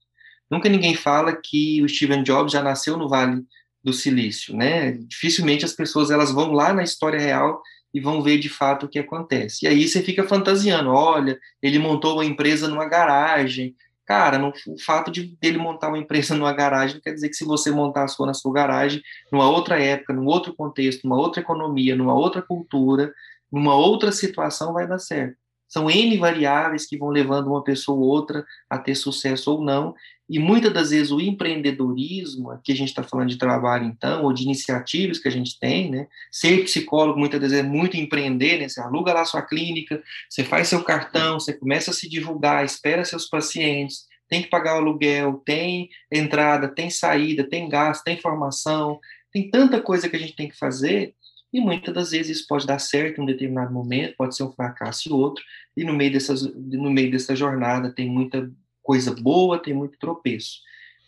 Nunca 0.51 0.67
ninguém 0.67 0.93
fala 0.93 1.33
que 1.33 1.81
o 1.81 1.87
Steven 1.87 2.21
Jobs 2.21 2.51
já 2.51 2.61
nasceu 2.61 2.97
no 2.97 3.07
Vale 3.07 3.43
do 3.81 3.93
silício, 3.93 4.53
né? 4.55 4.91
Dificilmente 4.91 5.63
as 5.63 5.71
pessoas 5.71 6.11
elas 6.11 6.33
vão 6.33 6.51
lá 6.51 6.73
na 6.73 6.83
história 6.83 7.19
real 7.19 7.61
e 7.93 8.01
vão 8.01 8.21
ver 8.21 8.39
de 8.39 8.49
fato 8.49 8.85
o 8.85 8.89
que 8.89 8.99
acontece. 8.99 9.65
E 9.65 9.67
aí 9.69 9.87
você 9.87 10.01
fica 10.01 10.27
fantasiando, 10.27 10.89
olha, 10.89 11.39
ele 11.61 11.79
montou 11.79 12.15
uma 12.15 12.25
empresa 12.25 12.67
numa 12.67 12.87
garagem. 12.87 13.73
Cara, 14.05 14.45
o 14.67 14.79
fato 14.79 15.09
de 15.09 15.35
dele 15.37 15.57
montar 15.57 15.87
uma 15.87 15.97
empresa 15.97 16.35
numa 16.35 16.51
garagem 16.51 16.95
não 16.95 17.01
quer 17.01 17.13
dizer 17.13 17.29
que 17.29 17.35
se 17.35 17.45
você 17.45 17.71
montar 17.71 18.03
a 18.03 18.07
sua 18.07 18.27
na 18.27 18.33
sua 18.33 18.53
garagem, 18.53 19.01
numa 19.31 19.49
outra 19.49 19.81
época, 19.81 20.13
num 20.13 20.25
outro 20.25 20.53
contexto, 20.53 21.03
numa 21.05 21.17
outra 21.17 21.41
economia, 21.41 21.95
numa 21.95 22.13
outra 22.13 22.41
cultura, 22.41 23.13
numa 23.51 23.75
outra 23.75 24.11
situação 24.11 24.73
vai 24.73 24.87
dar 24.87 24.99
certo. 24.99 25.37
São 25.67 25.89
N 25.89 26.17
variáveis 26.17 26.85
que 26.85 26.97
vão 26.97 27.09
levando 27.09 27.47
uma 27.47 27.63
pessoa 27.63 27.97
ou 27.97 28.03
outra 28.05 28.45
a 28.69 28.77
ter 28.77 28.93
sucesso 28.93 29.51
ou 29.51 29.63
não, 29.63 29.95
e 30.33 30.39
muitas 30.39 30.73
das 30.73 30.89
vezes 30.89 31.11
o 31.11 31.21
empreendedorismo, 31.21 32.49
aqui 32.49 32.71
a 32.71 32.75
gente 32.75 32.87
está 32.87 33.03
falando 33.03 33.29
de 33.29 33.37
trabalho 33.37 33.85
então, 33.85 34.23
ou 34.23 34.33
de 34.33 34.41
iniciativas 34.41 35.19
que 35.19 35.27
a 35.27 35.31
gente 35.31 35.59
tem, 35.59 35.91
né? 35.91 36.07
Ser 36.31 36.63
psicólogo 36.63 37.19
muitas 37.19 37.39
vezes 37.39 37.59
é 37.59 37.61
muito 37.61 37.95
empreender, 37.95 38.57
né? 38.57 38.67
Você 38.67 38.81
aluga 38.81 39.13
lá 39.13 39.23
sua 39.25 39.43
clínica, 39.43 40.01
você 40.27 40.43
faz 40.43 40.69
seu 40.69 40.83
cartão, 40.83 41.39
você 41.39 41.53
começa 41.53 41.91
a 41.91 41.93
se 41.93 42.09
divulgar, 42.09 42.65
espera 42.65 43.05
seus 43.05 43.27
pacientes, 43.27 44.07
tem 44.27 44.41
que 44.41 44.49
pagar 44.49 44.73
o 44.73 44.77
aluguel, 44.77 45.39
tem 45.45 45.87
entrada, 46.11 46.67
tem 46.67 46.89
saída, 46.89 47.47
tem 47.47 47.69
gasto, 47.69 48.03
tem 48.03 48.19
formação, 48.19 48.99
tem 49.31 49.51
tanta 49.51 49.79
coisa 49.79 50.09
que 50.09 50.15
a 50.15 50.19
gente 50.19 50.35
tem 50.35 50.49
que 50.49 50.57
fazer 50.57 51.13
e 51.53 51.61
muitas 51.61 51.93
das 51.93 52.09
vezes 52.09 52.37
isso 52.37 52.47
pode 52.47 52.65
dar 52.65 52.79
certo 52.79 53.19
em 53.19 53.23
um 53.23 53.27
determinado 53.27 53.71
momento, 53.71 54.15
pode 54.17 54.35
ser 54.35 54.41
um 54.41 54.51
fracasso 54.51 55.07
e 55.07 55.11
outro, 55.11 55.43
e 55.77 55.83
no 55.83 55.93
meio, 55.93 56.11
dessas, 56.11 56.41
no 56.41 56.89
meio 56.89 57.11
dessa 57.11 57.35
jornada 57.35 57.93
tem 57.93 58.09
muita 58.09 58.51
coisa 58.83 59.15
boa, 59.15 59.61
tem 59.61 59.73
muito 59.73 59.97
tropeço. 59.97 60.59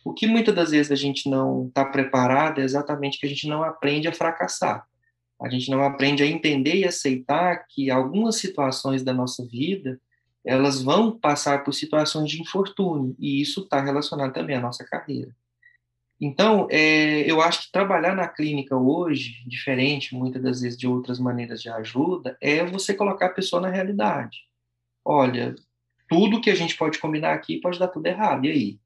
O 0.03 0.13
que 0.13 0.27
muitas 0.27 0.55
das 0.55 0.71
vezes 0.71 0.91
a 0.91 0.95
gente 0.95 1.29
não 1.29 1.67
está 1.67 1.83
preparado 1.83 2.61
é 2.61 2.63
exatamente 2.63 3.19
que 3.19 3.25
a 3.25 3.29
gente 3.29 3.47
não 3.47 3.63
aprende 3.63 4.07
a 4.07 4.13
fracassar. 4.13 4.87
A 5.41 5.49
gente 5.49 5.69
não 5.69 5.83
aprende 5.83 6.23
a 6.23 6.27
entender 6.27 6.75
e 6.75 6.85
aceitar 6.85 7.65
que 7.67 7.91
algumas 7.91 8.37
situações 8.37 9.03
da 9.03 9.13
nossa 9.13 9.45
vida 9.45 9.99
elas 10.45 10.81
vão 10.81 11.17
passar 11.17 11.63
por 11.63 11.73
situações 11.73 12.29
de 12.29 12.39
infortúnio 12.39 13.15
e 13.17 13.41
isso 13.41 13.61
está 13.61 13.81
relacionado 13.81 14.31
também 14.31 14.55
à 14.55 14.61
nossa 14.61 14.85
carreira. 14.85 15.35
Então, 16.21 16.67
é, 16.71 17.29
eu 17.29 17.41
acho 17.41 17.65
que 17.65 17.71
trabalhar 17.71 18.15
na 18.15 18.27
clínica 18.27 18.77
hoje, 18.77 19.43
diferente 19.47 20.15
muitas 20.15 20.41
das 20.41 20.61
vezes 20.61 20.77
de 20.77 20.87
outras 20.87 21.19
maneiras 21.19 21.61
de 21.61 21.69
ajuda, 21.69 22.37
é 22.39 22.63
você 22.63 22.93
colocar 22.93 23.25
a 23.25 23.33
pessoa 23.33 23.61
na 23.61 23.69
realidade. 23.69 24.37
Olha, 25.03 25.55
tudo 26.07 26.41
que 26.41 26.49
a 26.49 26.55
gente 26.55 26.75
pode 26.77 26.99
combinar 26.99 27.33
aqui 27.33 27.59
pode 27.59 27.79
dar 27.79 27.87
tudo 27.87 28.05
errado, 28.07 28.45
e 28.45 28.51
aí? 28.51 28.79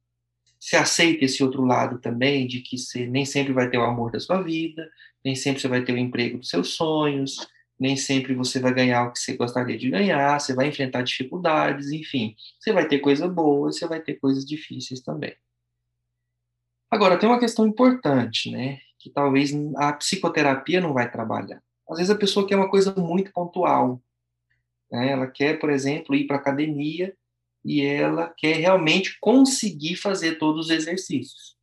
Você 0.58 0.76
aceita 0.76 1.24
esse 1.24 1.42
outro 1.42 1.64
lado 1.64 1.98
também, 1.98 2.46
de 2.46 2.60
que 2.60 2.76
você 2.76 3.06
nem 3.06 3.24
sempre 3.24 3.52
vai 3.52 3.70
ter 3.70 3.78
o 3.78 3.84
amor 3.84 4.12
da 4.12 4.20
sua 4.20 4.42
vida, 4.42 4.90
nem 5.24 5.34
sempre 5.34 5.60
você 5.60 5.68
vai 5.68 5.82
ter 5.82 5.92
o 5.92 5.98
emprego 5.98 6.38
dos 6.38 6.50
seus 6.50 6.74
sonhos, 6.74 7.48
nem 7.78 7.96
sempre 7.96 8.34
você 8.34 8.60
vai 8.60 8.74
ganhar 8.74 9.04
o 9.04 9.12
que 9.12 9.18
você 9.18 9.34
gostaria 9.34 9.78
de 9.78 9.88
ganhar, 9.88 10.38
você 10.38 10.54
vai 10.54 10.68
enfrentar 10.68 11.00
dificuldades, 11.00 11.90
enfim. 11.90 12.36
Você 12.58 12.74
vai 12.74 12.86
ter 12.86 12.98
coisas 12.98 13.32
boas, 13.32 13.78
você 13.78 13.88
vai 13.88 14.00
ter 14.00 14.16
coisas 14.16 14.44
difíceis 14.44 15.00
também. 15.00 15.34
Agora, 16.90 17.18
tem 17.18 17.26
uma 17.26 17.40
questão 17.40 17.66
importante, 17.66 18.50
né? 18.50 18.80
Que 18.98 19.08
talvez 19.08 19.52
a 19.76 19.94
psicoterapia 19.94 20.80
não 20.80 20.92
vai 20.92 21.10
trabalhar. 21.10 21.62
Às 21.88 21.96
vezes 21.96 22.10
a 22.10 22.18
pessoa 22.18 22.46
quer 22.46 22.56
uma 22.56 22.68
coisa 22.68 22.94
muito 22.94 23.32
pontual. 23.32 24.02
Né? 24.90 25.10
Ela 25.10 25.26
quer, 25.26 25.58
por 25.58 25.70
exemplo, 25.70 26.14
ir 26.14 26.26
para 26.26 26.36
academia 26.36 27.14
e 27.64 27.82
ela 27.82 28.32
quer 28.36 28.56
realmente 28.56 29.18
conseguir 29.20 29.96
fazer 29.96 30.36
todos 30.38 30.66
os 30.66 30.70
exercícios. 30.70 31.56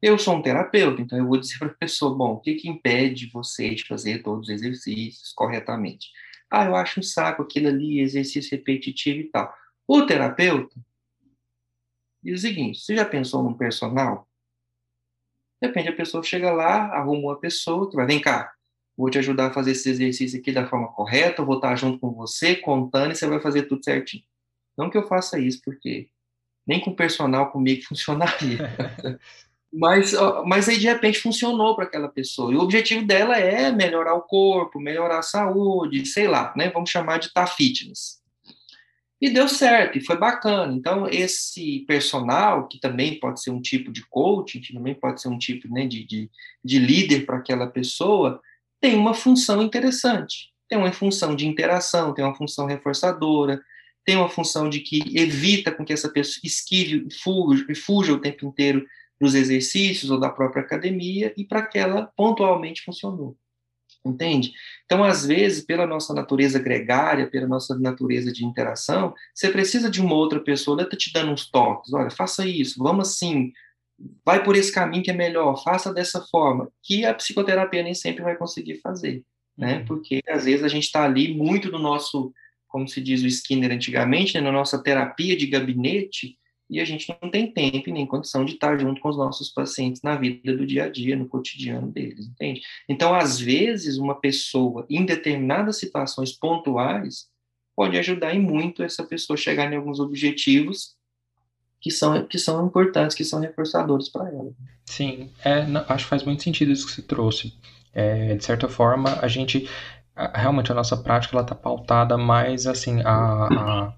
Eu 0.00 0.18
sou 0.18 0.34
um 0.34 0.42
terapeuta, 0.42 1.00
então 1.00 1.16
eu 1.16 1.26
vou 1.26 1.38
dizer 1.38 1.58
para 1.58 1.68
a 1.68 1.74
pessoa, 1.74 2.14
bom, 2.14 2.32
o 2.32 2.40
que, 2.40 2.56
que 2.56 2.68
impede 2.68 3.30
você 3.30 3.72
de 3.72 3.86
fazer 3.86 4.22
todos 4.22 4.48
os 4.48 4.54
exercícios 4.54 5.32
corretamente? 5.32 6.08
Ah, 6.50 6.64
eu 6.64 6.74
acho 6.74 6.98
um 6.98 7.02
saco 7.02 7.42
aquilo 7.42 7.68
ali, 7.68 8.00
exercício 8.00 8.50
repetitivo 8.50 9.20
e 9.20 9.30
tal. 9.30 9.54
O 9.86 10.04
terapeuta 10.04 10.74
diz 12.22 12.40
o 12.40 12.42
seguinte, 12.42 12.80
você 12.80 12.96
já 12.96 13.04
pensou 13.04 13.42
num 13.44 13.54
personal? 13.54 14.28
Depende, 15.60 15.88
a 15.88 15.96
pessoa 15.96 16.22
chega 16.24 16.50
lá, 16.50 16.86
arruma 16.86 17.28
uma 17.28 17.40
pessoa 17.40 17.88
que 17.88 17.94
vai, 17.94 18.04
vem 18.04 18.20
cá, 18.20 18.52
vou 18.96 19.10
te 19.10 19.18
ajudar 19.18 19.48
a 19.48 19.52
fazer 19.52 19.72
esse 19.72 19.88
exercício 19.88 20.38
aqui 20.38 20.52
da 20.52 20.66
forma 20.66 20.88
correta, 20.88 21.44
vou 21.44 21.56
estar 21.56 21.74
junto 21.76 21.98
com 21.98 22.12
você, 22.12 22.54
contando, 22.56 23.12
e 23.12 23.14
você 23.14 23.26
vai 23.26 23.40
fazer 23.40 23.62
tudo 23.64 23.84
certinho. 23.84 24.22
Não 24.76 24.90
que 24.90 24.96
eu 24.96 25.06
faça 25.06 25.38
isso, 25.38 25.60
porque 25.64 26.08
nem 26.66 26.80
com 26.80 26.94
personal 26.94 27.50
comigo 27.50 27.82
funcionaria. 27.88 28.58
mas, 29.72 30.12
mas 30.46 30.68
aí, 30.68 30.78
de 30.78 30.86
repente, 30.86 31.20
funcionou 31.20 31.74
para 31.74 31.84
aquela 31.84 32.08
pessoa. 32.08 32.52
E 32.52 32.56
o 32.56 32.60
objetivo 32.60 33.06
dela 33.06 33.38
é 33.38 33.72
melhorar 33.72 34.14
o 34.14 34.22
corpo, 34.22 34.80
melhorar 34.80 35.18
a 35.18 35.22
saúde, 35.22 36.06
sei 36.06 36.28
lá, 36.28 36.52
né? 36.56 36.70
Vamos 36.70 36.90
chamar 36.90 37.18
de 37.18 37.32
tá 37.32 37.46
fitness. 37.46 38.22
E 39.20 39.30
deu 39.30 39.46
certo, 39.46 39.96
e 39.96 40.04
foi 40.04 40.18
bacana. 40.18 40.74
Então, 40.74 41.06
esse 41.08 41.84
personal, 41.86 42.66
que 42.66 42.80
também 42.80 43.20
pode 43.20 43.40
ser 43.40 43.50
um 43.50 43.60
tipo 43.60 43.92
de 43.92 44.04
coaching, 44.08 44.60
que 44.60 44.74
também 44.74 44.96
pode 44.96 45.22
ser 45.22 45.28
um 45.28 45.38
tipo 45.38 45.72
né, 45.72 45.86
de, 45.86 46.04
de, 46.04 46.28
de 46.64 46.78
líder 46.80 47.24
para 47.24 47.36
aquela 47.36 47.68
pessoa, 47.68 48.40
tem 48.82 48.96
uma 48.96 49.14
função 49.14 49.62
interessante. 49.62 50.50
Tem 50.68 50.76
uma 50.76 50.92
função 50.92 51.36
de 51.36 51.46
interação, 51.46 52.12
tem 52.12 52.24
uma 52.24 52.34
função 52.34 52.66
reforçadora, 52.66 53.62
tem 54.04 54.16
uma 54.16 54.28
função 54.28 54.68
de 54.68 54.80
que 54.80 55.16
evita 55.16 55.70
com 55.70 55.84
que 55.84 55.92
essa 55.92 56.08
pessoa 56.08 56.40
esquive 56.42 57.06
e 57.08 57.14
fuja, 57.14 57.64
fuja 57.76 58.12
o 58.12 58.20
tempo 58.20 58.44
inteiro 58.44 58.84
dos 59.20 59.36
exercícios 59.36 60.10
ou 60.10 60.18
da 60.18 60.28
própria 60.28 60.64
academia, 60.64 61.32
e 61.36 61.44
para 61.44 61.64
que 61.64 61.78
ela 61.78 62.10
pontualmente 62.16 62.82
funcionou. 62.82 63.36
Entende? 64.04 64.52
Então, 64.84 65.04
às 65.04 65.24
vezes, 65.24 65.64
pela 65.64 65.86
nossa 65.86 66.12
natureza 66.12 66.58
gregária, 66.58 67.30
pela 67.30 67.46
nossa 67.46 67.78
natureza 67.78 68.32
de 68.32 68.44
interação, 68.44 69.14
você 69.32 69.48
precisa 69.48 69.88
de 69.88 70.00
uma 70.00 70.16
outra 70.16 70.40
pessoa, 70.40 70.74
ela 70.74 70.82
está 70.82 70.96
te 70.96 71.12
dando 71.12 71.30
uns 71.30 71.48
toques, 71.48 71.92
olha, 71.92 72.10
faça 72.10 72.44
isso, 72.44 72.82
vamos 72.82 73.10
assim, 73.10 73.52
vai 74.24 74.42
por 74.42 74.56
esse 74.56 74.72
caminho 74.72 75.02
que 75.02 75.10
é 75.10 75.14
melhor, 75.14 75.62
faça 75.62 75.92
dessa 75.92 76.20
forma, 76.30 76.70
que 76.82 77.04
a 77.04 77.14
psicoterapia 77.14 77.82
nem 77.82 77.94
sempre 77.94 78.22
vai 78.22 78.36
conseguir 78.36 78.80
fazer, 78.80 79.24
né? 79.56 79.78
Uhum. 79.78 79.84
Porque 79.86 80.20
às 80.28 80.44
vezes 80.44 80.64
a 80.64 80.68
gente 80.68 80.84
está 80.84 81.04
ali 81.04 81.34
muito 81.34 81.70
no 81.70 81.78
nosso, 81.78 82.32
como 82.68 82.88
se 82.88 83.00
diz 83.00 83.22
o 83.22 83.26
Skinner 83.26 83.72
antigamente, 83.72 84.34
né, 84.34 84.40
na 84.40 84.52
nossa 84.52 84.82
terapia 84.82 85.36
de 85.36 85.46
gabinete, 85.46 86.38
e 86.70 86.80
a 86.80 86.84
gente 86.86 87.14
não 87.20 87.30
tem 87.30 87.52
tempo 87.52 87.90
e 87.90 87.92
nem 87.92 88.06
condição 88.06 88.46
de 88.46 88.54
estar 88.54 88.78
junto 88.78 88.98
com 89.00 89.10
os 89.10 89.16
nossos 89.16 89.50
pacientes 89.50 90.00
na 90.00 90.16
vida 90.16 90.56
do 90.56 90.64
dia 90.64 90.84
a 90.84 90.88
dia, 90.88 91.14
no 91.14 91.28
cotidiano 91.28 91.92
deles, 91.92 92.26
entende? 92.26 92.62
Então, 92.88 93.14
às 93.14 93.38
vezes, 93.38 93.98
uma 93.98 94.18
pessoa, 94.18 94.86
em 94.88 95.04
determinadas 95.04 95.78
situações 95.78 96.32
pontuais, 96.32 97.26
pode 97.76 97.98
ajudar 97.98 98.34
em 98.34 98.40
muito 98.40 98.82
essa 98.82 99.04
pessoa 99.04 99.36
chegar 99.36 99.70
em 99.70 99.76
alguns 99.76 100.00
objetivos 100.00 100.96
que 101.82 101.90
são, 101.90 102.24
que 102.24 102.38
são 102.38 102.64
importantes, 102.64 103.14
que 103.16 103.24
são 103.24 103.40
reforçadores 103.40 104.08
para 104.08 104.28
ela. 104.28 104.52
Sim, 104.86 105.28
é, 105.44 105.66
não, 105.66 105.84
acho 105.88 106.04
que 106.04 106.10
faz 106.10 106.22
muito 106.22 106.42
sentido 106.42 106.70
isso 106.70 106.86
que 106.86 106.92
você 106.92 107.02
trouxe. 107.02 107.52
É, 107.92 108.36
de 108.36 108.44
certa 108.44 108.68
forma, 108.68 109.18
a 109.20 109.26
gente, 109.26 109.68
realmente, 110.32 110.70
a 110.70 110.74
nossa 110.74 110.96
prática, 110.96 111.34
ela 111.34 111.42
está 111.42 111.56
pautada 111.56 112.16
mais, 112.16 112.68
assim, 112.68 113.02
a, 113.02 113.48
a 113.48 113.92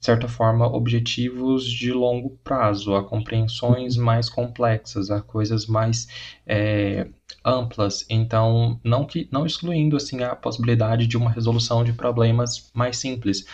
de 0.00 0.06
certa 0.06 0.26
forma, 0.26 0.66
objetivos 0.66 1.64
de 1.64 1.92
longo 1.92 2.30
prazo, 2.42 2.94
a 2.94 3.04
compreensões 3.04 3.98
mais 3.98 4.30
complexas, 4.30 5.10
a 5.10 5.20
coisas 5.20 5.66
mais 5.66 6.08
é, 6.46 7.06
amplas. 7.44 8.06
Então, 8.08 8.80
não, 8.82 9.04
que, 9.04 9.28
não 9.30 9.44
excluindo 9.44 9.96
assim 9.96 10.22
a 10.22 10.34
possibilidade 10.34 11.06
de 11.06 11.18
uma 11.18 11.30
resolução 11.30 11.84
de 11.84 11.92
problemas 11.92 12.70
mais 12.74 12.96
simples. 12.96 13.44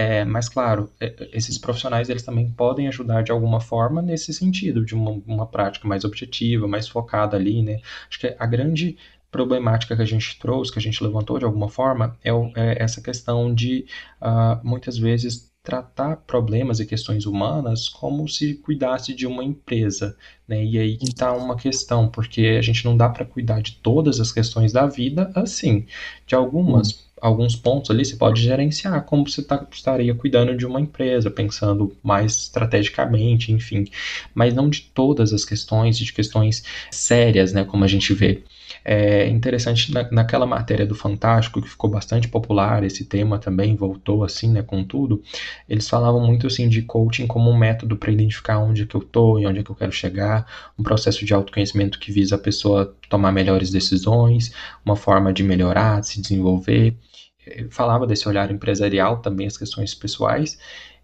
É, 0.00 0.24
mas, 0.24 0.48
claro, 0.48 0.90
é, 0.98 1.28
esses 1.30 1.58
profissionais 1.58 2.08
eles 2.08 2.22
também 2.22 2.50
podem 2.50 2.88
ajudar 2.88 3.22
de 3.22 3.30
alguma 3.30 3.60
forma 3.60 4.00
nesse 4.00 4.32
sentido, 4.32 4.82
de 4.82 4.94
uma, 4.94 5.10
uma 5.26 5.46
prática 5.46 5.86
mais 5.86 6.04
objetiva, 6.04 6.66
mais 6.66 6.88
focada 6.88 7.36
ali, 7.36 7.62
né? 7.62 7.80
Acho 8.08 8.18
que 8.18 8.34
a 8.38 8.46
grande 8.46 8.96
problemática 9.30 9.94
que 9.94 10.00
a 10.00 10.06
gente 10.06 10.38
trouxe, 10.38 10.72
que 10.72 10.78
a 10.78 10.82
gente 10.82 11.04
levantou 11.04 11.38
de 11.38 11.44
alguma 11.44 11.68
forma, 11.68 12.18
é, 12.24 12.30
é 12.30 12.82
essa 12.82 13.02
questão 13.02 13.54
de 13.54 13.84
uh, 14.22 14.66
muitas 14.66 14.96
vezes 14.96 15.50
tratar 15.62 16.16
problemas 16.16 16.80
e 16.80 16.86
questões 16.86 17.26
humanas 17.26 17.86
como 17.88 18.26
se 18.26 18.54
cuidasse 18.54 19.14
de 19.14 19.26
uma 19.26 19.44
empresa, 19.44 20.16
né? 20.48 20.64
E 20.64 20.78
aí 20.78 20.96
que 20.96 21.08
está 21.08 21.30
uma 21.34 21.56
questão, 21.56 22.08
porque 22.08 22.56
a 22.58 22.62
gente 22.62 22.86
não 22.86 22.96
dá 22.96 23.10
para 23.10 23.26
cuidar 23.26 23.60
de 23.60 23.76
todas 23.76 24.18
as 24.18 24.32
questões 24.32 24.72
da 24.72 24.86
vida 24.86 25.30
assim. 25.34 25.86
De 26.26 26.34
algumas, 26.34 26.92
hum. 26.92 27.09
Alguns 27.20 27.56
pontos 27.56 27.90
ali 27.90 28.04
você 28.04 28.16
pode 28.16 28.42
gerenciar 28.42 29.04
como 29.04 29.28
você 29.28 29.42
tá, 29.42 29.66
estaria 29.70 30.14
cuidando 30.14 30.56
de 30.56 30.66
uma 30.66 30.80
empresa, 30.80 31.30
pensando 31.30 31.96
mais 32.02 32.32
estrategicamente, 32.36 33.52
enfim. 33.52 33.84
Mas 34.34 34.54
não 34.54 34.68
de 34.68 34.82
todas 34.82 35.32
as 35.32 35.44
questões, 35.44 35.98
de 35.98 36.12
questões 36.12 36.64
sérias, 36.90 37.52
né? 37.52 37.64
Como 37.64 37.84
a 37.84 37.88
gente 37.88 38.12
vê. 38.14 38.42
É 38.84 39.28
interessante 39.28 39.92
na, 39.92 40.10
naquela 40.10 40.46
matéria 40.46 40.86
do 40.86 40.94
Fantástico, 40.94 41.60
que 41.60 41.68
ficou 41.68 41.90
bastante 41.90 42.28
popular, 42.28 42.84
esse 42.84 43.04
tema 43.04 43.38
também 43.38 43.74
voltou 43.76 44.24
assim, 44.24 44.50
né, 44.50 44.62
com 44.62 44.84
tudo. 44.84 45.22
Eles 45.68 45.88
falavam 45.88 46.24
muito 46.24 46.46
assim 46.46 46.68
de 46.68 46.82
coaching 46.82 47.26
como 47.26 47.50
um 47.50 47.56
método 47.56 47.96
para 47.96 48.12
identificar 48.12 48.58
onde 48.58 48.82
é 48.82 48.86
que 48.86 48.94
eu 48.94 49.02
tô 49.02 49.38
e 49.38 49.46
onde 49.46 49.60
é 49.60 49.62
que 49.62 49.70
eu 49.70 49.76
quero 49.76 49.92
chegar, 49.92 50.46
um 50.78 50.82
processo 50.82 51.24
de 51.24 51.34
autoconhecimento 51.34 51.98
que 51.98 52.12
visa 52.12 52.36
a 52.36 52.38
pessoa 52.38 52.94
tomar 53.08 53.32
melhores 53.32 53.70
decisões, 53.70 54.52
uma 54.84 54.96
forma 54.96 55.32
de 55.32 55.42
melhorar, 55.42 56.00
de 56.00 56.08
se 56.08 56.20
desenvolver. 56.20 56.96
Falava 57.70 58.06
desse 58.06 58.28
olhar 58.28 58.50
empresarial 58.50 59.18
também, 59.20 59.46
as 59.46 59.56
questões 59.56 59.94
pessoais, 59.94 60.58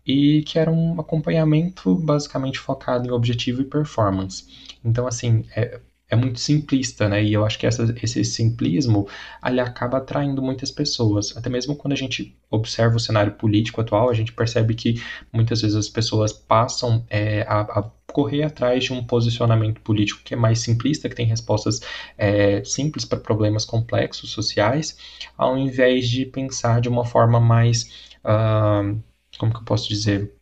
e 0.06 0.42
que 0.42 0.58
era 0.58 0.70
um 0.70 1.00
acompanhamento 1.00 1.94
basicamente 1.96 2.58
focado 2.58 3.08
em 3.08 3.10
objetivo 3.10 3.62
e 3.62 3.64
performance. 3.64 4.46
Então, 4.84 5.06
assim, 5.06 5.44
é, 5.56 5.80
é 6.08 6.14
muito 6.14 6.38
simplista, 6.38 7.08
né? 7.08 7.22
E 7.24 7.32
eu 7.32 7.44
acho 7.44 7.58
que 7.58 7.66
essa, 7.66 7.94
esse 8.02 8.24
simplismo 8.24 9.08
ali 9.42 9.58
acaba 9.58 9.98
atraindo 9.98 10.40
muitas 10.40 10.70
pessoas. 10.70 11.36
Até 11.36 11.50
mesmo 11.50 11.74
quando 11.74 11.92
a 11.92 11.96
gente 11.96 12.36
observa 12.50 12.96
o 12.96 13.00
cenário 13.00 13.32
político 13.32 13.80
atual, 13.80 14.08
a 14.08 14.14
gente 14.14 14.32
percebe 14.32 14.74
que 14.74 15.02
muitas 15.32 15.62
vezes 15.62 15.76
as 15.76 15.88
pessoas 15.88 16.32
passam 16.32 17.04
é, 17.10 17.42
a, 17.42 17.60
a, 17.62 17.90
correr 18.16 18.44
atrás 18.44 18.84
de 18.84 18.94
um 18.94 19.04
posicionamento 19.04 19.82
político 19.82 20.22
que 20.24 20.32
é 20.32 20.36
mais 20.38 20.60
simplista, 20.60 21.06
que 21.06 21.14
tem 21.14 21.26
respostas 21.26 21.80
é, 22.16 22.64
simples 22.64 23.04
para 23.04 23.20
problemas 23.20 23.66
complexos 23.66 24.30
sociais, 24.30 24.96
ao 25.36 25.58
invés 25.58 26.08
de 26.08 26.24
pensar 26.24 26.80
de 26.80 26.88
uma 26.88 27.04
forma 27.04 27.38
mais. 27.38 27.82
Uh, 28.24 28.98
como 29.38 29.52
que 29.52 29.58
eu 29.58 29.64
posso 29.64 29.86
dizer? 29.86 30.32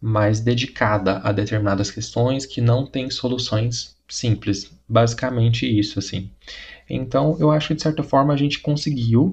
mais 0.00 0.38
dedicada 0.38 1.18
a 1.24 1.32
determinadas 1.32 1.90
questões 1.90 2.46
que 2.46 2.60
não 2.60 2.86
tem 2.86 3.10
soluções 3.10 3.96
simples, 4.08 4.70
basicamente 4.88 5.66
isso 5.66 5.98
assim. 5.98 6.30
Então, 6.88 7.36
eu 7.40 7.50
acho 7.50 7.68
que 7.68 7.74
de 7.74 7.82
certa 7.82 8.04
forma 8.04 8.32
a 8.32 8.36
gente 8.36 8.60
conseguiu 8.60 9.32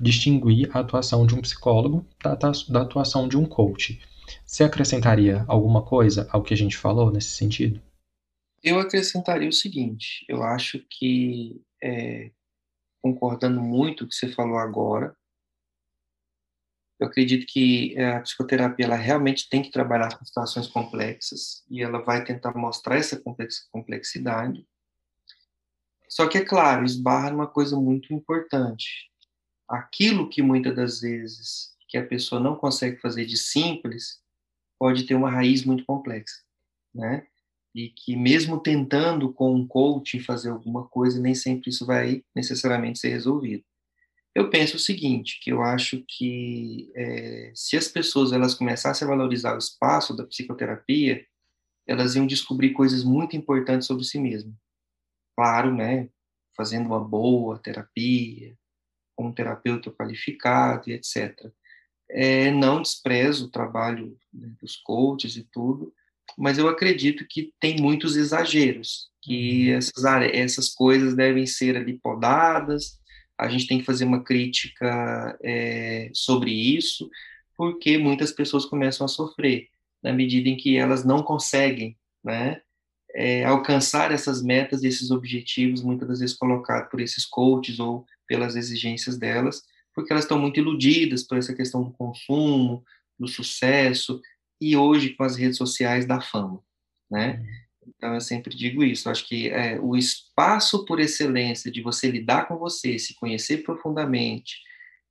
distinguir 0.00 0.70
a 0.72 0.80
atuação 0.80 1.26
de 1.26 1.34
um 1.34 1.40
psicólogo 1.40 2.06
da, 2.22 2.36
da 2.68 2.82
atuação 2.82 3.26
de 3.26 3.36
um 3.36 3.44
coach. 3.44 3.98
Você 4.44 4.64
acrescentaria 4.64 5.44
alguma 5.48 5.84
coisa 5.84 6.28
ao 6.30 6.42
que 6.42 6.54
a 6.54 6.56
gente 6.56 6.76
falou 6.76 7.10
nesse 7.10 7.30
sentido? 7.30 7.80
Eu 8.62 8.78
acrescentaria 8.78 9.48
o 9.48 9.52
seguinte: 9.52 10.24
eu 10.28 10.42
acho 10.42 10.78
que, 10.88 11.62
é, 11.82 12.30
concordando 13.02 13.60
muito 13.60 14.04
com 14.04 14.06
o 14.06 14.08
que 14.08 14.14
você 14.14 14.28
falou 14.28 14.58
agora, 14.58 15.14
eu 16.98 17.08
acredito 17.08 17.46
que 17.46 17.94
é, 17.96 18.14
a 18.14 18.20
psicoterapia 18.20 18.86
ela 18.86 18.96
realmente 18.96 19.48
tem 19.48 19.62
que 19.62 19.70
trabalhar 19.70 20.16
com 20.16 20.24
situações 20.24 20.66
complexas 20.66 21.62
e 21.68 21.82
ela 21.82 22.02
vai 22.02 22.24
tentar 22.24 22.56
mostrar 22.56 22.96
essa 22.96 23.20
complexidade. 23.70 24.66
Só 26.08 26.28
que, 26.28 26.38
é 26.38 26.44
claro, 26.44 26.84
esbarra 26.84 27.30
numa 27.30 27.46
coisa 27.46 27.76
muito 27.76 28.14
importante. 28.14 29.10
Aquilo 29.68 30.28
que 30.28 30.40
muitas 30.40 30.74
das 30.74 31.00
vezes 31.00 31.74
que 31.88 31.98
a 31.98 32.06
pessoa 32.06 32.40
não 32.40 32.56
consegue 32.56 33.00
fazer 33.00 33.26
de 33.26 33.36
simples 33.36 34.22
pode 34.78 35.04
ter 35.06 35.14
uma 35.14 35.30
raiz 35.30 35.64
muito 35.64 35.84
complexa, 35.84 36.42
né? 36.94 37.26
E 37.74 37.88
que 37.88 38.16
mesmo 38.16 38.60
tentando 38.60 39.32
com 39.32 39.54
um 39.54 39.66
coaching 39.66 40.20
fazer 40.20 40.50
alguma 40.50 40.86
coisa, 40.86 41.20
nem 41.20 41.34
sempre 41.34 41.70
isso 41.70 41.84
vai 41.84 42.22
necessariamente 42.34 42.98
ser 42.98 43.08
resolvido. 43.08 43.64
Eu 44.34 44.50
penso 44.50 44.76
o 44.76 44.80
seguinte, 44.80 45.38
que 45.40 45.50
eu 45.50 45.62
acho 45.62 46.04
que 46.08 46.90
é, 46.94 47.52
se 47.54 47.76
as 47.76 47.86
pessoas 47.88 48.32
elas 48.32 48.54
começassem 48.54 49.06
a 49.06 49.08
valorizar 49.08 49.54
o 49.54 49.58
espaço 49.58 50.14
da 50.14 50.26
psicoterapia, 50.26 51.24
elas 51.86 52.16
iam 52.16 52.26
descobrir 52.26 52.70
coisas 52.72 53.04
muito 53.04 53.36
importantes 53.36 53.86
sobre 53.86 54.04
si 54.04 54.18
mesmas. 54.18 54.54
Claro, 55.36 55.74
né? 55.74 56.08
Fazendo 56.56 56.86
uma 56.86 57.00
boa 57.00 57.58
terapia, 57.58 58.56
com 59.16 59.28
um 59.28 59.32
terapeuta 59.32 59.90
qualificado 59.90 60.90
e 60.90 60.94
etc. 60.94 61.52
É, 62.10 62.50
não 62.50 62.82
desprezo 62.82 63.46
o 63.46 63.50
trabalho 63.50 64.16
né, 64.32 64.50
dos 64.60 64.76
coaches 64.76 65.36
e 65.36 65.44
tudo, 65.50 65.92
mas 66.36 66.58
eu 66.58 66.68
acredito 66.68 67.26
que 67.28 67.52
tem 67.60 67.80
muitos 67.80 68.16
exageros, 68.16 69.08
que 69.22 69.70
uhum. 69.70 69.78
essas, 69.78 70.04
essas 70.32 70.68
coisas 70.68 71.14
devem 71.14 71.46
ser 71.46 71.76
ali 71.76 71.98
podadas, 71.98 72.98
a 73.38 73.48
gente 73.48 73.66
tem 73.66 73.78
que 73.78 73.84
fazer 73.84 74.04
uma 74.04 74.22
crítica 74.22 75.36
é, 75.42 76.10
sobre 76.12 76.50
isso, 76.50 77.08
porque 77.56 77.98
muitas 77.98 78.32
pessoas 78.32 78.64
começam 78.64 79.04
a 79.04 79.08
sofrer 79.08 79.68
na 80.02 80.12
medida 80.12 80.48
em 80.48 80.56
que 80.56 80.76
elas 80.76 81.04
não 81.04 81.22
conseguem, 81.22 81.96
né, 82.22 82.60
é, 83.14 83.44
alcançar 83.44 84.10
essas 84.12 84.42
metas 84.42 84.82
e 84.82 84.88
esses 84.88 85.10
objetivos, 85.10 85.82
muitas 85.82 86.08
das 86.08 86.20
vezes 86.20 86.36
colocados 86.36 86.90
por 86.90 87.00
esses 87.00 87.24
coaches 87.24 87.78
ou 87.78 88.04
pelas 88.26 88.56
exigências 88.56 89.16
delas, 89.16 89.62
porque 89.94 90.12
elas 90.12 90.24
estão 90.24 90.38
muito 90.38 90.58
iludidas 90.58 91.22
por 91.22 91.38
essa 91.38 91.54
questão 91.54 91.82
do 91.82 91.92
consumo, 91.92 92.84
do 93.18 93.28
sucesso 93.28 94.20
e 94.60 94.76
hoje 94.76 95.10
com 95.10 95.24
as 95.24 95.36
redes 95.36 95.56
sociais 95.56 96.06
da 96.06 96.20
fama, 96.20 96.60
né? 97.10 97.38
Uhum. 97.38 97.64
Então, 97.86 98.14
eu 98.14 98.20
sempre 98.20 98.54
digo 98.54 98.82
isso. 98.82 99.10
Acho 99.10 99.26
que 99.26 99.48
é, 99.50 99.78
o 99.80 99.96
espaço 99.96 100.84
por 100.84 101.00
excelência 101.00 101.70
de 101.70 101.82
você 101.82 102.10
lidar 102.10 102.48
com 102.48 102.56
você, 102.56 102.98
se 102.98 103.14
conhecer 103.14 103.58
profundamente, 103.58 104.56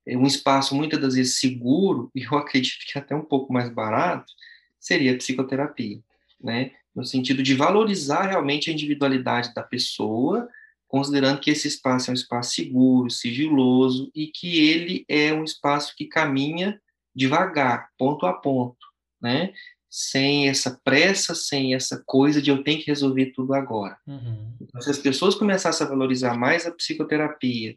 é 0.06 0.18
um 0.18 0.26
espaço 0.26 0.76
muitas 0.76 1.00
das 1.00 1.16
vezes 1.16 1.40
seguro, 1.40 2.12
e 2.16 2.24
eu 2.24 2.38
acredito 2.38 2.86
que 2.86 2.98
até 2.98 3.16
um 3.16 3.24
pouco 3.24 3.54
mais 3.54 3.70
barato, 3.70 4.32
seria 4.80 5.14
a 5.14 5.18
psicoterapia, 5.18 6.00
né? 6.42 6.72
No 6.94 7.06
sentido 7.06 7.42
de 7.42 7.56
valorizar 7.56 8.24
realmente 8.24 8.70
a 8.70 8.74
individualidade 8.74 9.54
da 9.54 9.64
pessoa, 9.64 10.48
considerando 10.94 11.40
que 11.40 11.50
esse 11.50 11.68
espaço 11.68 12.12
é 12.12 12.12
um 12.12 12.14
espaço 12.14 12.54
seguro, 12.54 13.10
sigiloso, 13.10 14.12
e 14.14 14.28
que 14.28 14.70
ele 14.70 15.04
é 15.10 15.34
um 15.34 15.44
espaço 15.44 15.96
que 15.98 16.06
caminha 16.06 16.80
devagar, 17.16 17.90
ponto 17.98 18.28
a 18.28 18.34
ponto, 18.34 18.78
né? 19.20 19.52
sem 19.90 20.50
essa 20.50 20.80
pressa, 20.84 21.34
sem 21.34 21.74
essa 21.74 22.04
coisa 22.06 22.40
de 22.40 22.52
eu 22.52 22.64
tenho 22.64 22.80
que 22.80 22.86
resolver 22.86 23.32
tudo 23.32 23.56
agora. 23.56 23.98
Uhum. 24.06 24.56
Então, 24.62 24.80
se 24.82 24.92
as 24.92 25.00
pessoas 25.00 25.34
começassem 25.34 25.84
a 25.84 25.90
valorizar 25.90 26.38
mais 26.38 26.68
a 26.68 26.72
psicoterapia 26.72 27.76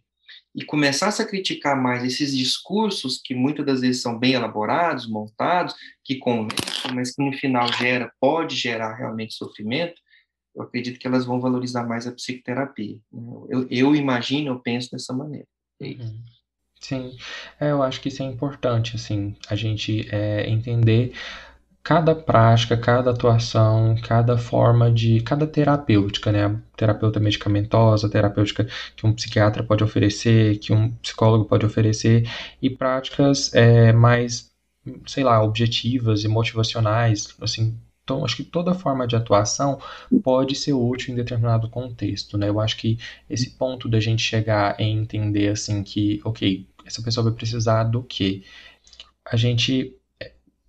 e 0.55 0.63
começassem 0.67 1.25
a 1.25 1.29
criticar 1.29 1.75
mais 1.75 2.05
esses 2.05 2.37
discursos 2.37 3.19
que 3.25 3.35
muitas 3.35 3.65
das 3.65 3.81
vezes 3.81 4.03
são 4.03 4.19
bem 4.19 4.35
elaborados, 4.35 5.09
montados, 5.09 5.75
que 6.05 6.17
convencem, 6.17 6.95
mas 6.95 7.15
que 7.15 7.25
no 7.25 7.33
final 7.33 7.67
gera, 7.73 8.13
pode 8.21 8.57
gerar 8.57 8.95
realmente 8.95 9.33
sofrimento, 9.33 10.03
eu 10.57 10.63
acredito 10.63 10.99
que 10.99 11.07
elas 11.07 11.27
vão 11.27 11.41
valorizar 11.41 11.87
mais 11.87 12.07
a 12.07 12.13
psicoterapia. 12.13 12.99
Eu, 13.49 13.67
eu 13.71 13.95
imagino, 13.95 14.49
eu 14.49 14.61
penso 14.61 14.91
dessa 14.91 15.13
maneira. 15.13 15.47
É 15.81 15.89
uhum. 15.89 16.23
Sim, 16.81 17.17
é, 17.61 17.71
eu 17.71 17.83
acho 17.83 18.01
que 18.01 18.09
isso 18.09 18.23
é 18.23 18.27
importante, 18.27 18.97
assim, 18.97 19.35
a 19.49 19.57
gente 19.57 20.07
é, 20.11 20.49
entender 20.49 21.13
cada 21.83 22.15
prática, 22.15 22.77
cada 22.77 23.13
atuação, 23.13 23.95
cada 24.03 24.37
forma 24.37 24.91
de. 24.91 25.21
cada 25.21 25.47
terapêutica, 25.47 26.33
né? 26.33 26.61
terapeuta 26.77 27.21
medicamentosa, 27.21 28.11
terapêutica 28.11 28.67
que 28.97 29.07
um 29.07 29.15
psiquiatra 29.15 29.63
pode 29.63 29.85
oferecer, 29.85 30.59
que 30.59 30.73
um 30.73 30.93
psicólogo 30.97 31.45
pode 31.45 31.65
oferecer, 31.65 32.29
e 32.61 32.69
práticas 32.69 33.55
é, 33.55 33.93
mais, 33.93 34.51
sei 35.07 35.23
lá, 35.25 35.43
objetivas 35.43 36.25
e 36.25 36.29
motivacionais, 36.29 37.35
assim. 37.41 37.79
Então, 38.07 38.25
acho 38.25 38.37
que 38.37 38.45
toda 38.45 38.73
forma 38.73 39.05
de 39.05 39.17
atuação 39.17 39.81
pode 40.23 40.55
ser 40.55 40.73
útil 40.73 41.13
em 41.13 41.17
determinado 41.17 41.69
contexto, 41.69 42.39
né? 42.39 42.49
Eu 42.49 42.61
acho 42.61 42.77
que 42.77 42.99
esse 43.29 43.51
ponto 43.59 43.89
da 43.89 43.99
gente 43.99 44.23
chegar 44.23 44.79
em 44.81 44.97
entender, 44.99 45.49
assim, 45.49 45.83
que, 45.83 46.21
ok, 46.25 46.69
essa 46.85 47.03
pessoa 47.03 47.25
vai 47.25 47.33
precisar 47.33 47.83
do 47.83 48.05
quê? 48.05 48.45
A 49.25 49.37
gente 49.37 49.93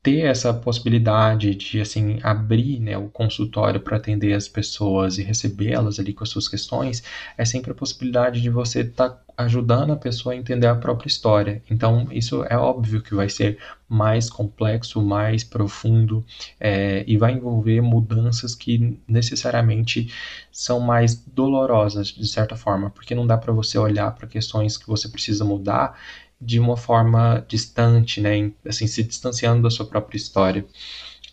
ter 0.07 0.21
essa 0.21 0.53
possibilidade 0.53 1.53
de 1.53 1.81
assim 1.81 2.17
abrir 2.23 2.79
né, 2.79 2.97
o 2.97 3.09
consultório 3.09 3.81
para 3.81 3.97
atender 3.97 4.31
as 4.31 4.47
pessoas 4.47 5.17
e 5.17 5.21
recebê-las 5.21 5.99
ali 5.99 6.13
com 6.13 6.23
as 6.23 6.29
suas 6.29 6.47
questões 6.47 7.03
é 7.37 7.43
sempre 7.43 7.71
a 7.71 7.75
possibilidade 7.75 8.41
de 8.41 8.49
você 8.49 8.83
estar 8.83 9.09
tá 9.09 9.21
ajudando 9.35 9.91
a 9.91 9.97
pessoa 9.97 10.33
a 10.33 10.37
entender 10.37 10.65
a 10.65 10.75
própria 10.75 11.09
história. 11.09 11.61
Então 11.69 12.07
isso 12.09 12.41
é 12.45 12.57
óbvio 12.57 13.01
que 13.01 13.13
vai 13.13 13.27
ser 13.27 13.57
mais 13.89 14.29
complexo, 14.29 15.01
mais 15.01 15.43
profundo 15.43 16.25
é, 16.57 17.03
e 17.05 17.17
vai 17.17 17.33
envolver 17.33 17.81
mudanças 17.81 18.55
que 18.55 18.97
necessariamente 19.05 20.09
são 20.49 20.79
mais 20.79 21.15
dolorosas 21.15 22.07
de 22.07 22.27
certa 22.27 22.55
forma, 22.55 22.89
porque 22.89 23.13
não 23.13 23.27
dá 23.27 23.37
para 23.37 23.51
você 23.51 23.77
olhar 23.77 24.09
para 24.15 24.25
questões 24.25 24.77
que 24.77 24.87
você 24.87 25.09
precisa 25.09 25.43
mudar 25.43 25.99
de 26.39 26.59
uma 26.59 26.77
forma 26.77 27.45
distante, 27.47 28.21
né, 28.21 28.51
assim, 28.65 28.87
se 28.87 29.03
distanciando 29.03 29.63
da 29.63 29.69
sua 29.69 29.85
própria 29.85 30.17
história. 30.17 30.65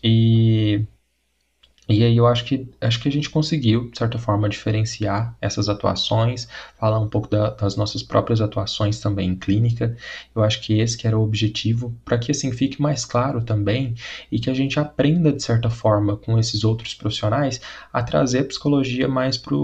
E 0.03 0.85
e 1.87 2.03
aí 2.03 2.17
eu 2.17 2.25
acho 2.25 2.45
que 2.45 2.67
acho 2.81 2.99
que 2.99 3.07
a 3.07 3.11
gente 3.11 3.29
conseguiu, 3.29 3.91
de 3.91 3.97
certa 3.97 4.17
forma, 4.17 4.49
diferenciar 4.49 5.35
essas 5.39 5.69
atuações, 5.69 6.47
falar 6.79 6.99
um 6.99 7.07
pouco 7.07 7.29
da, 7.29 7.51
das 7.51 7.75
nossas 7.75 8.01
próprias 8.01 8.41
atuações 8.41 8.99
também 8.99 9.29
em 9.29 9.35
clínica. 9.35 9.95
Eu 10.35 10.43
acho 10.43 10.61
que 10.61 10.79
esse 10.79 10.97
que 10.97 11.05
era 11.07 11.17
o 11.17 11.21
objetivo, 11.21 11.95
para 12.03 12.17
que 12.17 12.31
assim 12.31 12.51
fique 12.51 12.81
mais 12.81 13.05
claro 13.05 13.43
também 13.43 13.93
e 14.31 14.39
que 14.39 14.49
a 14.49 14.53
gente 14.53 14.79
aprenda, 14.79 15.31
de 15.31 15.43
certa 15.43 15.69
forma, 15.69 16.17
com 16.17 16.39
esses 16.39 16.63
outros 16.63 16.95
profissionais, 16.95 17.61
a 17.93 18.01
trazer 18.01 18.39
a 18.39 18.45
psicologia 18.45 19.07
mais 19.07 19.37
para 19.37 19.55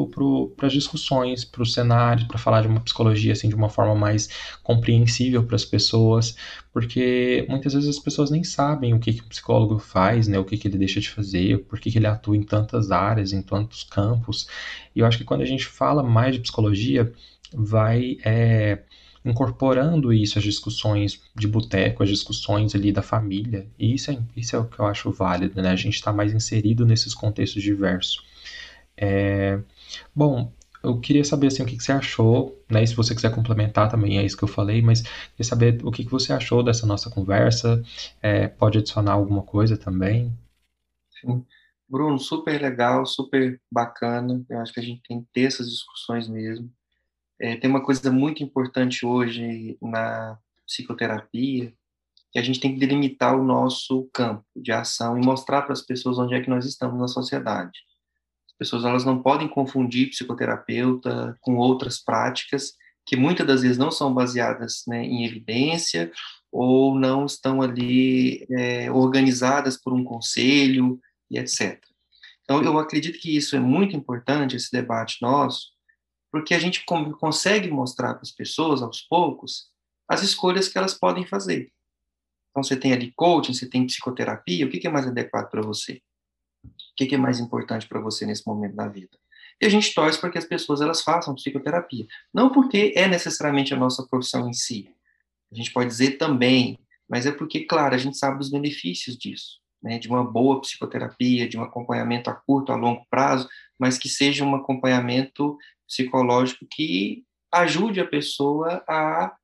as 0.67 0.73
discussões, 0.73 1.43
para 1.43 1.63
o 1.63 1.65
cenário, 1.65 2.27
para 2.27 2.37
falar 2.37 2.61
de 2.61 2.67
uma 2.67 2.81
psicologia 2.81 3.33
assim 3.33 3.49
de 3.49 3.55
uma 3.55 3.69
forma 3.69 3.95
mais 3.95 4.29
compreensível 4.63 5.43
para 5.43 5.55
as 5.55 5.65
pessoas, 5.65 6.35
porque 6.73 7.45
muitas 7.49 7.73
vezes 7.73 7.89
as 7.89 7.99
pessoas 7.99 8.31
nem 8.31 8.43
sabem 8.43 8.93
o 8.93 8.99
que, 8.99 9.13
que 9.13 9.21
o 9.21 9.25
psicólogo 9.27 9.77
faz, 9.77 10.27
né, 10.27 10.39
o 10.39 10.45
que, 10.45 10.57
que 10.57 10.67
ele 10.67 10.77
deixa 10.77 10.99
de 10.99 11.09
fazer, 11.09 11.65
por 11.65 11.79
que, 11.79 11.91
que 11.91 11.97
ele 11.97 12.07
atua 12.07 12.37
em 12.37 12.43
tantas 12.43 12.91
áreas, 12.91 13.33
em 13.33 13.41
tantos 13.41 13.83
campos. 13.83 14.47
E 14.95 14.99
eu 14.99 15.05
acho 15.05 15.17
que 15.17 15.23
quando 15.23 15.41
a 15.41 15.45
gente 15.45 15.65
fala 15.65 16.01
mais 16.01 16.35
de 16.35 16.41
psicologia, 16.41 17.11
vai 17.53 18.17
é, 18.23 18.79
incorporando 19.23 20.13
isso 20.13 20.37
às 20.37 20.43
discussões 20.43 21.21
de 21.35 21.47
boteco, 21.47 22.03
às 22.03 22.09
discussões 22.09 22.73
ali 22.73 22.91
da 22.91 23.01
família. 23.01 23.67
E 23.77 23.93
isso 23.93 24.11
é, 24.11 24.17
isso 24.35 24.55
é 24.55 24.59
o 24.59 24.65
que 24.65 24.79
eu 24.79 24.85
acho 24.85 25.11
válido, 25.11 25.61
né? 25.61 25.69
A 25.69 25.75
gente 25.75 25.95
está 25.95 26.13
mais 26.13 26.33
inserido 26.33 26.85
nesses 26.85 27.13
contextos 27.13 27.61
diversos. 27.61 28.23
É, 28.95 29.59
bom, 30.15 30.51
eu 30.83 30.99
queria 30.99 31.23
saber 31.23 31.47
assim, 31.47 31.61
o 31.61 31.65
que, 31.65 31.77
que 31.77 31.83
você 31.83 31.91
achou, 31.91 32.59
né? 32.69 32.83
E 32.83 32.87
se 32.87 32.95
você 32.95 33.13
quiser 33.13 33.33
complementar 33.33 33.89
também, 33.89 34.17
é 34.17 34.25
isso 34.25 34.37
que 34.37 34.43
eu 34.43 34.47
falei, 34.47 34.81
mas 34.81 35.01
queria 35.01 35.43
saber 35.43 35.79
o 35.85 35.91
que, 35.91 36.03
que 36.03 36.11
você 36.11 36.33
achou 36.33 36.63
dessa 36.63 36.87
nossa 36.87 37.09
conversa. 37.09 37.83
É, 38.21 38.47
pode 38.47 38.79
adicionar 38.79 39.13
alguma 39.13 39.43
coisa 39.43 39.77
também? 39.77 40.33
Sim. 41.19 41.45
Bruno, 41.87 42.17
super 42.17 42.59
legal, 42.59 43.05
super 43.05 43.59
bacana. 43.71 44.43
Eu 44.49 44.59
acho 44.59 44.73
que 44.73 44.79
a 44.79 44.83
gente 44.83 45.01
tem 45.07 45.21
que 45.21 45.27
ter 45.33 45.41
essas 45.43 45.69
discussões 45.69 46.27
mesmo. 46.27 46.71
É, 47.39 47.57
tem 47.57 47.69
uma 47.69 47.83
coisa 47.83 48.11
muito 48.11 48.43
importante 48.43 49.05
hoje 49.05 49.77
na 49.81 50.37
psicoterapia, 50.65 51.73
que 52.31 52.39
a 52.39 52.41
gente 52.41 52.59
tem 52.59 52.73
que 52.73 52.79
delimitar 52.79 53.37
o 53.37 53.43
nosso 53.43 54.09
campo 54.13 54.45
de 54.55 54.71
ação 54.71 55.17
e 55.17 55.25
mostrar 55.25 55.63
para 55.63 55.73
as 55.73 55.81
pessoas 55.81 56.17
onde 56.17 56.33
é 56.33 56.41
que 56.41 56.49
nós 56.49 56.65
estamos 56.65 56.99
na 56.99 57.07
sociedade 57.07 57.79
pessoas 58.61 58.85
elas 58.85 59.03
não 59.03 59.19
podem 59.19 59.47
confundir 59.47 60.11
psicoterapeuta 60.11 61.35
com 61.41 61.57
outras 61.57 61.97
práticas 61.97 62.73
que 63.03 63.15
muitas 63.15 63.47
das 63.47 63.63
vezes 63.63 63.79
não 63.79 63.89
são 63.89 64.13
baseadas 64.13 64.83
né, 64.87 65.03
em 65.03 65.25
evidência 65.25 66.11
ou 66.51 66.93
não 66.93 67.25
estão 67.25 67.59
ali 67.59 68.45
é, 68.51 68.91
organizadas 68.91 69.81
por 69.81 69.93
um 69.93 70.03
conselho 70.03 70.99
e 71.27 71.39
etc. 71.39 71.83
Então, 72.43 72.61
eu 72.61 72.77
acredito 72.77 73.17
que 73.17 73.35
isso 73.35 73.55
é 73.55 73.59
muito 73.59 73.95
importante, 73.95 74.55
esse 74.55 74.71
debate 74.71 75.17
nosso, 75.23 75.69
porque 76.31 76.53
a 76.53 76.59
gente 76.59 76.85
consegue 76.85 77.67
mostrar 77.71 78.13
para 78.13 78.21
as 78.21 78.31
pessoas, 78.31 78.83
aos 78.83 79.01
poucos, 79.01 79.71
as 80.07 80.21
escolhas 80.21 80.67
que 80.67 80.77
elas 80.77 80.93
podem 80.93 81.25
fazer. 81.25 81.71
Então, 82.51 82.61
você 82.63 82.77
tem 82.77 82.93
ali 82.93 83.11
coaching, 83.15 83.55
você 83.55 83.67
tem 83.67 83.87
psicoterapia, 83.87 84.67
o 84.67 84.69
que 84.69 84.85
é 84.85 84.91
mais 84.91 85.07
adequado 85.07 85.49
para 85.49 85.63
você? 85.63 85.99
O 86.63 86.95
que 86.95 87.15
é 87.15 87.17
mais 87.17 87.39
importante 87.39 87.87
para 87.87 87.99
você 87.99 88.25
nesse 88.25 88.45
momento 88.45 88.75
da 88.75 88.87
vida? 88.87 89.17
E 89.61 89.65
a 89.65 89.69
gente 89.69 89.93
torce 89.93 90.19
para 90.19 90.31
que 90.31 90.37
as 90.37 90.45
pessoas 90.45 90.81
elas 90.81 91.01
façam 91.01 91.35
psicoterapia. 91.35 92.07
Não 92.33 92.51
porque 92.51 92.93
é 92.95 93.07
necessariamente 93.07 93.73
a 93.73 93.77
nossa 93.77 94.05
profissão 94.07 94.49
em 94.49 94.53
si. 94.53 94.89
A 95.51 95.55
gente 95.55 95.71
pode 95.71 95.89
dizer 95.89 96.17
também, 96.17 96.79
mas 97.07 97.25
é 97.25 97.31
porque, 97.31 97.65
claro, 97.65 97.93
a 97.93 97.97
gente 97.97 98.17
sabe 98.17 98.39
dos 98.39 98.49
benefícios 98.49 99.17
disso, 99.17 99.59
né? 99.81 99.99
De 99.99 100.07
uma 100.07 100.23
boa 100.23 100.61
psicoterapia, 100.61 101.47
de 101.47 101.57
um 101.57 101.63
acompanhamento 101.63 102.29
a 102.29 102.33
curto, 102.33 102.71
a 102.71 102.75
longo 102.75 103.05
prazo, 103.09 103.47
mas 103.77 103.97
que 103.97 104.09
seja 104.09 104.43
um 104.43 104.55
acompanhamento 104.55 105.57
psicológico 105.87 106.65
que 106.71 107.23
ajude 107.53 107.99
a 107.99 108.07
pessoa 108.07 108.83
a 108.87 109.35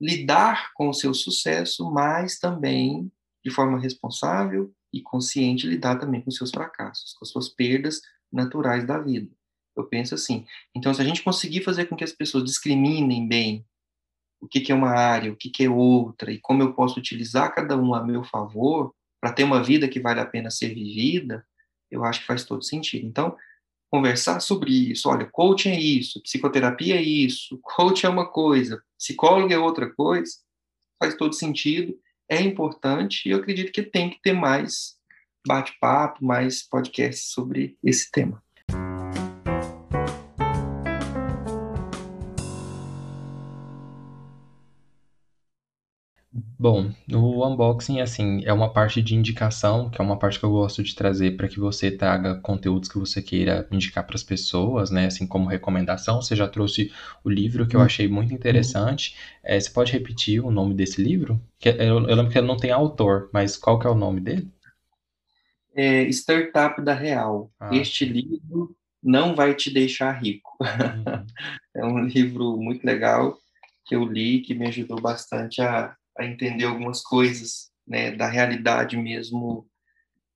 lidar 0.00 0.72
com 0.74 0.88
o 0.88 0.94
seu 0.94 1.12
sucesso, 1.12 1.90
mas 1.92 2.38
também 2.38 3.12
de 3.44 3.50
forma 3.50 3.78
responsável 3.78 4.72
e 4.92 5.00
consciente 5.00 5.66
lidar 5.66 5.96
também 5.96 6.20
com 6.20 6.30
seus 6.30 6.50
fracassos, 6.50 7.12
com 7.14 7.24
as 7.24 7.30
suas 7.30 7.48
perdas 7.48 8.00
naturais 8.32 8.86
da 8.86 8.98
vida. 8.98 9.30
Eu 9.76 9.84
penso 9.84 10.14
assim. 10.14 10.46
Então, 10.74 10.92
se 10.92 11.00
a 11.00 11.04
gente 11.04 11.22
conseguir 11.22 11.62
fazer 11.62 11.86
com 11.86 11.96
que 11.96 12.04
as 12.04 12.12
pessoas 12.12 12.44
discriminem 12.44 13.26
bem 13.26 13.64
o 14.40 14.48
que, 14.48 14.60
que 14.60 14.72
é 14.72 14.74
uma 14.74 14.90
área, 14.90 15.32
o 15.32 15.36
que, 15.36 15.50
que 15.50 15.64
é 15.64 15.70
outra, 15.70 16.32
e 16.32 16.38
como 16.38 16.62
eu 16.62 16.72
posso 16.72 16.98
utilizar 16.98 17.54
cada 17.54 17.76
um 17.76 17.94
a 17.94 18.02
meu 18.02 18.24
favor 18.24 18.94
para 19.20 19.32
ter 19.32 19.44
uma 19.44 19.62
vida 19.62 19.88
que 19.88 20.00
vale 20.00 20.18
a 20.18 20.26
pena 20.26 20.50
ser 20.50 20.74
vivida, 20.74 21.46
eu 21.90 22.04
acho 22.04 22.20
que 22.20 22.26
faz 22.26 22.44
todo 22.44 22.64
sentido. 22.64 23.06
Então, 23.06 23.36
conversar 23.90 24.40
sobre 24.40 24.90
isso. 24.90 25.08
Olha, 25.08 25.26
coaching 25.26 25.70
é 25.70 25.80
isso, 25.80 26.22
psicoterapia 26.22 26.96
é 26.96 27.02
isso, 27.02 27.58
coaching 27.62 28.06
é 28.06 28.10
uma 28.10 28.30
coisa, 28.30 28.82
psicólogo 28.96 29.52
é 29.52 29.58
outra 29.58 29.92
coisa. 29.92 30.32
Faz 30.98 31.14
todo 31.16 31.34
sentido, 31.34 31.98
é 32.30 32.40
importante 32.40 33.28
e 33.28 33.32
eu 33.32 33.38
acredito 33.38 33.72
que 33.72 33.82
tem 33.82 34.08
que 34.08 34.22
ter 34.22 34.32
mais 34.32 34.96
bate-papo, 35.46 36.24
mais 36.24 36.62
podcasts 36.62 37.32
sobre 37.32 37.76
esse 37.82 38.10
tema. 38.10 38.42
Bom, 46.60 46.92
no 47.08 47.42
unboxing, 47.48 48.02
assim, 48.02 48.42
é 48.44 48.52
uma 48.52 48.70
parte 48.70 49.00
de 49.00 49.14
indicação, 49.14 49.88
que 49.88 49.98
é 49.98 50.04
uma 50.04 50.18
parte 50.18 50.38
que 50.38 50.44
eu 50.44 50.50
gosto 50.50 50.82
de 50.82 50.94
trazer 50.94 51.34
para 51.34 51.48
que 51.48 51.58
você 51.58 51.90
traga 51.90 52.34
conteúdos 52.34 52.86
que 52.86 52.98
você 52.98 53.22
queira 53.22 53.66
indicar 53.70 54.06
para 54.06 54.14
as 54.14 54.22
pessoas, 54.22 54.90
né? 54.90 55.06
Assim 55.06 55.26
como 55.26 55.48
recomendação, 55.48 56.20
você 56.20 56.36
já 56.36 56.46
trouxe 56.46 56.92
o 57.24 57.30
livro 57.30 57.66
que 57.66 57.74
eu 57.74 57.80
hum. 57.80 57.84
achei 57.84 58.06
muito 58.08 58.34
interessante. 58.34 59.16
É, 59.42 59.58
você 59.58 59.70
pode 59.70 59.90
repetir 59.90 60.44
o 60.44 60.50
nome 60.50 60.74
desse 60.74 61.02
livro? 61.02 61.40
Eu, 61.64 61.72
eu 61.78 61.98
lembro 62.14 62.30
que 62.30 62.36
ele 62.36 62.46
não 62.46 62.58
tem 62.58 62.70
autor, 62.70 63.30
mas 63.32 63.56
qual 63.56 63.78
que 63.78 63.86
é 63.86 63.90
o 63.90 63.94
nome 63.94 64.20
dele? 64.20 64.46
É 65.74 66.02
Startup 66.10 66.78
da 66.82 66.92
Real. 66.92 67.50
Ah. 67.58 67.74
Este 67.74 68.04
livro 68.04 68.76
não 69.02 69.34
vai 69.34 69.54
te 69.54 69.72
deixar 69.72 70.12
rico. 70.12 70.58
Uhum. 70.60 71.26
é 71.74 71.86
um 71.86 72.04
livro 72.04 72.58
muito 72.58 72.84
legal 72.84 73.38
que 73.86 73.96
eu 73.96 74.04
li, 74.04 74.42
que 74.42 74.52
me 74.52 74.66
ajudou 74.66 75.00
bastante 75.00 75.62
a 75.62 75.96
a 76.18 76.24
entender 76.24 76.64
algumas 76.64 77.02
coisas 77.02 77.70
né, 77.86 78.10
da 78.10 78.28
realidade 78.28 78.96
mesmo 78.96 79.68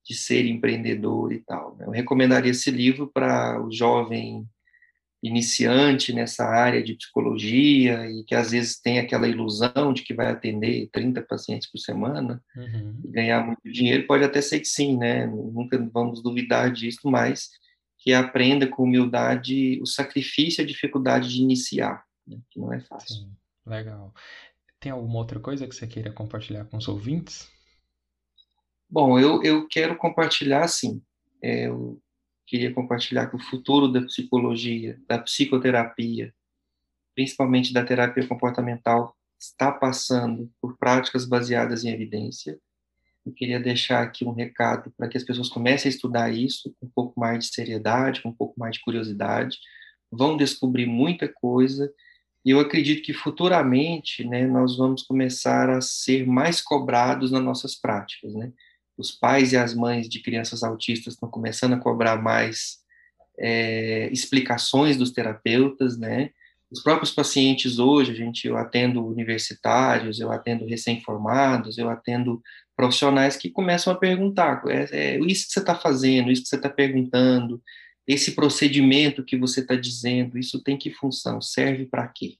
de 0.05 0.15
ser 0.15 0.45
empreendedor 0.47 1.33
e 1.33 1.41
tal. 1.41 1.77
Né. 1.77 1.87
Eu 1.87 1.91
recomendaria 1.91 2.51
esse 2.51 2.71
livro 2.71 3.11
para 3.13 3.63
o 3.65 3.73
jovem 3.73 4.47
iniciante 5.23 6.13
nessa 6.13 6.45
área 6.45 6.83
de 6.83 6.95
psicologia 6.95 8.07
e 8.11 8.25
que 8.25 8.35
às 8.35 8.51
vezes 8.51 8.79
tem 8.79 8.99
aquela 8.99 9.27
ilusão 9.27 9.95
de 9.95 10.03
que 10.03 10.13
vai 10.13 10.27
atender 10.27 10.91
30 10.93 11.23
pacientes 11.23 11.71
por 11.71 11.79
semana 11.79 12.43
uhum. 12.55 13.01
e 13.03 13.11
ganhar 13.11 13.47
muito 13.47 13.63
dinheiro, 13.65 14.07
pode 14.07 14.23
até 14.23 14.43
ser 14.43 14.61
que 14.61 14.67
sim, 14.67 14.99
né? 14.99 15.27
Nunca 15.27 15.79
vamos 15.91 16.23
duvidar 16.23 16.71
disso, 16.71 17.01
mas 17.05 17.49
que 17.99 18.13
aprenda 18.13 18.67
com 18.67 18.83
humildade 18.83 19.81
o 19.81 19.87
sacrifício 19.87 20.61
e 20.61 20.65
a 20.65 20.67
dificuldade 20.67 21.31
de 21.31 21.41
iniciar, 21.41 22.05
né? 22.27 22.37
que 22.51 22.61
não 22.61 22.71
é 22.71 22.81
fácil. 22.81 23.17
Sim, 23.17 23.33
legal. 23.67 24.13
Tem 24.85 24.93
alguma 24.93 25.17
outra 25.21 25.41
coisa 25.41 25.67
que 25.67 25.75
você 25.75 25.87
queira 25.87 26.13
compartilhar 26.13 26.67
com 26.67 26.77
os 26.77 26.89
ouvintes? 26.89 27.51
Bom, 28.87 29.19
eu, 29.19 29.43
eu 29.43 29.67
quero 29.67 29.97
compartilhar, 29.97 30.69
sim. 30.69 31.03
É, 31.43 31.69
eu 31.69 31.99
queria 32.47 32.71
compartilhar 32.71 33.29
que 33.29 33.35
o 33.35 33.39
futuro 33.39 33.89
da 33.89 34.03
psicologia, 34.03 35.01
da 35.09 35.19
psicoterapia, 35.19 36.35
principalmente 37.15 37.73
da 37.73 37.83
terapia 37.83 38.29
comportamental, 38.29 39.17
está 39.41 39.73
passando 39.73 40.53
por 40.61 40.77
práticas 40.77 41.25
baseadas 41.25 41.83
em 41.83 41.89
evidência. 41.89 42.61
Eu 43.25 43.33
queria 43.33 43.59
deixar 43.59 44.03
aqui 44.03 44.23
um 44.23 44.35
recado 44.35 44.93
para 44.99 45.09
que 45.09 45.17
as 45.17 45.25
pessoas 45.25 45.49
comecem 45.49 45.89
a 45.89 45.95
estudar 45.95 46.31
isso 46.31 46.77
com 46.79 46.85
um 46.85 46.91
pouco 46.95 47.19
mais 47.19 47.47
de 47.47 47.55
seriedade, 47.55 48.21
com 48.21 48.29
um 48.29 48.37
pouco 48.37 48.61
mais 48.61 48.75
de 48.77 48.83
curiosidade. 48.83 49.57
Vão 50.13 50.37
descobrir 50.37 50.85
muita 50.85 51.27
coisa 51.27 51.91
e 52.45 52.51
eu 52.51 52.61
acredito 52.61 53.03
que 53.03 53.15
futuramente, 53.15 54.23
né, 54.25 54.47
nós 54.47 54.77
vamos 54.77 55.03
começar 55.03 55.71
a 55.71 55.81
ser 55.81 56.27
mais 56.27 56.61
cobrados 56.61 57.31
nas 57.31 57.43
nossas 57.43 57.75
práticas, 57.75 58.35
né? 58.35 58.53
Os 58.99 59.11
pais 59.11 59.53
e 59.53 59.57
as 59.57 59.75
mães 59.75 60.09
de 60.09 60.21
crianças 60.21 60.63
autistas 60.63 61.15
estão 61.15 61.29
começando 61.29 61.73
a 61.73 61.81
cobrar 61.81 62.21
mais 62.21 62.79
é, 63.39 64.09
explicações 64.13 64.97
dos 64.97 65.11
terapeutas, 65.11 65.99
né? 65.99 66.31
Os 66.71 66.83
próprios 66.83 67.13
pacientes 67.13 67.79
hoje, 67.79 68.13
a 68.13 68.15
gente, 68.15 68.47
eu 68.47 68.57
atendo 68.57 69.07
universitários, 69.07 70.21
eu 70.21 70.31
atendo 70.31 70.67
recém-formados, 70.67 71.79
eu 71.79 71.89
atendo 71.89 72.43
profissionais 72.77 73.37
que 73.37 73.49
começam 73.49 73.93
a 73.93 73.97
perguntar, 73.97 74.63
é, 74.67 75.15
é 75.15 75.21
isso 75.21 75.47
que 75.47 75.53
você 75.53 75.61
está 75.61 75.75
fazendo, 75.75 76.31
isso 76.31 76.43
que 76.43 76.49
você 76.49 76.57
está 76.57 76.69
perguntando, 76.69 77.63
esse 78.07 78.33
procedimento 78.33 79.25
que 79.25 79.37
você 79.37 79.61
está 79.61 79.75
dizendo, 79.75 80.39
isso 80.39 80.63
tem 80.63 80.77
que 80.77 80.91
função, 80.91 81.41
serve 81.41 81.87
para 81.87 82.07
quê? 82.09 82.37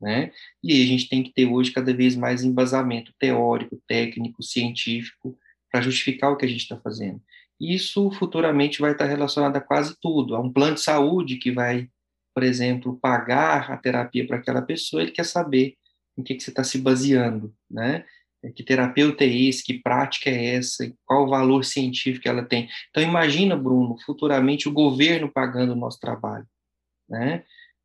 Né? 0.00 0.32
E 0.62 0.82
a 0.82 0.86
gente 0.86 1.08
tem 1.08 1.22
que 1.22 1.32
ter 1.32 1.46
hoje 1.46 1.70
cada 1.70 1.94
vez 1.94 2.16
mais 2.16 2.42
embasamento 2.42 3.12
teórico, 3.18 3.80
técnico, 3.86 4.42
científico, 4.42 5.38
para 5.70 5.82
justificar 5.82 6.32
o 6.32 6.36
que 6.36 6.44
a 6.44 6.48
gente 6.48 6.62
está 6.62 6.76
fazendo. 6.78 7.22
Isso 7.60 8.10
futuramente 8.12 8.80
vai 8.80 8.92
estar 8.92 9.04
tá 9.04 9.10
relacionado 9.10 9.56
a 9.56 9.60
quase 9.60 9.96
tudo, 10.00 10.34
a 10.34 10.40
um 10.40 10.52
plano 10.52 10.74
de 10.74 10.82
saúde 10.82 11.36
que 11.36 11.52
vai, 11.52 11.88
por 12.34 12.42
exemplo, 12.42 12.98
pagar 13.00 13.70
a 13.70 13.76
terapia 13.76 14.26
para 14.26 14.38
aquela 14.38 14.62
pessoa, 14.62 15.02
ele 15.02 15.12
quer 15.12 15.24
saber 15.24 15.76
em 16.18 16.22
que, 16.22 16.34
que 16.34 16.42
você 16.42 16.50
está 16.50 16.64
se 16.64 16.78
baseando, 16.78 17.54
né? 17.70 18.04
É, 18.42 18.50
que 18.50 18.64
terapeuta 18.64 19.24
é 19.24 19.28
esse, 19.28 19.62
que 19.62 19.78
prática 19.78 20.28
é 20.28 20.56
essa, 20.56 20.92
qual 21.06 21.24
o 21.24 21.30
valor 21.30 21.64
científico 21.64 22.28
ela 22.28 22.42
tem. 22.42 22.68
Então, 22.90 23.02
imagina, 23.02 23.56
Bruno, 23.56 23.96
futuramente 24.04 24.68
o 24.68 24.72
governo 24.72 25.30
pagando 25.30 25.72
o 25.72 25.76
nosso 25.76 26.00
trabalho, 26.00 26.46
né? 27.08 27.44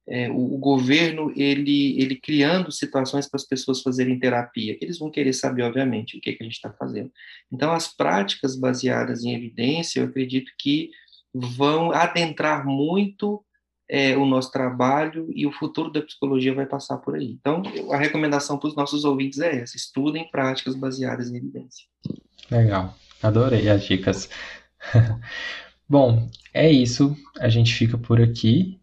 É, 0.10 0.32
o, 0.32 0.56
o, 0.56 0.58
governo, 0.58 1.34
ele, 1.36 2.02
ele 2.02 2.16
criando 2.16 2.72
situações 2.72 3.28
para 3.30 3.36
as 3.38 3.46
pessoas 3.46 3.82
fazerem 3.82 4.18
terapia. 4.18 4.78
Eles 4.80 4.98
vão 4.98 5.12
querer 5.12 5.34
saber, 5.34 5.64
obviamente, 5.64 6.18
o 6.18 6.22
que, 6.22 6.32
que 6.32 6.42
a 6.42 6.46
gente 6.46 6.56
está 6.56 6.72
fazendo. 6.72 7.12
Então, 7.52 7.74
as 7.74 7.94
práticas 7.94 8.56
baseadas 8.56 9.26
em 9.26 9.36
evidência, 9.36 10.00
eu 10.00 10.06
acredito 10.06 10.50
que 10.58 10.92
vão 11.34 11.92
adentrar 11.92 12.66
muito 12.66 13.44
é, 13.90 14.18
o 14.18 14.26
nosso 14.26 14.52
trabalho 14.52 15.30
e 15.34 15.48
o 15.48 15.52
futuro 15.52 15.92
da 15.92 16.02
psicologia 16.02 16.54
vai 16.54 16.66
passar 16.66 16.98
por 16.98 17.16
aí. 17.16 17.38
Então, 17.40 17.62
a 17.92 17.98
recomendação 17.98 18.58
para 18.58 18.68
os 18.68 18.76
nossos 18.76 19.06
ouvintes 19.06 19.40
é 19.40 19.62
essa: 19.62 19.78
estudem 19.78 20.30
práticas 20.30 20.76
baseadas 20.76 21.30
em 21.30 21.38
evidência. 21.38 21.86
Legal, 22.52 22.96
adorei 23.22 23.70
as 23.70 23.84
dicas. 23.84 24.30
Bom, 25.90 26.30
é 26.54 26.70
isso. 26.70 27.16
A 27.40 27.48
gente 27.48 27.74
fica 27.74 27.98
por 27.98 28.22
aqui. 28.22 28.77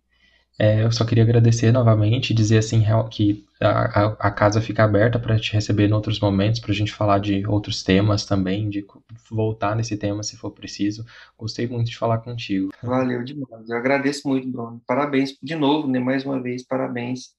É, 0.58 0.84
eu 0.84 0.92
só 0.92 1.04
queria 1.04 1.24
agradecer 1.24 1.72
novamente 1.72 2.32
dizer 2.32 2.58
assim 2.58 2.84
que 3.10 3.44
a, 3.60 4.04
a 4.28 4.30
casa 4.30 4.60
fica 4.60 4.84
aberta 4.84 5.18
para 5.18 5.38
te 5.38 5.52
receber 5.52 5.88
em 5.88 5.92
outros 5.92 6.20
momentos, 6.20 6.60
para 6.60 6.70
a 6.70 6.74
gente 6.74 6.92
falar 6.92 7.18
de 7.18 7.44
outros 7.46 7.82
temas 7.82 8.24
também, 8.24 8.70
de 8.70 8.86
voltar 9.30 9.74
nesse 9.74 9.96
tema 9.96 10.22
se 10.22 10.36
for 10.36 10.52
preciso. 10.52 11.04
Gostei 11.36 11.66
muito 11.66 11.90
de 11.90 11.96
falar 11.96 12.18
contigo. 12.18 12.70
Valeu 12.82 13.24
demais. 13.24 13.68
Eu 13.68 13.76
agradeço 13.76 14.28
muito, 14.28 14.48
Bruno. 14.48 14.80
Parabéns 14.86 15.36
de 15.42 15.56
novo, 15.56 15.88
né? 15.88 15.98
Mais 15.98 16.24
uma 16.24 16.40
vez, 16.40 16.62
parabéns 16.62 17.34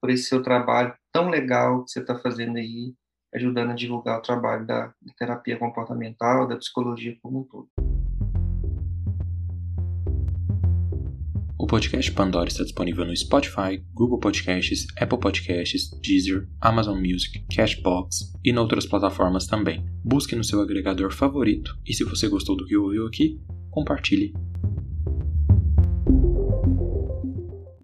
por 0.00 0.10
esse 0.10 0.24
seu 0.24 0.42
trabalho 0.42 0.94
tão 1.12 1.28
legal 1.28 1.84
que 1.84 1.90
você 1.90 2.00
está 2.00 2.16
fazendo 2.18 2.56
aí, 2.56 2.94
ajudando 3.34 3.72
a 3.72 3.74
divulgar 3.74 4.18
o 4.18 4.22
trabalho 4.22 4.66
da 4.66 4.94
terapia 5.18 5.58
comportamental, 5.58 6.46
da 6.46 6.56
psicologia 6.56 7.16
como 7.22 7.40
um 7.40 7.44
todo. 7.44 7.85
O 11.66 11.68
podcast 11.68 12.12
Pandora 12.12 12.46
está 12.46 12.62
disponível 12.62 13.04
no 13.04 13.16
Spotify, 13.16 13.82
Google 13.92 14.20
Podcasts, 14.20 14.86
Apple 15.00 15.18
Podcasts, 15.18 15.90
Deezer, 16.00 16.48
Amazon 16.60 16.96
Music, 16.96 17.44
Cashbox 17.52 18.32
e 18.44 18.50
em 18.50 18.56
outras 18.56 18.86
plataformas 18.86 19.48
também. 19.48 19.84
Busque 20.04 20.36
no 20.36 20.44
seu 20.44 20.60
agregador 20.60 21.12
favorito 21.12 21.76
e 21.84 21.92
se 21.92 22.04
você 22.04 22.28
gostou 22.28 22.56
do 22.56 22.64
que 22.64 22.76
ouviu 22.76 23.04
aqui, 23.04 23.40
compartilhe 23.68 24.32